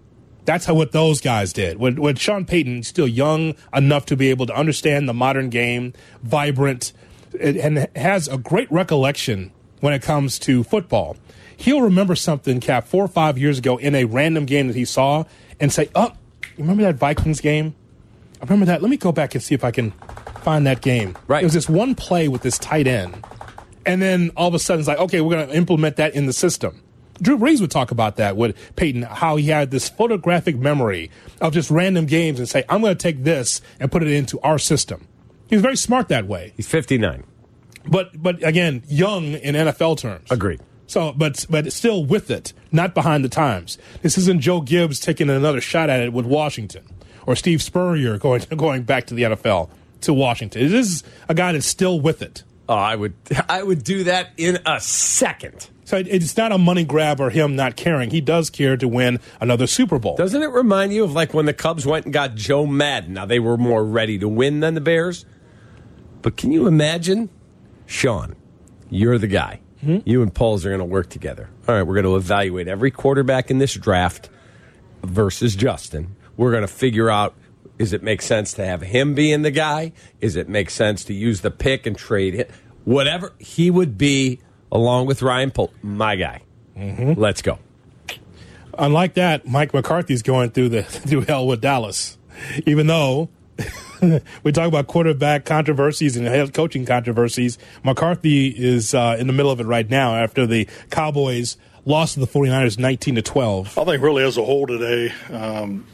That's 0.48 0.64
how 0.64 0.76
what 0.76 0.94
those 0.94 1.20
guys 1.20 1.52
did. 1.52 1.78
When, 1.78 1.98
when 1.98 2.16
Sean 2.16 2.46
Payton, 2.46 2.84
still 2.84 3.08
young 3.08 3.54
enough 3.76 4.06
to 4.06 4.16
be 4.16 4.30
able 4.30 4.46
to 4.46 4.56
understand 4.56 5.10
the 5.10 5.14
modern 5.14 5.50
game, 5.50 5.92
vibrant, 6.24 6.94
and- 7.38 7.90
has 7.98 8.30
a 8.30 8.38
great 8.38 8.72
recollection 8.72 9.52
when 9.82 9.94
it 9.94 10.02
comes 10.02 10.40
to 10.40 10.64
football. 10.64 11.18
He'll 11.58 11.82
remember 11.82 12.16
something, 12.16 12.62
Cap, 12.62 12.88
four 12.88 13.04
or 13.04 13.10
five 13.10 13.38
years 13.38 13.58
ago 13.58 13.76
in 13.76 13.94
a 13.94 14.06
random 14.06 14.46
game 14.46 14.68
that 14.68 14.78
he 14.78 14.86
saw 14.86 15.26
and 15.60 15.70
say, 15.74 15.90
oh, 15.96 16.14
remember 16.58 16.84
that 16.84 16.96
Vikings 16.96 17.42
game? 17.42 17.76
I 18.42 18.46
remember 18.46 18.68
that. 18.68 18.82
Let 18.82 18.90
me 18.90 18.96
go 18.96 19.12
back 19.12 19.36
and 19.36 19.44
see 19.44 19.54
if 19.54 19.66
I 19.66 19.72
can 19.72 19.92
find 20.44 20.66
that 20.66 20.82
game. 20.82 21.18
Right. 21.28 21.44
It 21.44 21.46
was 21.46 21.56
this 21.56 21.68
one 21.68 21.94
play 21.94 22.30
with 22.30 22.44
this 22.44 22.58
tight 22.58 22.88
end. 22.88 23.22
And 23.86 24.02
then 24.02 24.32
all 24.38 24.48
of 24.48 24.54
a 24.54 24.60
sudden 24.60 24.80
it's 24.80 24.88
like, 24.88 25.00
okay, 25.00 25.20
we're 25.20 25.36
going 25.36 25.50
to 25.50 25.56
implement 25.58 25.98
that 25.98 26.16
in 26.16 26.26
the 26.26 26.32
system. 26.32 26.82
Drew 27.22 27.38
Brees 27.38 27.62
would 27.62 27.72
talk 27.72 27.92
about 27.92 28.18
that 28.18 28.38
with 28.38 28.56
Payton, 28.76 29.04
how 29.04 29.36
he 29.36 29.48
had 29.48 29.72
this 29.72 29.90
photographic 29.90 30.58
memory 30.58 31.10
of 31.42 31.54
just 31.54 31.72
random 31.72 32.06
games 32.06 32.40
and 32.40 32.48
say, 32.48 32.64
I'm 32.70 32.82
going 32.82 32.96
to 32.96 33.02
take 33.02 33.24
this 33.24 33.62
and 33.80 33.92
put 33.92 34.04
it 34.04 34.10
into 34.10 34.40
our 34.42 34.60
system. 34.60 35.08
He's 35.50 35.62
very 35.62 35.78
smart 35.78 36.10
that 36.10 36.28
way. 36.28 36.54
He's 36.56 36.68
59. 36.68 37.24
But 37.90 38.22
but 38.22 38.46
again, 38.46 38.84
young 38.88 39.34
in 39.34 39.56
NFL 39.56 39.98
terms. 39.98 40.30
Agreed. 40.30 40.60
So, 40.88 41.12
but 41.14 41.46
but 41.50 41.72
still 41.72 42.06
with 42.06 42.30
it, 42.32 42.54
not 42.72 42.94
behind 42.94 43.24
the 43.24 43.30
times. 43.30 43.78
This 44.02 44.18
isn't 44.18 44.42
Joe 44.42 44.62
Gibbs 44.62 45.00
taking 45.00 45.30
another 45.30 45.62
shot 45.62 45.90
at 45.90 46.02
it 46.02 46.14
with 46.14 46.26
Washington, 46.26 46.84
or 47.26 47.36
Steve 47.36 47.62
Spurrier 47.62 48.18
going 48.18 48.42
going 48.58 48.84
back 48.84 49.08
to 49.08 49.14
the 49.14 49.24
NFL 49.24 49.70
to 50.02 50.14
Washington. 50.14 50.62
It 50.64 50.74
is 50.74 51.04
a 51.30 51.34
guy 51.34 51.52
that's 51.54 51.66
still 51.66 52.00
with 52.00 52.22
it. 52.22 52.44
Oh, 52.70 52.76
I 52.76 52.96
would 52.96 53.14
I 53.50 53.64
would 53.64 53.84
do 53.84 54.06
that 54.06 54.32
in 54.38 54.60
a 54.66 54.80
second. 54.80 55.70
So 55.88 55.96
it, 55.96 56.10
it's 56.10 56.36
not 56.36 56.52
a 56.52 56.58
money 56.58 56.84
grab 56.84 57.22
or 57.22 57.30
him 57.30 57.56
not 57.56 57.78
caring. 57.78 58.10
He 58.10 58.20
does 58.20 58.50
care 58.50 58.76
to 58.76 58.90
win 58.90 59.22
another 59.40 59.68
Super 59.68 59.98
Bowl. 59.98 60.18
Doesn't 60.18 60.44
it 60.44 60.52
remind 60.52 60.92
you 60.92 61.06
of 61.06 61.14
like 61.14 61.34
when 61.34 61.46
the 61.46 61.54
Cubs 61.54 61.86
went 61.86 62.04
and 62.04 62.14
got 62.14 62.36
Joe 62.36 62.66
Maddon? 62.68 63.14
Now 63.14 63.26
they 63.26 63.40
were 63.40 63.56
more 63.56 63.86
ready 63.86 64.20
to 64.20 64.28
win 64.28 64.60
than 64.60 64.74
the 64.74 64.82
Bears. 64.82 65.26
But 66.22 66.36
can 66.36 66.52
you 66.52 66.68
imagine, 66.68 67.30
Sean, 67.86 68.36
you're 68.90 69.18
the 69.18 69.28
guy. 69.28 69.62
Hmm? 69.80 70.00
You 70.04 70.22
and 70.24 70.36
Poles 70.36 70.66
are 70.66 70.70
going 70.70 70.80
to 70.80 70.86
work 70.86 71.08
together. 71.08 71.50
All 71.70 71.76
right, 71.76 71.84
we're 71.84 71.94
going 71.94 72.04
to 72.04 72.18
evaluate 72.18 72.68
every 72.68 72.92
quarterback 72.92 73.50
in 73.50 73.60
this 73.60 73.74
draft 73.74 74.30
versus 75.04 75.56
Justin. 75.56 76.18
We're 76.36 76.52
going 76.52 76.64
to 76.64 76.68
figure 76.68 77.10
out 77.10 77.34
is 77.80 77.94
it 77.94 78.04
make 78.04 78.22
sense 78.22 78.52
to 78.56 78.66
have 78.66 78.82
him 78.82 79.14
being 79.14 79.44
the 79.44 79.52
guy? 79.52 79.94
Is 80.20 80.36
it 80.36 80.50
make 80.50 80.70
sense 80.70 81.06
to 81.06 81.14
use 81.14 81.40
the 81.40 81.52
pick 81.52 81.86
and 81.86 81.98
trade 81.98 82.36
it? 82.36 82.52
Whatever 82.84 83.32
he 83.40 83.72
would 83.72 83.98
be, 83.98 84.42
along 84.72 85.08
with 85.08 85.22
Ryan 85.22 85.52
Pohl, 85.52 85.72
my 85.82 86.16
guy. 86.16 86.42
Let's 86.76 87.42
go. 87.42 87.60
Unlike 88.78 89.16
that, 89.16 89.48
Mike 89.48 89.74
McCarthy's 89.74 90.22
going 90.22 90.52
through 90.52 90.70
the 90.70 90.84
through 90.84 91.22
hell 91.22 91.48
with 91.48 91.62
Dallas, 91.62 92.18
even 92.66 92.88
though. 92.88 93.30
we 94.44 94.52
talk 94.52 94.68
about 94.68 94.86
quarterback 94.86 95.44
controversies 95.44 96.16
and 96.16 96.28
head 96.28 96.54
coaching 96.54 96.86
controversies. 96.86 97.58
McCarthy 97.84 98.50
is 98.50 98.94
uh, 98.94 99.16
in 99.18 99.26
the 99.26 99.34
middle 99.34 99.52
of 99.52 99.60
it 99.60 99.66
right 99.66 99.90
now 99.90 100.16
after 100.16 100.46
the 100.46 100.68
Cowboys 100.92 101.58
lost 101.84 102.14
to 102.14 102.20
the 102.20 102.28
49ers 102.28 102.78
19 102.78 103.16
to 103.16 103.22
12. 103.24 103.78
I 103.78 103.86
think 103.86 104.04
really 104.04 104.24
as 104.24 104.38
a 104.38 104.44
whole 104.44 104.68
today, 104.68 105.12
um, 105.32 105.88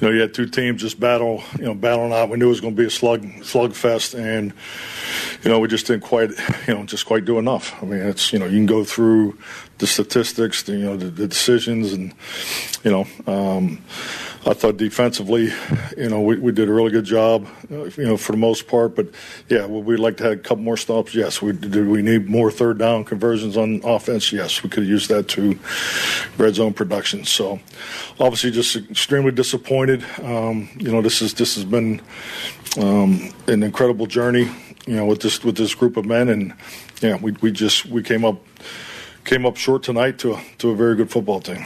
you 0.00 0.06
know, 0.06 0.14
you 0.14 0.20
had 0.20 0.32
two 0.32 0.46
teams 0.46 0.80
just 0.80 1.00
battle, 1.00 1.42
you 1.58 1.64
know, 1.64 1.74
battling 1.74 2.12
out. 2.12 2.28
We 2.28 2.38
knew 2.38 2.46
it 2.46 2.50
was 2.50 2.60
going 2.60 2.76
to 2.76 2.80
be 2.80 2.86
a 2.86 2.90
slug 2.90 3.22
slugfest, 3.40 4.16
and 4.16 4.52
you 5.42 5.50
know, 5.50 5.58
we 5.58 5.66
just 5.66 5.86
didn't 5.86 6.04
quite, 6.04 6.30
you 6.68 6.74
know, 6.74 6.84
just 6.84 7.04
quite 7.04 7.24
do 7.24 7.38
enough. 7.38 7.74
I 7.82 7.86
mean, 7.86 8.00
it's 8.00 8.32
you 8.32 8.38
know, 8.38 8.46
you 8.46 8.58
can 8.58 8.66
go 8.66 8.84
through 8.84 9.38
the 9.78 9.86
statistics, 9.86 10.62
the, 10.62 10.72
you 10.72 10.84
know, 10.84 10.96
the, 10.96 11.06
the 11.06 11.26
decisions, 11.26 11.92
and 11.92 12.14
you 12.84 12.92
know, 12.92 13.06
um, 13.26 13.82
I 14.48 14.54
thought 14.54 14.78
defensively, 14.78 15.52
you 15.96 16.08
know, 16.08 16.22
we, 16.22 16.38
we 16.38 16.52
did 16.52 16.70
a 16.70 16.72
really 16.72 16.90
good 16.90 17.04
job, 17.04 17.46
you 17.68 17.92
know, 17.98 18.16
for 18.16 18.32
the 18.32 18.38
most 18.38 18.66
part. 18.66 18.96
But 18.96 19.08
yeah, 19.50 19.66
would 19.66 19.84
we 19.84 19.98
like 19.98 20.16
to 20.18 20.24
have 20.24 20.32
a 20.32 20.36
couple 20.36 20.64
more 20.64 20.78
stops? 20.78 21.14
Yes. 21.14 21.42
We 21.42 21.52
did. 21.52 21.86
We 21.86 22.00
need 22.00 22.30
more 22.30 22.50
third 22.50 22.78
down 22.78 23.04
conversions 23.04 23.58
on 23.58 23.82
offense. 23.84 24.32
Yes, 24.32 24.62
we 24.62 24.70
could 24.70 24.86
use 24.86 25.06
that 25.08 25.28
to 25.28 25.58
red 26.38 26.54
zone 26.54 26.72
production. 26.72 27.24
So 27.24 27.60
obviously, 28.18 28.50
just 28.50 28.74
extremely 28.74 29.32
disappointed. 29.32 30.02
Um, 30.22 30.70
you 30.78 30.90
know, 30.90 31.02
this 31.02 31.20
is 31.20 31.34
this 31.34 31.54
has 31.56 31.66
been 31.66 32.00
um, 32.80 33.30
an 33.48 33.62
incredible 33.62 34.06
journey. 34.06 34.48
You 34.86 34.96
know, 34.96 35.04
with 35.04 35.20
this 35.20 35.44
with 35.44 35.58
this 35.58 35.74
group 35.74 35.98
of 35.98 36.06
men, 36.06 36.30
and 36.30 36.54
yeah, 37.02 37.16
we 37.16 37.32
we 37.42 37.52
just 37.52 37.84
we 37.84 38.02
came 38.02 38.24
up 38.24 38.42
came 39.26 39.44
up 39.44 39.58
short 39.58 39.82
tonight 39.82 40.18
to 40.20 40.32
a, 40.32 40.42
to 40.56 40.70
a 40.70 40.74
very 40.74 40.96
good 40.96 41.10
football 41.10 41.40
team. 41.40 41.62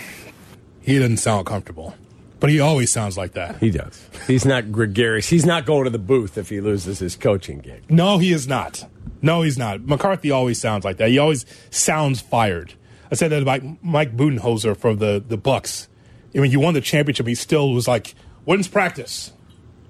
He 0.81 0.95
didn't 0.99 1.19
sound 1.19 1.47
comfortable, 1.47 1.95
but 2.43 2.51
he 2.51 2.61
always 2.61 2.91
sounds 2.91 3.17
like 3.17 3.33
that. 3.33 3.57
He 3.59 3.71
does. 3.71 4.07
He's 4.27 4.45
not 4.45 4.71
gregarious. 4.71 5.29
He's 5.29 5.47
not 5.47 5.65
going 5.65 5.85
to 5.85 5.91
the 5.91 5.99
booth 5.99 6.37
if 6.37 6.51
he 6.51 6.61
loses 6.61 6.99
his 6.99 7.17
coaching 7.17 7.61
gig. 7.61 7.85
No, 7.89 8.19
he 8.19 8.33
is 8.33 8.47
not. 8.47 8.85
No, 9.23 9.43
he's 9.43 9.57
not. 9.57 9.83
McCarthy 9.87 10.31
always 10.31 10.61
sounds 10.61 10.85
like 10.85 10.97
that. 10.99 11.09
He 11.09 11.19
always 11.19 11.47
sounds 11.71 12.21
fired. 12.21 12.75
I 13.11 13.15
said 13.15 13.29
that 13.31 13.41
about 13.43 13.63
Mike 13.83 14.17
Budenholzer 14.17 14.77
for 14.77 14.95
the 14.95 15.23
the 15.27 15.37
Bucks. 15.37 15.89
I 16.35 16.39
mean, 16.41 16.51
you 16.51 16.61
won 16.61 16.75
the 16.75 16.81
championship. 16.81 17.27
He 17.27 17.35
still 17.37 17.73
was 17.73 17.87
like, 17.87 18.15
"When's 18.45 18.67
practice? 18.69 19.33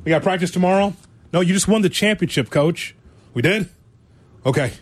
We 0.04 0.10
got 0.10 0.22
practice 0.22 0.50
tomorrow." 0.50 0.94
No, 1.32 1.40
you 1.40 1.54
just 1.54 1.68
won 1.68 1.80
the 1.82 1.88
championship, 1.88 2.50
coach. 2.50 2.94
We 3.32 3.40
did. 3.40 3.70
Okay, 4.44 4.72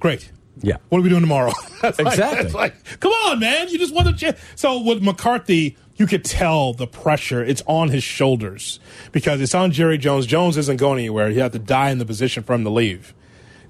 great. 0.00 0.30
Yeah. 0.60 0.76
What 0.90 0.98
are 0.98 1.02
we 1.02 1.08
doing 1.08 1.22
tomorrow? 1.22 1.52
That's 1.82 1.98
like- 1.98 2.08
Exactly. 2.08 2.42
that's 2.42 2.54
like, 2.54 3.00
come 3.00 3.10
on, 3.10 3.40
man. 3.40 3.68
You 3.68 3.78
just 3.78 3.94
won 3.94 4.04
the 4.04 4.12
championship. 4.12 4.38
So 4.54 4.82
with 4.82 5.02
McCarthy, 5.02 5.76
you 5.96 6.06
could 6.06 6.24
tell 6.24 6.72
the 6.72 6.86
pressure. 6.86 7.44
It's 7.44 7.62
on 7.66 7.88
his 7.90 8.02
shoulders 8.02 8.80
because 9.12 9.40
it's 9.40 9.54
on 9.54 9.72
Jerry 9.72 9.98
Jones. 9.98 10.26
Jones 10.26 10.56
isn't 10.56 10.76
going 10.78 10.98
anywhere. 10.98 11.28
You 11.30 11.40
have 11.40 11.52
to 11.52 11.58
die 11.58 11.90
in 11.90 11.98
the 11.98 12.04
position 12.06 12.42
for 12.42 12.54
him 12.54 12.64
to 12.64 12.70
leave. 12.70 13.14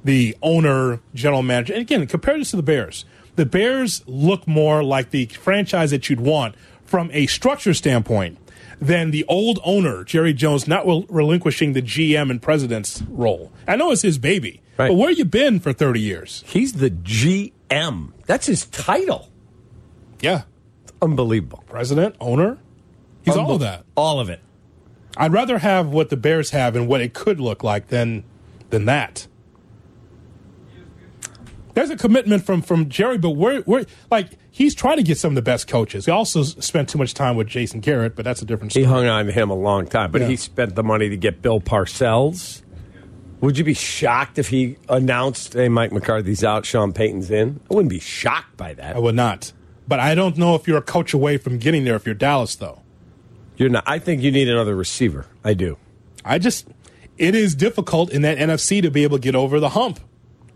The 0.04 0.36
owner, 0.42 1.00
general 1.14 1.42
manager, 1.42 1.72
and 1.74 1.82
again, 1.82 2.06
compare 2.06 2.36
this 2.38 2.50
to 2.50 2.56
the 2.56 2.62
Bears. 2.62 3.04
The 3.36 3.46
Bears 3.46 4.02
look 4.06 4.46
more 4.46 4.82
like 4.82 5.10
the 5.10 5.26
franchise 5.26 5.90
that 5.90 6.10
you'd 6.10 6.20
want 6.20 6.54
from 6.84 7.10
a 7.12 7.26
structure 7.26 7.72
standpoint 7.72 8.38
than 8.80 9.12
the 9.12 9.24
old 9.28 9.60
owner, 9.64 10.02
Jerry 10.04 10.32
Jones, 10.32 10.66
not 10.66 10.84
rel- 10.86 11.06
relinquishing 11.08 11.72
the 11.72 11.82
GM 11.82 12.30
and 12.30 12.42
president's 12.42 13.02
role. 13.08 13.52
I 13.66 13.76
know 13.76 13.92
it's 13.92 14.02
his 14.02 14.18
baby, 14.18 14.60
but 14.76 14.94
where 14.96 15.10
you 15.10 15.24
been 15.24 15.60
for 15.60 15.72
30 15.72 16.00
years? 16.00 16.42
He's 16.46 16.72
the 16.74 16.90
GM. 16.90 18.12
That's 18.26 18.46
his 18.46 18.66
title. 18.66 19.30
Yeah. 20.20 20.42
Unbelievable. 21.02 21.62
President, 21.66 22.14
owner. 22.20 22.58
He's 23.24 23.36
all 23.36 23.52
of 23.52 23.60
that. 23.60 23.84
All 23.96 24.20
of 24.20 24.30
it. 24.30 24.40
I'd 25.16 25.32
rather 25.32 25.58
have 25.58 25.88
what 25.88 26.08
the 26.08 26.16
Bears 26.16 26.50
have 26.50 26.74
and 26.76 26.88
what 26.88 27.00
it 27.02 27.12
could 27.12 27.40
look 27.40 27.62
like 27.62 27.88
than 27.88 28.24
than 28.70 28.86
that. 28.86 29.26
There's 31.74 31.90
a 31.90 31.96
commitment 31.96 32.44
from 32.44 32.62
from 32.62 32.88
Jerry, 32.88 33.18
but 33.18 33.30
we're, 33.30 33.62
we're 33.66 33.84
like 34.10 34.28
he's 34.50 34.74
trying 34.74 34.98
to 34.98 35.02
get 35.02 35.18
some 35.18 35.30
of 35.32 35.34
the 35.36 35.42
best 35.42 35.66
coaches. 35.68 36.04
He 36.06 36.10
also 36.12 36.42
spent 36.42 36.88
too 36.90 36.98
much 36.98 37.14
time 37.14 37.36
with 37.36 37.46
Jason 37.46 37.80
Garrett, 37.80 38.14
but 38.14 38.24
that's 38.24 38.42
a 38.42 38.44
different 38.44 38.72
story. 38.72 38.84
He 38.84 38.90
hung 38.90 39.06
on 39.06 39.26
to 39.26 39.32
him 39.32 39.50
a 39.50 39.54
long 39.54 39.86
time, 39.86 40.10
but 40.10 40.20
Yeah. 40.22 40.28
he 40.28 40.36
spent 40.36 40.74
the 40.74 40.82
money 40.82 41.08
to 41.08 41.16
get 41.16 41.40
Bill 41.42 41.60
Parcells. 41.60 42.62
Would 43.40 43.58
you 43.58 43.64
be 43.64 43.74
shocked 43.74 44.38
if 44.38 44.48
he 44.48 44.76
announced, 44.88 45.54
"Hey, 45.54 45.68
Mike 45.68 45.92
McCarthy's 45.92 46.44
out, 46.44 46.64
Sean 46.66 46.92
Payton's 46.92 47.30
in"? 47.30 47.60
I 47.70 47.74
wouldn't 47.74 47.90
be 47.90 47.98
shocked 48.00 48.56
by 48.56 48.74
that. 48.74 48.94
I 48.94 48.98
would 48.98 49.14
not. 49.16 49.52
But 49.88 50.00
I 50.00 50.14
don't 50.14 50.36
know 50.38 50.54
if 50.54 50.66
you're 50.68 50.78
a 50.78 50.82
coach 50.82 51.12
away 51.12 51.36
from 51.38 51.58
getting 51.58 51.84
there 51.84 51.96
if 51.96 52.06
you're 52.06 52.14
Dallas, 52.14 52.54
though. 52.54 52.80
You're 53.56 53.68
not. 53.68 53.84
I 53.86 53.98
think 53.98 54.22
you 54.22 54.30
need 54.32 54.48
another 54.48 54.74
receiver. 54.74 55.26
I 55.44 55.54
do. 55.54 55.76
I 56.24 56.38
just, 56.38 56.68
it 57.18 57.34
is 57.34 57.54
difficult 57.54 58.10
in 58.10 58.22
that 58.22 58.38
NFC 58.38 58.80
to 58.82 58.90
be 58.90 59.02
able 59.02 59.18
to 59.18 59.22
get 59.22 59.34
over 59.34 59.58
the 59.60 59.70
hump, 59.70 60.00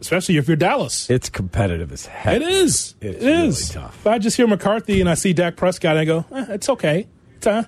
especially 0.00 0.36
if 0.36 0.46
you're 0.48 0.56
Dallas. 0.56 1.10
It's 1.10 1.28
competitive 1.28 1.92
as 1.92 2.06
heck. 2.06 2.36
It 2.36 2.42
is. 2.42 2.94
It's 3.00 3.22
It 3.22 3.28
is. 3.28 3.74
really 3.74 3.84
tough. 3.86 4.00
But 4.04 4.12
I 4.14 4.18
just 4.18 4.36
hear 4.36 4.46
McCarthy 4.46 5.00
and 5.00 5.10
I 5.10 5.14
see 5.14 5.32
Dak 5.32 5.56
Prescott 5.56 5.96
and 5.96 5.98
I 6.00 6.04
go, 6.04 6.24
eh, 6.32 6.46
it's 6.50 6.68
okay. 6.68 7.06
It's, 7.36 7.46
uh. 7.46 7.64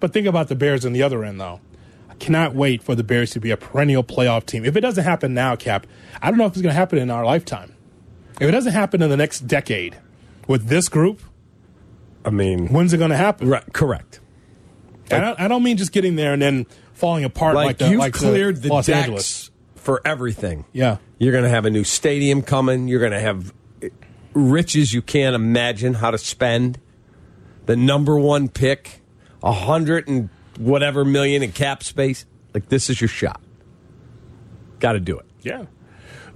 But 0.00 0.12
think 0.12 0.26
about 0.26 0.48
the 0.48 0.54
Bears 0.56 0.84
on 0.86 0.92
the 0.92 1.02
other 1.02 1.24
end, 1.24 1.40
though. 1.40 1.60
I 2.08 2.14
cannot 2.14 2.54
wait 2.54 2.82
for 2.82 2.94
the 2.94 3.04
Bears 3.04 3.30
to 3.32 3.40
be 3.40 3.50
a 3.50 3.56
perennial 3.56 4.02
playoff 4.04 4.46
team. 4.46 4.64
If 4.64 4.76
it 4.76 4.80
doesn't 4.80 5.04
happen 5.04 5.34
now, 5.34 5.54
Cap, 5.56 5.86
I 6.22 6.30
don't 6.30 6.38
know 6.38 6.46
if 6.46 6.52
it's 6.52 6.62
going 6.62 6.72
to 6.72 6.78
happen 6.78 6.98
in 6.98 7.10
our 7.10 7.24
lifetime. 7.24 7.74
If 8.40 8.48
it 8.48 8.52
doesn't 8.52 8.72
happen 8.72 9.02
in 9.02 9.10
the 9.10 9.16
next 9.16 9.40
decade 9.40 9.96
with 10.52 10.68
this 10.68 10.88
group, 10.88 11.20
I 12.24 12.30
mean, 12.30 12.68
when's 12.68 12.92
it 12.92 12.98
going 12.98 13.10
to 13.10 13.16
happen? 13.16 13.48
Right. 13.48 13.64
Correct. 13.72 14.20
I 15.10 15.18
don't, 15.18 15.40
I 15.40 15.48
don't 15.48 15.62
mean 15.62 15.76
just 15.78 15.92
getting 15.92 16.14
there 16.16 16.32
and 16.32 16.40
then 16.40 16.66
falling 16.92 17.24
apart 17.24 17.54
like, 17.54 17.66
Like, 17.66 17.78
the, 17.78 17.88
you've 17.90 17.98
like 17.98 18.14
cleared 18.14 18.58
the, 18.62 18.68
Los 18.68 18.86
decks 18.86 18.98
Angeles. 18.98 19.50
for 19.74 20.00
everything. 20.04 20.64
Yeah. 20.72 20.98
You're 21.18 21.32
going 21.32 21.44
to 21.44 21.50
have 21.50 21.64
a 21.66 21.70
new 21.70 21.84
stadium 21.84 22.42
coming. 22.42 22.86
You're 22.86 23.00
going 23.00 23.12
to 23.12 23.20
have 23.20 23.52
riches 24.34 24.92
you 24.94 25.02
can't 25.02 25.34
imagine 25.34 25.94
how 25.94 26.10
to 26.10 26.18
spend. 26.18 26.78
The 27.66 27.76
number 27.76 28.18
one 28.18 28.48
pick, 28.48 29.00
a 29.42 29.52
hundred 29.52 30.08
and 30.08 30.28
whatever 30.58 31.04
million 31.04 31.42
in 31.42 31.52
cap 31.52 31.82
space. 31.82 32.26
Like 32.54 32.68
this 32.68 32.90
is 32.90 33.00
your 33.00 33.08
shot. 33.08 33.40
Got 34.80 34.92
to 34.92 35.00
do 35.00 35.18
it. 35.18 35.26
Yeah. 35.42 35.64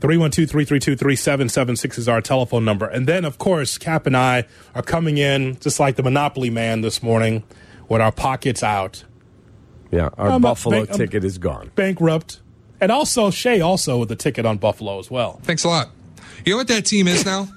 312 0.00 0.50
332 0.50 0.96
3776 0.96 1.98
is 1.98 2.08
our 2.08 2.20
telephone 2.20 2.64
number. 2.64 2.86
And 2.86 3.06
then, 3.06 3.24
of 3.24 3.38
course, 3.38 3.78
Cap 3.78 4.06
and 4.06 4.16
I 4.16 4.44
are 4.74 4.82
coming 4.82 5.18
in 5.18 5.58
just 5.60 5.78
like 5.80 5.96
the 5.96 6.02
Monopoly 6.02 6.50
man 6.50 6.80
this 6.80 7.02
morning 7.02 7.42
with 7.88 8.00
our 8.00 8.12
pockets 8.12 8.62
out, 8.62 9.04
Yeah, 9.90 10.08
our 10.18 10.30
I'm 10.32 10.42
Buffalo 10.42 10.78
bank- 10.78 10.90
I'm- 10.90 10.98
ticket 10.98 11.24
is 11.24 11.38
gone. 11.38 11.70
bankrupt. 11.74 12.40
And 12.80 12.92
also, 12.92 13.30
Shay 13.30 13.60
also 13.60 13.98
with 13.98 14.08
the 14.10 14.16
ticket 14.16 14.44
on 14.44 14.58
Buffalo 14.58 14.98
as 14.98 15.10
well. 15.10 15.40
Thanks 15.44 15.64
a 15.64 15.68
lot. 15.68 15.90
You 16.44 16.52
know 16.52 16.58
what 16.58 16.68
that 16.68 16.84
team 16.84 17.08
is 17.08 17.24
now? 17.24 17.48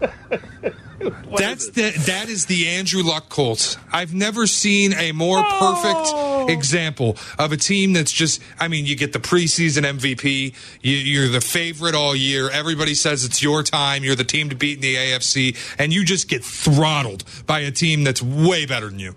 That's 1.36 1.70
the, 1.70 1.90
that 2.06 2.28
is 2.28 2.46
the 2.46 2.68
Andrew 2.68 3.02
Luck 3.02 3.28
Colts. 3.28 3.76
I've 3.92 4.14
never 4.14 4.46
seen 4.46 4.92
a 4.94 5.12
more 5.12 5.42
perfect 5.42 6.50
example 6.50 7.16
of 7.38 7.52
a 7.52 7.56
team 7.56 7.92
that's 7.92 8.12
just, 8.12 8.40
I 8.58 8.68
mean, 8.68 8.86
you 8.86 8.96
get 8.96 9.12
the 9.12 9.18
preseason 9.18 9.82
MVP, 9.82 10.54
you, 10.82 10.96
you're 10.96 11.28
the 11.28 11.40
favorite 11.40 11.94
all 11.94 12.16
year. 12.16 12.50
Everybody 12.50 12.94
says 12.94 13.24
it's 13.24 13.42
your 13.42 13.62
time. 13.62 14.04
You're 14.04 14.16
the 14.16 14.24
team 14.24 14.48
to 14.50 14.56
beat 14.56 14.76
in 14.76 14.82
the 14.82 14.94
AFC, 14.94 15.56
and 15.78 15.92
you 15.92 16.04
just 16.04 16.28
get 16.28 16.44
throttled 16.44 17.24
by 17.46 17.60
a 17.60 17.70
team 17.70 18.04
that's 18.04 18.22
way 18.22 18.66
better 18.66 18.88
than 18.88 18.98
you. 18.98 19.14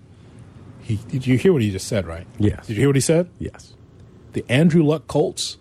He, 0.82 0.96
did 0.96 1.26
you 1.26 1.38
hear 1.38 1.52
what 1.52 1.62
he 1.62 1.70
just 1.70 1.88
said, 1.88 2.06
right? 2.06 2.26
Yes. 2.38 2.66
Did 2.66 2.74
you 2.74 2.80
hear 2.80 2.88
what 2.88 2.96
he 2.96 3.00
said? 3.00 3.30
Yes. 3.38 3.74
The 4.32 4.44
Andrew 4.48 4.82
Luck 4.82 5.06
Colts. 5.06 5.56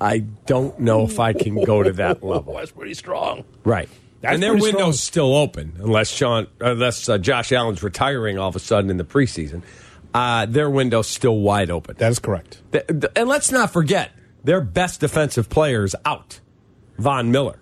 I 0.00 0.18
don't 0.18 0.78
know 0.80 1.04
if 1.04 1.18
I 1.18 1.32
can 1.32 1.62
go 1.62 1.82
to 1.82 1.92
that 1.92 2.22
level. 2.22 2.54
That's 2.58 2.72
pretty 2.72 2.94
strong. 2.94 3.44
Right. 3.64 3.88
That's 4.24 4.34
and 4.34 4.42
their 4.42 4.54
window's 4.54 5.00
strong. 5.00 5.30
still 5.30 5.36
open 5.36 5.74
unless 5.78 6.08
Sean, 6.08 6.46
unless 6.60 7.08
uh, 7.08 7.18
Josh 7.18 7.52
Allen's 7.52 7.82
retiring 7.82 8.38
all 8.38 8.48
of 8.48 8.56
a 8.56 8.60
sudden 8.60 8.90
in 8.90 8.96
the 8.96 9.04
preseason. 9.04 9.62
Uh, 10.14 10.46
their 10.46 10.70
window's 10.70 11.08
still 11.08 11.38
wide 11.40 11.70
open. 11.70 11.96
That 11.98 12.10
is 12.10 12.18
correct. 12.18 12.62
Th- 12.72 12.86
th- 12.86 13.12
and 13.16 13.28
let's 13.28 13.50
not 13.50 13.72
forget 13.72 14.12
their 14.44 14.60
best 14.60 15.00
defensive 15.00 15.48
players 15.48 15.94
out. 16.04 16.40
Von 16.98 17.30
Miller. 17.32 17.58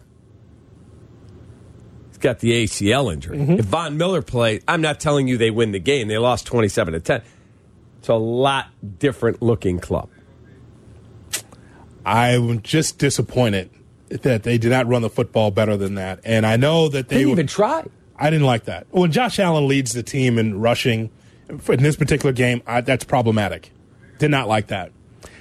He's 2.08 2.18
got 2.18 2.40
the 2.40 2.64
ACL 2.64 3.12
injury. 3.12 3.38
Mm-hmm. 3.38 3.52
If 3.54 3.64
Von 3.64 3.96
Miller 3.96 4.22
plays, 4.22 4.62
I'm 4.68 4.82
not 4.82 5.00
telling 5.00 5.28
you 5.28 5.38
they 5.38 5.50
win 5.50 5.72
the 5.72 5.78
game. 5.78 6.08
They 6.08 6.18
lost 6.18 6.46
27 6.46 6.92
to 6.94 7.00
10. 7.00 7.22
It's 7.98 8.08
a 8.08 8.14
lot 8.14 8.66
different 8.98 9.40
looking 9.40 9.78
club. 9.78 10.10
I'm 12.04 12.62
just 12.62 12.98
disappointed 12.98 13.70
that 14.22 14.42
they 14.42 14.58
did 14.58 14.70
not 14.70 14.86
run 14.86 15.02
the 15.02 15.10
football 15.10 15.50
better 15.50 15.76
than 15.76 15.94
that. 15.96 16.20
And 16.24 16.44
I 16.46 16.56
know 16.56 16.88
that 16.88 17.08
they 17.08 17.16
Didn't 17.18 17.28
were- 17.30 17.32
even 17.34 17.46
try. 17.46 17.84
I 18.16 18.30
didn't 18.30 18.46
like 18.46 18.64
that. 18.64 18.86
When 18.90 19.10
Josh 19.10 19.38
Allen 19.40 19.66
leads 19.66 19.94
the 19.94 20.02
team 20.02 20.38
in 20.38 20.60
rushing 20.60 21.10
in 21.48 21.82
this 21.82 21.96
particular 21.96 22.32
game, 22.32 22.62
I, 22.66 22.80
that's 22.80 23.04
problematic. 23.04 23.72
Did 24.18 24.30
not 24.30 24.46
like 24.48 24.68
that. 24.68 24.92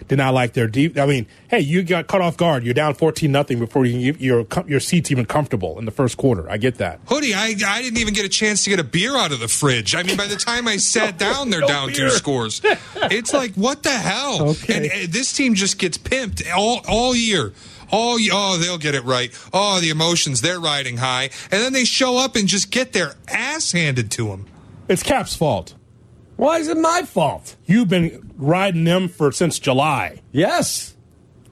Did 0.07 0.17
not 0.17 0.34
like 0.34 0.53
their 0.53 0.67
deep. 0.67 0.97
I 0.97 1.05
mean, 1.05 1.28
hey, 1.49 1.59
you 1.59 1.84
got 1.84 2.07
caught 2.07 2.22
off 2.22 2.36
guard. 2.36 2.63
You're 2.63 2.74
down 2.74 2.95
fourteen 2.95 3.32
nothing 3.32 3.59
before 3.59 3.86
you, 3.86 4.13
your 4.19 4.45
your 4.67 4.80
seat's 4.80 5.11
even 5.11 5.26
comfortable 5.26 5.78
in 5.80 5.86
the 5.86 5.91
first 5.91 6.17
quarter. 6.17 6.49
I 6.49 6.57
get 6.57 6.76
that. 6.80 6.99
Hoodie, 7.05 7.34
I, 7.36 7.55
I 7.65 7.82
didn't 7.82 7.99
even 7.99 8.13
get 8.13 8.26
a 8.26 8.30
chance 8.30 8.63
to 8.63 8.69
get 8.72 8.80
a 8.80 8.84
beer 8.84 9.15
out 9.15 9.32
of 9.32 9.39
the 9.39 9.47
fridge. 9.47 9.93
I 9.95 10.01
mean, 10.03 10.17
by 10.17 10.28
the 10.28 10.36
time 10.36 10.67
I 10.67 10.78
sat 10.78 11.17
down, 11.19 11.49
they're 11.51 11.61
no 11.61 11.67
down 11.67 11.88
beer. 11.89 11.95
two 11.97 12.09
scores. 12.09 12.61
It's 12.95 13.32
like, 13.34 13.53
what 13.53 13.84
the 13.84 13.91
hell? 13.91 14.49
Okay. 14.49 14.76
And, 14.76 14.86
uh, 14.88 15.11
this 15.11 15.32
team 15.34 15.53
just 15.53 15.78
gets 15.78 15.97
pimped 15.99 16.43
all, 16.53 16.82
all 16.88 17.15
year. 17.15 17.53
All, 17.92 18.16
y- 18.16 18.30
oh, 18.32 18.58
they'll 18.58 18.78
get 18.78 18.96
it 18.96 19.04
right. 19.04 19.32
Oh, 19.54 19.80
the 19.80 19.89
emotions, 19.89 20.42
they're 20.42 20.60
riding 20.60 20.98
high. 20.98 21.30
And 21.52 21.62
then 21.62 21.74
they 21.74 21.86
show 21.86 22.18
up 22.18 22.36
and 22.36 22.48
just 22.48 22.72
get 22.72 22.94
their 22.94 23.16
ass 23.28 23.72
handed 23.72 24.10
to 24.12 24.28
them. 24.30 24.48
It's 24.88 25.04
Cap's 25.04 25.36
fault. 25.36 25.76
Why 26.38 26.58
is 26.58 26.68
it 26.68 26.78
my 26.78 27.04
fault? 27.04 27.56
You've 27.66 27.89
been 27.89 28.32
riding 28.38 28.84
them 28.84 29.08
for 29.10 29.32
since 29.32 29.60
July. 29.60 30.22
Yes. 30.32 30.96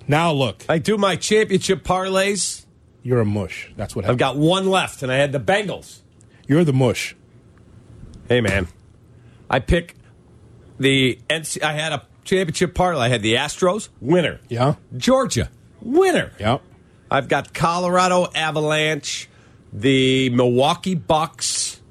Now 0.07 0.31
look, 0.31 0.63
I 0.67 0.79
do 0.79 0.97
my 0.97 1.15
championship 1.15 1.83
parlays. 1.83 2.65
you're 3.03 3.19
a 3.21 3.25
mush. 3.25 3.71
That's 3.77 3.95
what 3.95 4.05
I've 4.05 4.17
got 4.17 4.35
one 4.37 4.67
left, 4.67 5.03
and 5.03 5.11
I 5.11 5.15
had 5.15 5.31
the 5.31 5.39
Bengals. 5.39 5.99
You're 6.47 6.63
the 6.63 6.73
mush. 6.73 7.15
Hey, 8.27 8.41
man. 8.41 8.67
I 9.49 9.59
pick 9.59 9.95
the 10.79 11.19
NC. 11.29 11.61
I 11.61 11.73
had 11.73 11.93
a 11.93 12.05
championship 12.23 12.73
parlay. 12.73 13.05
I 13.05 13.09
had 13.09 13.21
the 13.21 13.35
Astros, 13.35 13.89
winner. 14.01 14.39
Yeah. 14.49 14.75
Georgia, 14.97 15.49
winner. 15.81 16.31
Yep. 16.39 16.61
I've 17.11 17.27
got 17.27 17.53
Colorado 17.53 18.27
Avalanche, 18.35 19.27
the 19.73 20.29
Milwaukee 20.29 20.95
Bucks, 20.95 21.81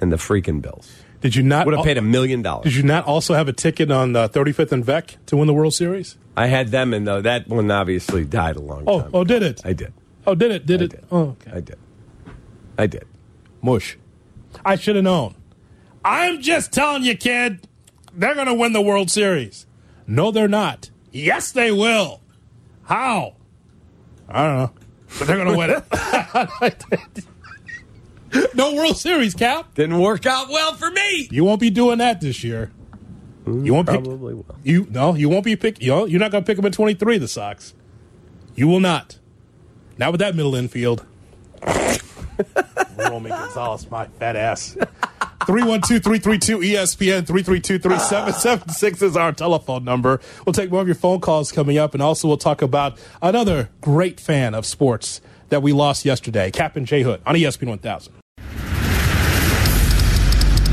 and 0.00 0.10
the 0.12 0.16
freaking 0.16 0.62
Bills. 0.62 0.90
Did 1.20 1.34
you 1.34 1.42
not 1.42 1.66
Would 1.66 1.74
have 1.76 1.84
paid 1.84 1.98
a 1.98 2.02
million 2.02 2.42
dollars? 2.42 2.64
Did 2.64 2.74
you 2.76 2.84
not 2.84 3.04
also 3.04 3.34
have 3.34 3.48
a 3.48 3.52
ticket 3.52 3.90
on 3.90 4.14
uh, 4.14 4.28
the 4.28 4.40
35th 4.40 4.72
and 4.72 4.84
Vec 4.84 5.16
to 5.26 5.36
win 5.36 5.46
the 5.48 5.52
World 5.52 5.74
Series? 5.74 6.16
I 6.36 6.46
had 6.46 6.68
them, 6.68 6.94
and 6.94 7.06
though 7.06 7.20
that 7.20 7.48
one 7.48 7.70
obviously 7.70 8.24
died 8.24 8.54
a 8.56 8.60
long 8.60 8.84
Oh, 8.86 9.00
time. 9.02 9.10
oh, 9.12 9.24
did 9.24 9.42
it? 9.42 9.60
I 9.64 9.72
did. 9.72 9.92
Oh, 10.26 10.34
did 10.36 10.52
it? 10.52 10.64
Did 10.66 10.80
I 10.80 10.84
it? 10.84 10.90
did. 10.90 11.04
Oh, 11.10 11.20
okay. 11.30 11.50
I 11.52 11.60
did. 11.60 11.78
I 12.78 12.86
did. 12.86 13.04
Mush. 13.60 13.98
I 14.64 14.76
should 14.76 14.94
have 14.94 15.04
known. 15.04 15.34
I'm 16.04 16.40
just 16.40 16.72
telling 16.72 17.02
you, 17.02 17.16
kid. 17.16 17.66
They're 18.14 18.34
going 18.36 18.46
to 18.46 18.54
win 18.54 18.72
the 18.72 18.80
World 18.80 19.10
Series. 19.10 19.66
No, 20.06 20.30
they're 20.30 20.48
not. 20.48 20.90
Yes, 21.12 21.50
they 21.52 21.72
will. 21.72 22.20
How? 22.88 23.34
I 24.30 24.44
don't 24.44 24.56
know. 24.56 24.72
But 25.18 25.26
they're 25.26 25.36
going 25.36 25.52
to 25.52 25.56
win 25.58 25.70
it. 28.32 28.54
no 28.54 28.74
World 28.74 28.96
Series, 28.96 29.34
Cap. 29.34 29.74
Didn't 29.74 29.98
work 29.98 30.24
out 30.24 30.48
well 30.48 30.72
for 30.72 30.90
me. 30.90 31.28
You 31.30 31.44
won't 31.44 31.60
be 31.60 31.68
doing 31.68 31.98
that 31.98 32.22
this 32.22 32.42
year. 32.42 32.72
Mm, 33.44 33.66
you 33.66 33.74
won't 33.74 33.88
pick, 33.88 34.02
Probably 34.02 34.34
will. 34.34 34.56
You 34.64 34.86
no, 34.90 35.14
you 35.14 35.28
won't 35.28 35.44
be 35.44 35.54
pick. 35.54 35.82
You 35.82 35.88
know, 35.88 36.06
you're 36.06 36.18
not 36.18 36.30
going 36.30 36.42
to 36.42 36.46
pick 36.46 36.56
them 36.56 36.64
in 36.64 36.72
23. 36.72 37.18
The 37.18 37.28
Sox. 37.28 37.74
You 38.54 38.68
will 38.68 38.80
not. 38.80 39.18
Not 39.98 40.12
with 40.12 40.20
that 40.20 40.34
middle 40.34 40.54
infield. 40.54 41.04
Romy 42.98 43.28
Gonzalez, 43.28 43.90
my 43.90 44.06
fat 44.18 44.34
ass. 44.34 44.78
312-332-ESPN 45.48 47.22
332-3776 47.22 49.02
is 49.02 49.16
our 49.16 49.32
telephone 49.32 49.82
number. 49.82 50.20
We'll 50.44 50.52
take 50.52 50.70
more 50.70 50.82
of 50.82 50.86
your 50.86 50.94
phone 50.94 51.20
calls 51.20 51.52
coming 51.52 51.78
up, 51.78 51.94
and 51.94 52.02
also 52.02 52.28
we'll 52.28 52.36
talk 52.36 52.60
about 52.60 52.98
another 53.22 53.70
great 53.80 54.20
fan 54.20 54.54
of 54.54 54.66
sports 54.66 55.22
that 55.48 55.62
we 55.62 55.72
lost 55.72 56.04
yesterday, 56.04 56.50
Cap 56.50 56.76
and 56.76 56.86
J 56.86 57.00
Hood 57.00 57.22
on 57.24 57.34
ESPN 57.34 57.68
1000. 57.68 58.12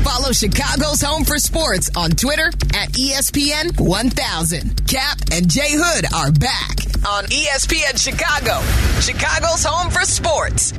Follow 0.04 0.32
Chicago's 0.32 1.00
Home 1.00 1.24
for 1.24 1.38
Sports 1.38 1.90
on 1.96 2.10
Twitter 2.10 2.48
at 2.74 2.90
ESPN 2.92 3.80
1000. 3.80 4.86
Cap 4.86 5.18
and 5.32 5.48
J 5.48 5.68
Hood 5.70 6.04
are 6.14 6.32
back 6.32 6.76
on 7.08 7.24
ESPN 7.24 7.98
Chicago, 7.98 8.60
Chicago's 9.00 9.64
Home 9.64 9.90
for 9.90 10.02
Sports. 10.02 10.74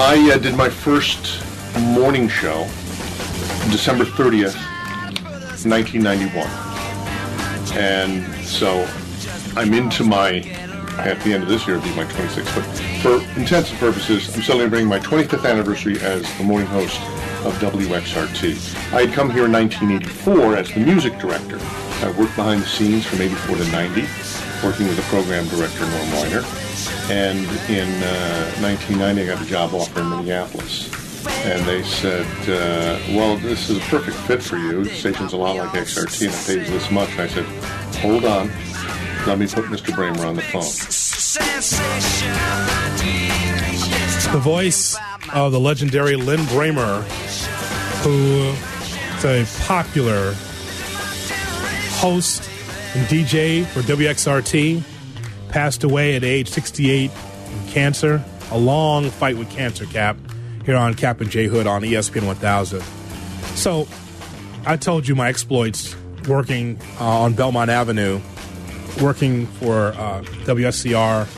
I 0.00 0.32
uh, 0.34 0.38
did 0.38 0.56
my 0.56 0.68
first 0.68 1.44
morning 1.80 2.28
show 2.28 2.64
December 3.70 4.04
30th, 4.04 4.56
1991. 5.64 6.46
And 7.78 8.24
so 8.44 8.86
I'm 9.56 9.72
into 9.72 10.04
my, 10.04 10.40
at 10.98 11.20
the 11.20 11.32
end 11.32 11.42
of 11.42 11.48
this 11.48 11.66
year, 11.66 11.76
it'll 11.76 11.88
be 11.88 11.96
my 11.96 12.04
26th, 12.04 12.54
but 12.54 12.64
for 13.02 13.40
intents 13.40 13.70
and 13.70 13.78
purposes, 13.78 14.34
I'm 14.34 14.42
celebrating 14.42 14.88
my 14.88 14.98
25th 14.98 15.48
anniversary 15.48 15.98
as 16.00 16.22
the 16.38 16.44
morning 16.44 16.68
host 16.68 17.00
of 17.44 17.54
WXRT. 17.54 18.92
I 18.92 19.06
had 19.06 19.14
come 19.14 19.30
here 19.30 19.46
in 19.46 19.52
1984 19.52 20.56
as 20.56 20.72
the 20.72 20.80
music 20.80 21.18
director. 21.18 21.58
I 22.04 22.14
worked 22.18 22.36
behind 22.36 22.62
the 22.62 22.66
scenes 22.66 23.06
from 23.06 23.22
84 23.22 23.56
to 23.56 23.72
90, 23.72 24.02
working 24.62 24.86
with 24.86 24.96
the 24.96 25.02
program 25.02 25.46
director, 25.48 25.80
Norm 25.80 26.08
Winer. 26.10 27.10
And 27.10 27.38
in 27.70 27.88
uh, 28.02 28.52
1990, 28.60 29.22
I 29.22 29.26
got 29.26 29.42
a 29.42 29.46
job 29.46 29.74
offer 29.74 30.00
in 30.00 30.10
Minneapolis. 30.10 31.01
And 31.26 31.64
they 31.66 31.82
said, 31.82 32.26
uh, 32.48 32.98
well, 33.16 33.36
this 33.36 33.70
is 33.70 33.78
a 33.78 33.80
perfect 33.82 34.16
fit 34.18 34.42
for 34.42 34.56
you. 34.56 34.84
The 34.84 34.90
station's 34.90 35.32
a 35.32 35.36
lot 35.36 35.56
like 35.56 35.70
XRT 35.70 36.26
and 36.26 36.34
it 36.34 36.46
pays 36.46 36.70
this 36.70 36.90
much. 36.90 37.10
And 37.10 37.20
I 37.20 37.26
said, 37.28 37.44
hold 37.96 38.24
on. 38.24 38.50
Let 39.26 39.38
me 39.38 39.46
put 39.46 39.66
Mr. 39.66 39.92
Brehmer 39.92 40.26
on 40.26 40.34
the 40.34 40.42
phone. 40.42 40.62
the 44.32 44.38
voice 44.38 44.96
of 45.32 45.52
the 45.52 45.60
legendary 45.60 46.16
Lin 46.16 46.40
Brehmer, 46.40 47.02
who 48.02 48.52
is 49.18 49.24
a 49.24 49.62
popular 49.62 50.34
host 52.00 52.48
and 52.94 53.06
DJ 53.06 53.64
for 53.66 53.80
WXRT, 53.80 54.82
passed 55.48 55.84
away 55.84 56.16
at 56.16 56.24
age 56.24 56.48
68 56.48 57.10
from 57.10 57.68
cancer. 57.68 58.24
A 58.50 58.58
long 58.58 59.08
fight 59.10 59.36
with 59.36 59.50
cancer, 59.50 59.86
Cap, 59.86 60.16
here 60.64 60.76
on 60.76 60.94
Cap 60.94 61.20
and 61.20 61.30
J 61.30 61.46
Hood 61.46 61.66
on 61.66 61.82
ESPN 61.82 62.26
1000. 62.26 62.82
So, 63.56 63.86
I 64.64 64.76
told 64.76 65.08
you 65.08 65.14
my 65.14 65.28
exploits 65.28 65.96
working 66.28 66.78
uh, 67.00 67.22
on 67.22 67.34
Belmont 67.34 67.70
Avenue, 67.70 68.20
working 69.00 69.46
for 69.46 69.88
uh, 69.88 70.22
WSCR, 70.44 71.28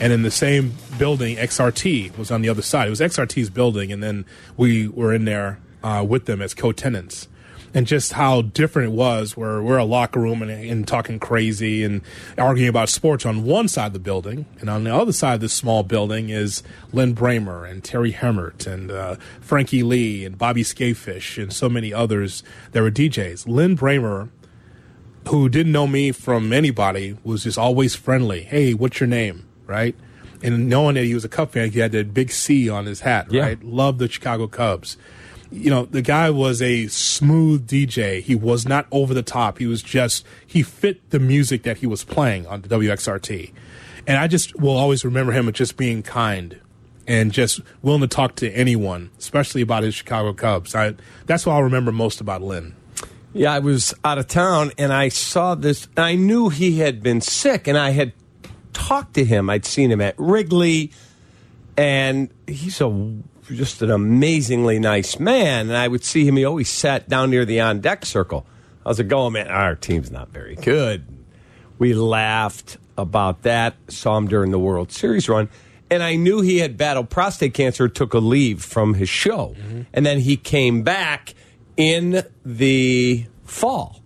and 0.00 0.12
in 0.12 0.22
the 0.22 0.30
same 0.30 0.74
building, 0.98 1.36
XRT 1.36 2.16
was 2.18 2.30
on 2.30 2.42
the 2.42 2.48
other 2.48 2.62
side. 2.62 2.86
It 2.86 2.90
was 2.90 3.00
XRT's 3.00 3.50
building, 3.50 3.92
and 3.92 4.02
then 4.02 4.24
we 4.56 4.88
were 4.88 5.14
in 5.14 5.24
there 5.24 5.58
uh, 5.82 6.04
with 6.06 6.26
them 6.26 6.42
as 6.42 6.54
co-tenants. 6.54 7.28
And 7.76 7.88
just 7.88 8.12
how 8.12 8.42
different 8.42 8.92
it 8.92 8.96
was, 8.96 9.36
where 9.36 9.60
we're 9.60 9.78
a 9.78 9.84
locker 9.84 10.20
room 10.20 10.42
and, 10.42 10.50
and 10.50 10.86
talking 10.86 11.18
crazy 11.18 11.82
and 11.82 12.02
arguing 12.38 12.68
about 12.68 12.88
sports 12.88 13.26
on 13.26 13.42
one 13.42 13.66
side 13.66 13.88
of 13.88 13.92
the 13.94 13.98
building, 13.98 14.46
and 14.60 14.70
on 14.70 14.84
the 14.84 14.94
other 14.94 15.12
side 15.12 15.34
of 15.34 15.40
this 15.40 15.52
small 15.52 15.82
building 15.82 16.28
is 16.28 16.62
Lin 16.92 17.16
Brehmer 17.16 17.68
and 17.68 17.82
Terry 17.82 18.12
Hemmert 18.12 18.68
and 18.68 18.92
uh, 18.92 19.16
Frankie 19.40 19.82
Lee 19.82 20.24
and 20.24 20.38
Bobby 20.38 20.62
Skafish 20.62 21.42
and 21.42 21.52
so 21.52 21.68
many 21.68 21.92
others 21.92 22.44
that 22.70 22.80
were 22.80 22.92
DJs. 22.92 23.48
Lin 23.48 23.76
Brehmer 23.76 24.28
who 25.28 25.48
didn't 25.48 25.72
know 25.72 25.86
me 25.86 26.12
from 26.12 26.52
anybody 26.52 27.16
was 27.24 27.44
just 27.44 27.56
always 27.58 27.94
friendly. 27.94 28.42
Hey, 28.42 28.74
what's 28.74 29.00
your 29.00 29.06
name? 29.06 29.46
Right? 29.66 29.96
And 30.42 30.68
knowing 30.68 30.94
that 30.96 31.04
he 31.04 31.14
was 31.14 31.24
a 31.24 31.28
Cub 31.30 31.50
fan, 31.50 31.70
he 31.70 31.78
had 31.80 31.92
that 31.92 32.12
big 32.12 32.30
C 32.30 32.68
on 32.68 32.84
his 32.86 33.00
hat, 33.00 33.28
Yeah. 33.32 33.42
right? 33.42 33.64
Loved 33.64 33.98
the 33.98 34.08
Chicago 34.08 34.46
Cubs. 34.46 34.98
You 35.54 35.70
know, 35.70 35.84
the 35.84 36.02
guy 36.02 36.30
was 36.30 36.60
a 36.60 36.88
smooth 36.88 37.68
DJ. 37.68 38.20
He 38.20 38.34
was 38.34 38.66
not 38.66 38.86
over 38.90 39.14
the 39.14 39.22
top. 39.22 39.58
He 39.58 39.66
was 39.66 39.82
just 39.82 40.26
he 40.44 40.62
fit 40.62 41.10
the 41.10 41.20
music 41.20 41.62
that 41.62 41.78
he 41.78 41.86
was 41.86 42.02
playing 42.02 42.46
on 42.46 42.62
the 42.62 42.68
WXRT, 42.68 43.52
and 44.06 44.18
I 44.18 44.26
just 44.26 44.58
will 44.58 44.76
always 44.76 45.04
remember 45.04 45.32
him 45.32 45.48
as 45.48 45.54
just 45.54 45.76
being 45.76 46.02
kind 46.02 46.60
and 47.06 47.32
just 47.32 47.60
willing 47.82 48.00
to 48.00 48.06
talk 48.06 48.34
to 48.36 48.50
anyone, 48.50 49.10
especially 49.18 49.62
about 49.62 49.82
his 49.82 49.94
Chicago 49.94 50.32
Cubs. 50.32 50.74
I, 50.74 50.94
that's 51.26 51.46
what 51.46 51.54
I'll 51.54 51.62
remember 51.62 51.92
most 51.92 52.20
about 52.20 52.42
Lin. 52.42 52.74
Yeah, 53.32 53.52
I 53.52 53.58
was 53.58 53.94
out 54.04 54.18
of 54.18 54.28
town 54.28 54.72
and 54.78 54.92
I 54.92 55.08
saw 55.08 55.54
this. 55.54 55.88
I 55.96 56.14
knew 56.14 56.48
he 56.48 56.78
had 56.78 57.02
been 57.02 57.20
sick, 57.20 57.66
and 57.66 57.76
I 57.76 57.90
had 57.90 58.12
talked 58.72 59.14
to 59.14 59.24
him. 59.24 59.50
I'd 59.50 59.64
seen 59.64 59.90
him 59.90 60.00
at 60.00 60.14
Wrigley, 60.18 60.92
and 61.76 62.30
he's 62.46 62.80
a 62.80 62.88
just 63.50 63.82
an 63.82 63.90
amazingly 63.90 64.78
nice 64.78 65.18
man. 65.18 65.68
And 65.68 65.76
I 65.76 65.88
would 65.88 66.04
see 66.04 66.26
him. 66.26 66.36
He 66.36 66.44
always 66.44 66.68
sat 66.68 67.08
down 67.08 67.30
near 67.30 67.44
the 67.44 67.60
on 67.60 67.80
deck 67.80 68.04
circle. 68.04 68.46
How's 68.84 69.00
it 69.00 69.08
going, 69.08 69.32
man? 69.32 69.48
Our 69.48 69.74
team's 69.74 70.10
not 70.10 70.28
very 70.28 70.56
good. 70.56 71.06
We 71.78 71.94
laughed 71.94 72.78
about 72.96 73.42
that. 73.42 73.74
Saw 73.88 74.16
him 74.16 74.28
during 74.28 74.50
the 74.50 74.58
World 74.58 74.92
Series 74.92 75.28
run. 75.28 75.48
And 75.90 76.02
I 76.02 76.16
knew 76.16 76.40
he 76.40 76.58
had 76.58 76.76
battled 76.76 77.10
prostate 77.10 77.54
cancer, 77.54 77.88
took 77.88 78.14
a 78.14 78.18
leave 78.18 78.62
from 78.62 78.94
his 78.94 79.08
show. 79.08 79.54
Mm-hmm. 79.58 79.82
And 79.92 80.06
then 80.06 80.20
he 80.20 80.36
came 80.36 80.82
back 80.82 81.34
in 81.76 82.24
the 82.44 83.26
fall. 83.44 84.00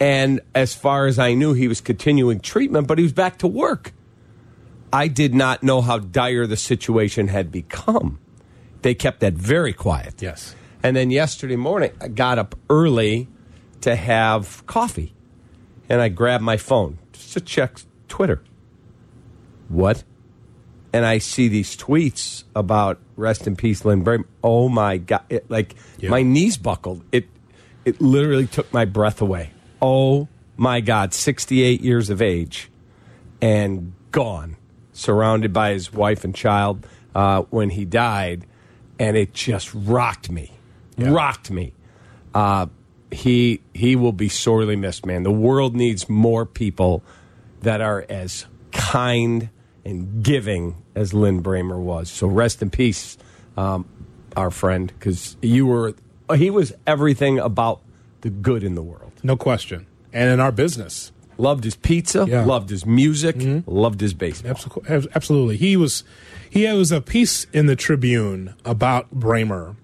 And 0.00 0.40
as 0.54 0.74
far 0.74 1.06
as 1.06 1.18
I 1.18 1.34
knew, 1.34 1.52
he 1.52 1.68
was 1.68 1.80
continuing 1.80 2.40
treatment, 2.40 2.86
but 2.86 2.98
he 2.98 3.02
was 3.04 3.12
back 3.12 3.38
to 3.38 3.46
work. 3.46 3.92
I 4.92 5.08
did 5.08 5.34
not 5.34 5.62
know 5.62 5.80
how 5.80 5.98
dire 5.98 6.46
the 6.46 6.56
situation 6.56 7.28
had 7.28 7.50
become. 7.52 8.18
They 8.82 8.94
kept 8.94 9.20
that 9.20 9.34
very 9.34 9.72
quiet. 9.72 10.20
Yes. 10.20 10.54
And 10.82 10.96
then 10.96 11.10
yesterday 11.10 11.56
morning, 11.56 11.92
I 12.00 12.08
got 12.08 12.38
up 12.38 12.54
early 12.68 13.28
to 13.82 13.96
have 13.96 14.66
coffee. 14.66 15.14
And 15.88 16.00
I 16.00 16.08
grabbed 16.08 16.44
my 16.44 16.56
phone 16.56 16.98
just 17.12 17.32
to 17.34 17.40
check 17.40 17.80
Twitter. 18.08 18.42
What? 19.68 20.04
And 20.92 21.04
I 21.04 21.18
see 21.18 21.48
these 21.48 21.76
tweets 21.76 22.44
about 22.54 23.00
rest 23.16 23.46
in 23.46 23.56
peace, 23.56 23.84
Lin 23.84 24.02
Bray. 24.02 24.18
Oh 24.42 24.68
my 24.68 24.98
God. 24.98 25.22
It, 25.28 25.50
like 25.50 25.74
my 26.02 26.22
knees 26.22 26.56
buckled. 26.56 27.02
It, 27.12 27.28
it 27.84 28.00
literally 28.00 28.46
took 28.46 28.72
my 28.72 28.84
breath 28.84 29.20
away. 29.20 29.50
Oh 29.82 30.28
my 30.56 30.80
God. 30.80 31.12
68 31.12 31.80
years 31.80 32.10
of 32.10 32.22
age 32.22 32.70
and 33.40 33.92
gone, 34.10 34.56
surrounded 34.92 35.52
by 35.52 35.72
his 35.72 35.92
wife 35.92 36.24
and 36.24 36.34
child 36.34 36.86
uh, 37.14 37.42
when 37.50 37.70
he 37.70 37.84
died. 37.84 38.46
And 39.00 39.16
it 39.16 39.34
just 39.34 39.74
rocked 39.74 40.30
me. 40.30 40.52
Rocked 40.96 41.50
me. 41.50 41.72
Uh, 42.34 42.66
he 43.10 43.60
he 43.74 43.96
will 43.96 44.12
be 44.12 44.28
sorely 44.28 44.76
missed, 44.76 45.04
man. 45.04 45.22
The 45.22 45.32
world 45.32 45.74
needs 45.74 46.08
more 46.08 46.46
people 46.46 47.02
that 47.62 47.80
are 47.80 48.04
as 48.08 48.46
kind 48.72 49.50
and 49.84 50.22
giving 50.22 50.82
as 50.94 51.12
Lin 51.12 51.42
Brehmer 51.42 51.78
was. 51.78 52.10
So 52.10 52.26
rest 52.26 52.62
in 52.62 52.70
peace, 52.70 53.16
um, 53.56 53.88
our 54.36 54.50
friend, 54.50 54.92
because 54.96 55.36
you 55.42 55.66
were 55.66 55.94
he 56.36 56.50
was 56.50 56.72
everything 56.86 57.38
about 57.38 57.80
the 58.20 58.30
good 58.30 58.62
in 58.62 58.74
the 58.74 58.82
world. 58.82 59.12
No 59.22 59.36
question. 59.36 59.86
And 60.12 60.30
in 60.30 60.40
our 60.40 60.52
business. 60.52 61.12
Loved 61.40 61.64
his 61.64 61.74
pizza, 61.76 62.26
Yeah. 62.28 62.44
loved 62.44 62.68
his 62.70 62.84
music, 62.84 63.36
loved 63.66 64.00
his 64.00 64.12
baseball. 64.14 64.56
Absolutely. 64.88 65.56
He 65.56 65.76
was 65.76 66.04
he 66.48 66.70
was 66.72 66.92
a 66.92 67.00
piece 67.00 67.46
in 67.52 67.66
the 67.66 67.76
Tribune 67.76 68.54
about 68.64 69.12
Brehmer, 69.18 69.76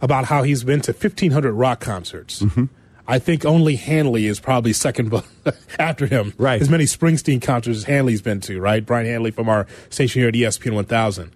about 0.00 0.24
how 0.26 0.42
he's 0.42 0.64
been 0.64 0.80
to 0.82 0.92
1,500 0.92 1.52
rock 1.52 1.80
concerts. 1.80 2.40
Mm-hmm. 2.42 2.64
I 3.08 3.18
think 3.20 3.44
only 3.44 3.76
Hanley 3.76 4.26
is 4.26 4.40
probably 4.40 4.72
second 4.72 5.12
after 5.78 6.06
him. 6.06 6.32
Right. 6.38 6.60
As 6.60 6.68
many 6.70 6.84
Springsteen 6.84 7.40
concerts 7.42 7.78
as 7.78 7.84
Hanley's 7.84 8.22
been 8.22 8.40
to, 8.42 8.58
right? 8.60 8.84
Brian 8.84 9.06
Hanley 9.06 9.30
from 9.30 9.48
our 9.48 9.66
station 9.90 10.20
here 10.22 10.28
at 10.28 10.34
ESPN 10.34 10.74
1000. 10.74 11.30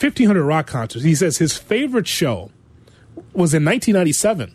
1,500 0.00 0.42
rock 0.44 0.66
concerts. 0.66 1.04
He 1.04 1.14
says 1.14 1.36
his 1.38 1.56
favorite 1.56 2.08
show 2.08 2.50
was 3.34 3.54
in 3.54 3.64
1997 3.64 4.54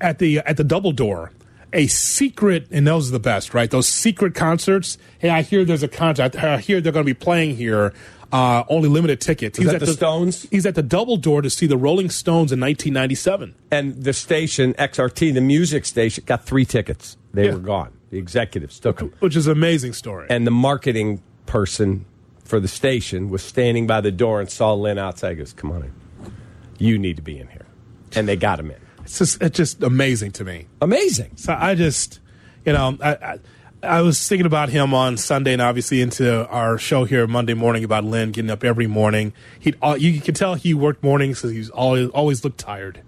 at 0.00 0.18
the 0.20 0.38
at 0.40 0.56
the 0.56 0.62
Double 0.64 0.92
Door. 0.92 1.32
A 1.72 1.86
secret, 1.86 2.66
and 2.70 2.86
those 2.86 3.08
are 3.08 3.12
the 3.12 3.20
best, 3.20 3.52
right? 3.52 3.70
Those 3.70 3.86
secret 3.88 4.34
concerts. 4.34 4.96
Hey, 5.18 5.28
I 5.28 5.42
hear 5.42 5.64
there's 5.64 5.82
a 5.82 5.88
concert. 5.88 6.34
I 6.42 6.58
hear 6.58 6.80
they're 6.80 6.92
going 6.92 7.04
to 7.04 7.14
be 7.14 7.18
playing 7.18 7.56
here. 7.56 7.92
Uh, 8.32 8.62
only 8.68 8.88
limited 8.90 9.20
tickets. 9.22 9.58
Was 9.58 9.68
that 9.68 9.76
at 9.76 9.80
the 9.80 9.86
Stones? 9.94 10.46
He's 10.50 10.66
at 10.66 10.74
the 10.74 10.82
Double 10.82 11.16
Door 11.16 11.42
to 11.42 11.50
see 11.50 11.66
the 11.66 11.78
Rolling 11.78 12.10
Stones 12.10 12.52
in 12.52 12.60
1997. 12.60 13.54
And 13.70 14.02
the 14.02 14.12
station, 14.12 14.74
XRT, 14.74 15.32
the 15.32 15.40
music 15.40 15.86
station, 15.86 16.24
got 16.26 16.44
three 16.44 16.66
tickets. 16.66 17.16
They 17.32 17.46
Yeah. 17.46 17.54
were 17.54 17.58
gone. 17.60 17.92
The 18.10 18.18
executives 18.18 18.78
took 18.80 18.98
them. 18.98 19.12
Which 19.20 19.34
is 19.36 19.46
an 19.46 19.52
amazing 19.52 19.94
story. 19.94 20.26
And 20.30 20.46
the 20.46 20.50
marketing 20.50 21.22
person 21.46 22.04
for 22.44 22.60
the 22.60 22.68
station 22.68 23.28
was 23.30 23.42
standing 23.42 23.86
by 23.86 24.00
the 24.02 24.10
door 24.12 24.40
and 24.40 24.50
saw 24.50 24.74
Lin 24.74 24.98
outside. 24.98 25.30
He 25.30 25.36
goes, 25.36 25.52
Come 25.54 25.72
on 25.72 25.82
in. 25.84 25.92
You 26.78 26.98
need 26.98 27.16
to 27.16 27.22
be 27.22 27.38
in 27.38 27.48
here. 27.48 27.66
And 28.14 28.28
they 28.28 28.36
got 28.36 28.60
him 28.60 28.70
in. 28.70 28.76
It's 29.08 29.18
just 29.18 29.42
it's 29.42 29.56
just 29.56 29.82
amazing 29.82 30.32
to 30.32 30.44
me. 30.44 30.66
Amazing. 30.82 31.30
So 31.36 31.56
I 31.58 31.74
just, 31.74 32.20
you 32.66 32.74
know, 32.74 32.98
I, 33.00 33.12
I 33.14 33.38
I 33.82 34.02
was 34.02 34.28
thinking 34.28 34.44
about 34.44 34.68
him 34.68 34.92
on 34.92 35.16
Sunday 35.16 35.54
and 35.54 35.62
obviously 35.62 36.02
into 36.02 36.46
our 36.48 36.76
show 36.76 37.04
here 37.04 37.26
Monday 37.26 37.54
morning 37.54 37.84
about 37.84 38.04
Lin 38.04 38.32
getting 38.32 38.50
up 38.50 38.64
every 38.64 38.86
morning. 38.86 39.32
He 39.58 39.74
you 39.96 40.20
can 40.20 40.34
tell 40.34 40.56
he 40.56 40.74
worked 40.74 41.02
mornings 41.02 41.38
because 41.38 41.52
he's 41.52 41.70
always 41.70 42.10
always 42.10 42.44
looked 42.44 42.58
tired. 42.58 43.00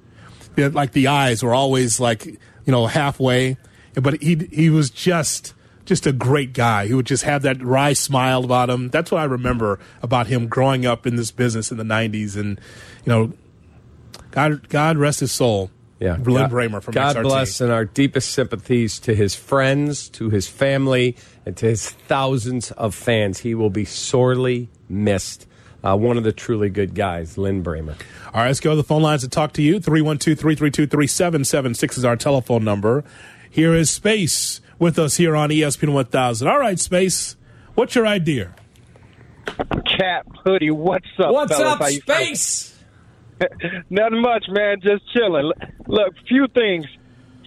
Like 0.56 0.92
the 0.92 1.06
eyes 1.06 1.42
were 1.42 1.52
always 1.52 2.00
like 2.00 2.24
you 2.24 2.38
know 2.68 2.86
halfway, 2.86 3.58
but 3.92 4.22
he 4.22 4.48
he 4.50 4.70
was 4.70 4.88
just 4.88 5.52
just 5.84 6.06
a 6.06 6.12
great 6.12 6.54
guy. 6.54 6.86
He 6.86 6.94
would 6.94 7.06
just 7.06 7.24
have 7.24 7.42
that 7.42 7.62
wry 7.62 7.92
smile 7.92 8.42
about 8.42 8.70
him. 8.70 8.88
That's 8.88 9.10
what 9.10 9.20
I 9.20 9.24
remember 9.24 9.78
about 10.00 10.28
him 10.28 10.48
growing 10.48 10.86
up 10.86 11.06
in 11.06 11.16
this 11.16 11.30
business 11.30 11.70
in 11.70 11.76
the 11.76 11.84
'90s, 11.84 12.36
and 12.36 12.58
you 13.04 13.12
know, 13.12 13.32
God 14.30 14.66
God 14.70 14.96
rest 14.96 15.20
his 15.20 15.30
soul. 15.30 15.70
Yeah, 16.00 16.12
Lin 16.16 16.24
God- 16.24 16.50
Brehmer 16.50 16.82
from 16.82 16.94
God 16.94 17.16
XRT. 17.16 17.22
bless 17.22 17.60
and 17.60 17.70
our 17.70 17.84
deepest 17.84 18.30
sympathies 18.30 18.98
to 19.00 19.14
his 19.14 19.34
friends, 19.34 20.08
to 20.10 20.30
his 20.30 20.48
family, 20.48 21.14
and 21.44 21.54
to 21.58 21.66
his 21.66 21.90
thousands 21.90 22.70
of 22.72 22.94
fans. 22.94 23.40
He 23.40 23.54
will 23.54 23.68
be 23.70 23.84
sorely 23.84 24.70
missed. 24.88 25.46
Uh, 25.84 25.96
one 25.96 26.16
of 26.18 26.24
the 26.24 26.32
truly 26.32 26.68
good 26.68 26.94
guys, 26.94 27.38
Lin 27.38 27.62
Brehmer. 27.62 27.94
All 28.34 28.40
right, 28.42 28.48
let's 28.48 28.60
go 28.60 28.70
to 28.70 28.76
the 28.76 28.82
phone 28.84 29.02
lines 29.02 29.22
to 29.22 29.28
talk 29.28 29.52
to 29.54 29.62
you. 29.62 29.78
312 29.80 30.38
332 30.38 30.86
3776 30.86 31.98
is 31.98 32.04
our 32.04 32.16
telephone 32.16 32.64
number. 32.64 33.02
Here 33.50 33.74
is 33.74 33.90
Space 33.90 34.60
with 34.78 34.98
us 34.98 35.16
here 35.16 35.34
on 35.36 35.48
ESPN 35.50 35.92
1000. 35.92 36.48
All 36.48 36.58
right, 36.58 36.78
Space, 36.78 37.36
what's 37.74 37.94
your 37.94 38.06
idea? 38.06 38.54
Cap 39.98 40.26
hoodie, 40.44 40.70
what's 40.70 41.06
up? 41.18 41.32
What's 41.32 41.52
fellas? 41.56 41.72
up, 41.74 41.78
How 41.80 41.86
you 41.88 42.00
Space? 42.00 42.78
Nothing 43.90 44.22
much, 44.22 44.44
man. 44.48 44.80
Just 44.82 45.02
chilling. 45.12 45.52
Look, 45.86 46.14
few 46.28 46.46
things. 46.54 46.86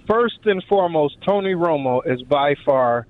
First 0.07 0.39
and 0.45 0.63
foremost, 0.67 1.17
Tony 1.25 1.53
Romo 1.53 2.01
is 2.05 2.21
by 2.23 2.55
far 2.65 3.07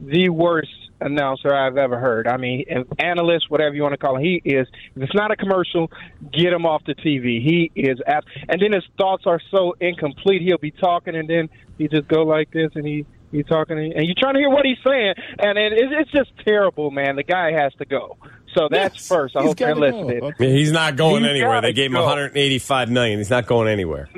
the 0.00 0.28
worst 0.28 0.68
announcer 1.00 1.54
I've 1.54 1.76
ever 1.76 1.98
heard. 1.98 2.26
I 2.26 2.36
mean, 2.36 2.64
an 2.68 2.84
analyst, 2.98 3.50
whatever 3.50 3.74
you 3.74 3.82
want 3.82 3.92
to 3.92 3.98
call 3.98 4.16
him, 4.16 4.22
he 4.22 4.42
is. 4.44 4.66
If 4.94 5.02
it's 5.02 5.14
not 5.14 5.30
a 5.30 5.36
commercial, 5.36 5.90
get 6.32 6.52
him 6.52 6.66
off 6.66 6.82
the 6.86 6.94
TV. 6.94 7.42
He 7.42 7.70
is, 7.74 7.98
ab- 8.06 8.24
and 8.48 8.60
then 8.60 8.72
his 8.72 8.84
thoughts 8.98 9.24
are 9.26 9.40
so 9.50 9.74
incomplete. 9.80 10.42
He'll 10.42 10.58
be 10.58 10.70
talking, 10.70 11.14
and 11.16 11.28
then 11.28 11.48
he 11.78 11.88
just 11.88 12.08
go 12.08 12.22
like 12.24 12.50
this, 12.52 12.70
and 12.74 12.86
he 12.86 13.06
he's 13.32 13.46
talking, 13.46 13.78
and 13.78 14.04
you're 14.06 14.14
trying 14.18 14.34
to 14.34 14.40
hear 14.40 14.50
what 14.50 14.64
he's 14.64 14.78
saying, 14.86 15.14
and 15.38 15.58
it, 15.58 15.72
it's 15.74 16.10
just 16.10 16.30
terrible, 16.44 16.90
man. 16.90 17.16
The 17.16 17.24
guy 17.24 17.52
has 17.52 17.72
to 17.74 17.84
go. 17.84 18.16
So 18.54 18.68
that's 18.70 19.06
first. 19.06 19.36
I 19.36 19.40
he's 19.40 19.48
hope 19.50 19.60
you're 19.60 19.74
gotta 19.74 19.90
go. 19.90 19.98
listening. 19.98 20.32
Yeah, 20.38 20.48
he's 20.48 20.72
not 20.72 20.96
going 20.96 21.22
He's 21.22 21.30
anywhere. 21.30 21.60
They 21.60 21.72
gave 21.72 21.86
him 21.86 21.94
go. 21.94 22.02
185 22.02 22.90
million. 22.90 23.18
He's 23.18 23.30
not 23.30 23.46
going 23.46 23.68
anywhere. 23.68 24.08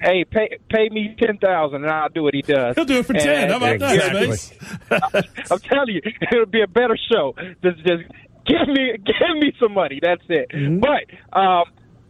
Hey, 0.00 0.24
pay 0.24 0.58
pay 0.70 0.88
me 0.90 1.16
ten 1.18 1.38
thousand, 1.38 1.82
and 1.82 1.90
I'll 1.90 2.08
do 2.08 2.22
what 2.22 2.32
he 2.32 2.42
does. 2.42 2.76
He'll 2.76 2.84
do 2.84 2.98
it 2.98 3.06
for 3.06 3.14
10. 3.14 3.50
How 3.50 3.56
about 3.56 3.78
that, 3.80 4.22
Exactly. 4.22 5.28
I'm 5.50 5.58
telling 5.58 5.94
you, 5.96 6.02
it'll 6.30 6.46
be 6.46 6.62
a 6.62 6.68
better 6.68 6.96
show. 7.10 7.34
Just, 7.64 7.78
just 7.78 8.02
give 8.46 8.68
me 8.68 8.92
give 9.04 9.38
me 9.40 9.52
some 9.60 9.74
money. 9.74 9.98
That's 10.00 10.22
it. 10.28 10.50
Mm-hmm. 10.50 10.78
But 10.78 11.36
um, 11.36 11.64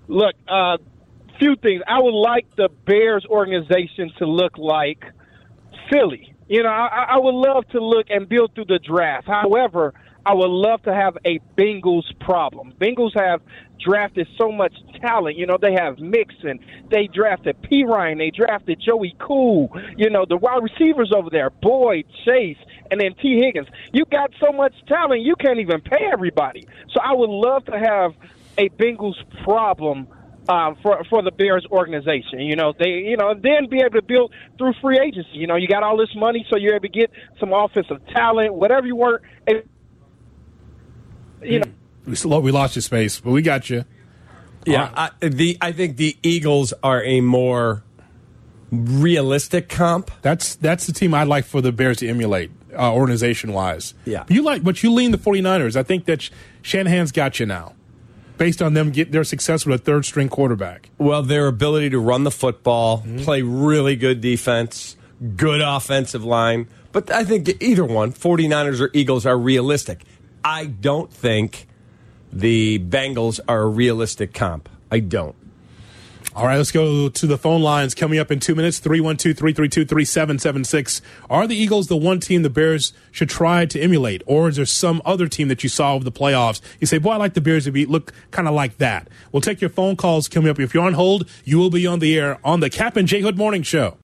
look, 0.07 0.35
uh, 0.47 0.77
few 1.39 1.57
things. 1.57 1.83
I 1.89 2.01
would 2.01 2.15
like 2.15 2.55
the 2.57 2.69
Bears 2.85 3.25
organization 3.29 4.13
to 4.19 4.27
look 4.27 4.59
like 4.59 5.03
Philly. 5.91 6.35
You 6.49 6.63
know, 6.63 6.71
I, 6.71 7.07
I 7.11 7.19
would 7.19 7.35
love 7.35 7.69
to 7.69 7.81
look 7.81 8.07
and 8.11 8.29
build 8.29 8.55
through 8.55 8.67
the 8.67 8.79
draft. 8.79 9.27
However, 9.27 9.93
I 10.25 10.35
would 10.35 10.51
love 10.51 10.83
to 10.83 10.95
have 10.95 11.17
a 11.25 11.41
Bengals 11.57 12.05
problem. 12.21 12.73
Bengals 12.81 13.15
have 13.15 13.41
drafted 13.79 14.27
so 14.37 14.51
much 14.51 14.75
talent. 15.01 15.37
You 15.37 15.47
know, 15.47 15.59
they 15.61 15.75
have 15.75 15.99
Mixon. 15.99 16.59
They 16.91 17.07
drafted 17.07 17.61
P. 17.63 17.85
Ryan. 17.85 18.19
They 18.19 18.31
drafted 18.31 18.81
Joey 18.81 19.15
Cool. 19.19 19.71
You 19.97 20.11
know, 20.11 20.25
the 20.29 20.37
wide 20.37 20.63
receivers 20.63 21.13
over 21.15 21.31
there, 21.31 21.51
Boyd, 21.51 22.07
Chase, 22.25 22.59
and 22.91 23.01
then 23.01 23.15
T. 23.15 23.41
Higgins. 23.43 23.69
You 23.93 24.05
got 24.07 24.33
so 24.41 24.53
much 24.53 24.75
talent, 24.87 25.23
you 25.23 25.37
can't 25.37 25.61
even 25.61 25.81
pay 25.81 26.09
everybody. 26.13 26.67
So 26.93 27.01
I 27.03 27.13
would 27.15 27.31
love 27.31 27.65
to 27.67 27.79
have 27.79 28.15
a 28.57 28.69
Bengals 28.71 29.17
problem 29.45 30.09
um, 30.49 30.77
for 30.83 31.03
for 31.11 31.23
the 31.23 31.31
Bears 31.31 31.67
organization. 31.71 32.41
You 32.41 32.57
know, 32.57 32.73
they 32.79 32.89
you 32.89 33.17
know 33.17 33.35
then 33.35 33.69
be 33.69 33.81
able 33.81 34.01
to 34.01 34.03
build 34.03 34.33
through 34.57 34.73
free 34.81 34.99
agency. 34.99 35.31
You 35.33 35.47
know, 35.47 35.57
you 35.57 35.69
got 35.69 35.83
all 35.83 35.97
this 35.97 36.15
money, 36.17 36.47
so 36.51 36.57
you're 36.57 36.75
able 36.75 36.83
to 36.83 36.89
get 36.89 37.11
some 37.39 37.53
offensive 37.53 37.99
talent, 38.09 38.55
whatever 38.55 38.87
you 38.87 38.97
want. 38.97 39.23
And, 39.47 39.63
you 41.43 41.61
know, 41.61 41.71
We, 42.07 42.17
still, 42.17 42.41
we 42.43 42.51
lost 42.51 42.77
your 42.77 42.83
space, 42.83 43.21
but 43.21 43.31
we 43.31 43.43
got 43.43 43.69
you. 43.71 43.85
Yeah, 44.67 44.91
I, 44.95 45.11
the 45.27 45.57
I 45.61 45.73
think 45.73 45.97
the 45.97 46.17
Eagles 46.23 46.75
are 46.83 47.03
a 47.03 47.21
more 47.21 47.85
realistic 48.71 49.69
comp. 49.69 50.11
That's 50.23 50.57
that's 50.57 50.87
the 50.87 50.93
team 50.93 51.15
I'd 51.15 51.29
like 51.29 51.45
for 51.45 51.61
the 51.61 51.73
Bears 51.73 51.99
to 51.99 52.09
emulate, 52.09 52.51
uh, 52.77 52.93
organization 52.93 53.53
wise. 53.53 53.95
Yeah. 54.05 54.25
you 54.29 54.43
like, 54.43 54.63
but 54.63 54.83
you 54.83 54.93
lean 54.93 55.11
the 55.11 55.19
49ers. 55.19 55.77
I 55.77 55.83
think 55.83 56.05
that 56.05 56.29
Shanahan's 56.61 57.13
got 57.13 57.41
you 57.41 57.47
now, 57.47 57.75
based 58.39 58.63
on 58.63 58.73
them 58.73 58.91
get 58.91 59.13
their 59.13 59.25
success 59.25 59.67
with 59.67 59.81
a 59.81 59.85
third 59.85 60.05
string 60.05 60.29
quarterback. 60.29 60.91
Well, 60.97 61.23
their 61.23 61.47
ability 61.49 61.91
to 61.91 61.99
run 61.99 62.25
the 62.25 62.31
football, 62.31 62.99
mm-hmm. 62.99 63.19
play 63.19 63.43
really 63.43 63.97
good 63.97 64.21
defense, 64.21 64.97
good 65.37 65.61
offensive 65.61 66.25
line. 66.25 66.69
But 66.93 67.11
I 67.11 67.25
think 67.25 67.51
either 67.61 67.85
one, 67.85 68.13
49ers 68.13 68.81
or 68.81 68.91
Eagles, 68.95 69.27
are 69.27 69.37
realistic. 69.37 70.05
I 70.43 70.67
don't 70.67 71.13
think 71.13 71.67
the 72.33 72.79
Bengals 72.79 73.41
are 73.47 73.63
a 73.63 73.67
realistic 73.67 74.33
comp. 74.33 74.69
I 74.91 75.01
don't. 75.01 75.37
All 76.39 76.47
right, 76.47 76.57
let's 76.57 76.71
go 76.71 77.09
to 77.09 77.27
the 77.27 77.37
phone 77.37 77.63
lines 77.63 77.97
coming 77.97 78.21
up 78.21 78.31
in 78.31 78.39
two 78.39 78.55
minutes 78.55 78.79
312 78.79 79.37
332 79.37 79.85
3776. 79.85 81.03
Are 81.29 81.49
the 81.49 81.57
Eagles 81.57 81.89
the 81.89 81.97
one 81.97 82.21
team 82.21 82.43
the 82.43 82.49
Bears 82.49 82.93
should 83.11 83.29
try 83.29 83.67
to 83.67 83.81
emulate, 83.81 84.23
or 84.25 84.49
is 84.49 84.55
there 84.55 84.65
some 84.65 85.03
other 85.05 85.27
team 85.27 85.49
that 85.49 85.65
you 85.65 85.69
saw 85.69 85.95
over 85.95 86.05
the 86.05 86.13
playoffs? 86.13 86.61
You 86.79 86.87
say, 86.87 86.99
Boy, 86.99 87.11
I 87.11 87.17
like 87.17 87.35
the 87.35 87.41
Bears 87.41 87.65
to 87.65 87.73
be 87.73 87.87
look 87.87 88.13
kind 88.31 88.47
of 88.47 88.55
like 88.55 88.79
that. 88.79 89.09
We'll 89.33 89.41
take 89.41 89.61
your 89.61 89.69
phone 89.69 89.97
calls 89.97 90.29
coming 90.29 90.49
up. 90.49 90.61
If 90.61 90.75
you're 90.75 90.85
on 90.87 90.93
hold, 90.93 91.29
you 91.43 91.59
will 91.59 91.71
be 91.71 91.89
on 91.89 91.99
the 91.99 92.17
air 92.17 92.39
on 92.45 92.61
the 92.61 92.71
Cap 92.71 92.95
and 92.95 93.09
J 93.09 93.21
Hood 93.21 93.37
Morning 93.37 93.65
Show. 93.65 93.97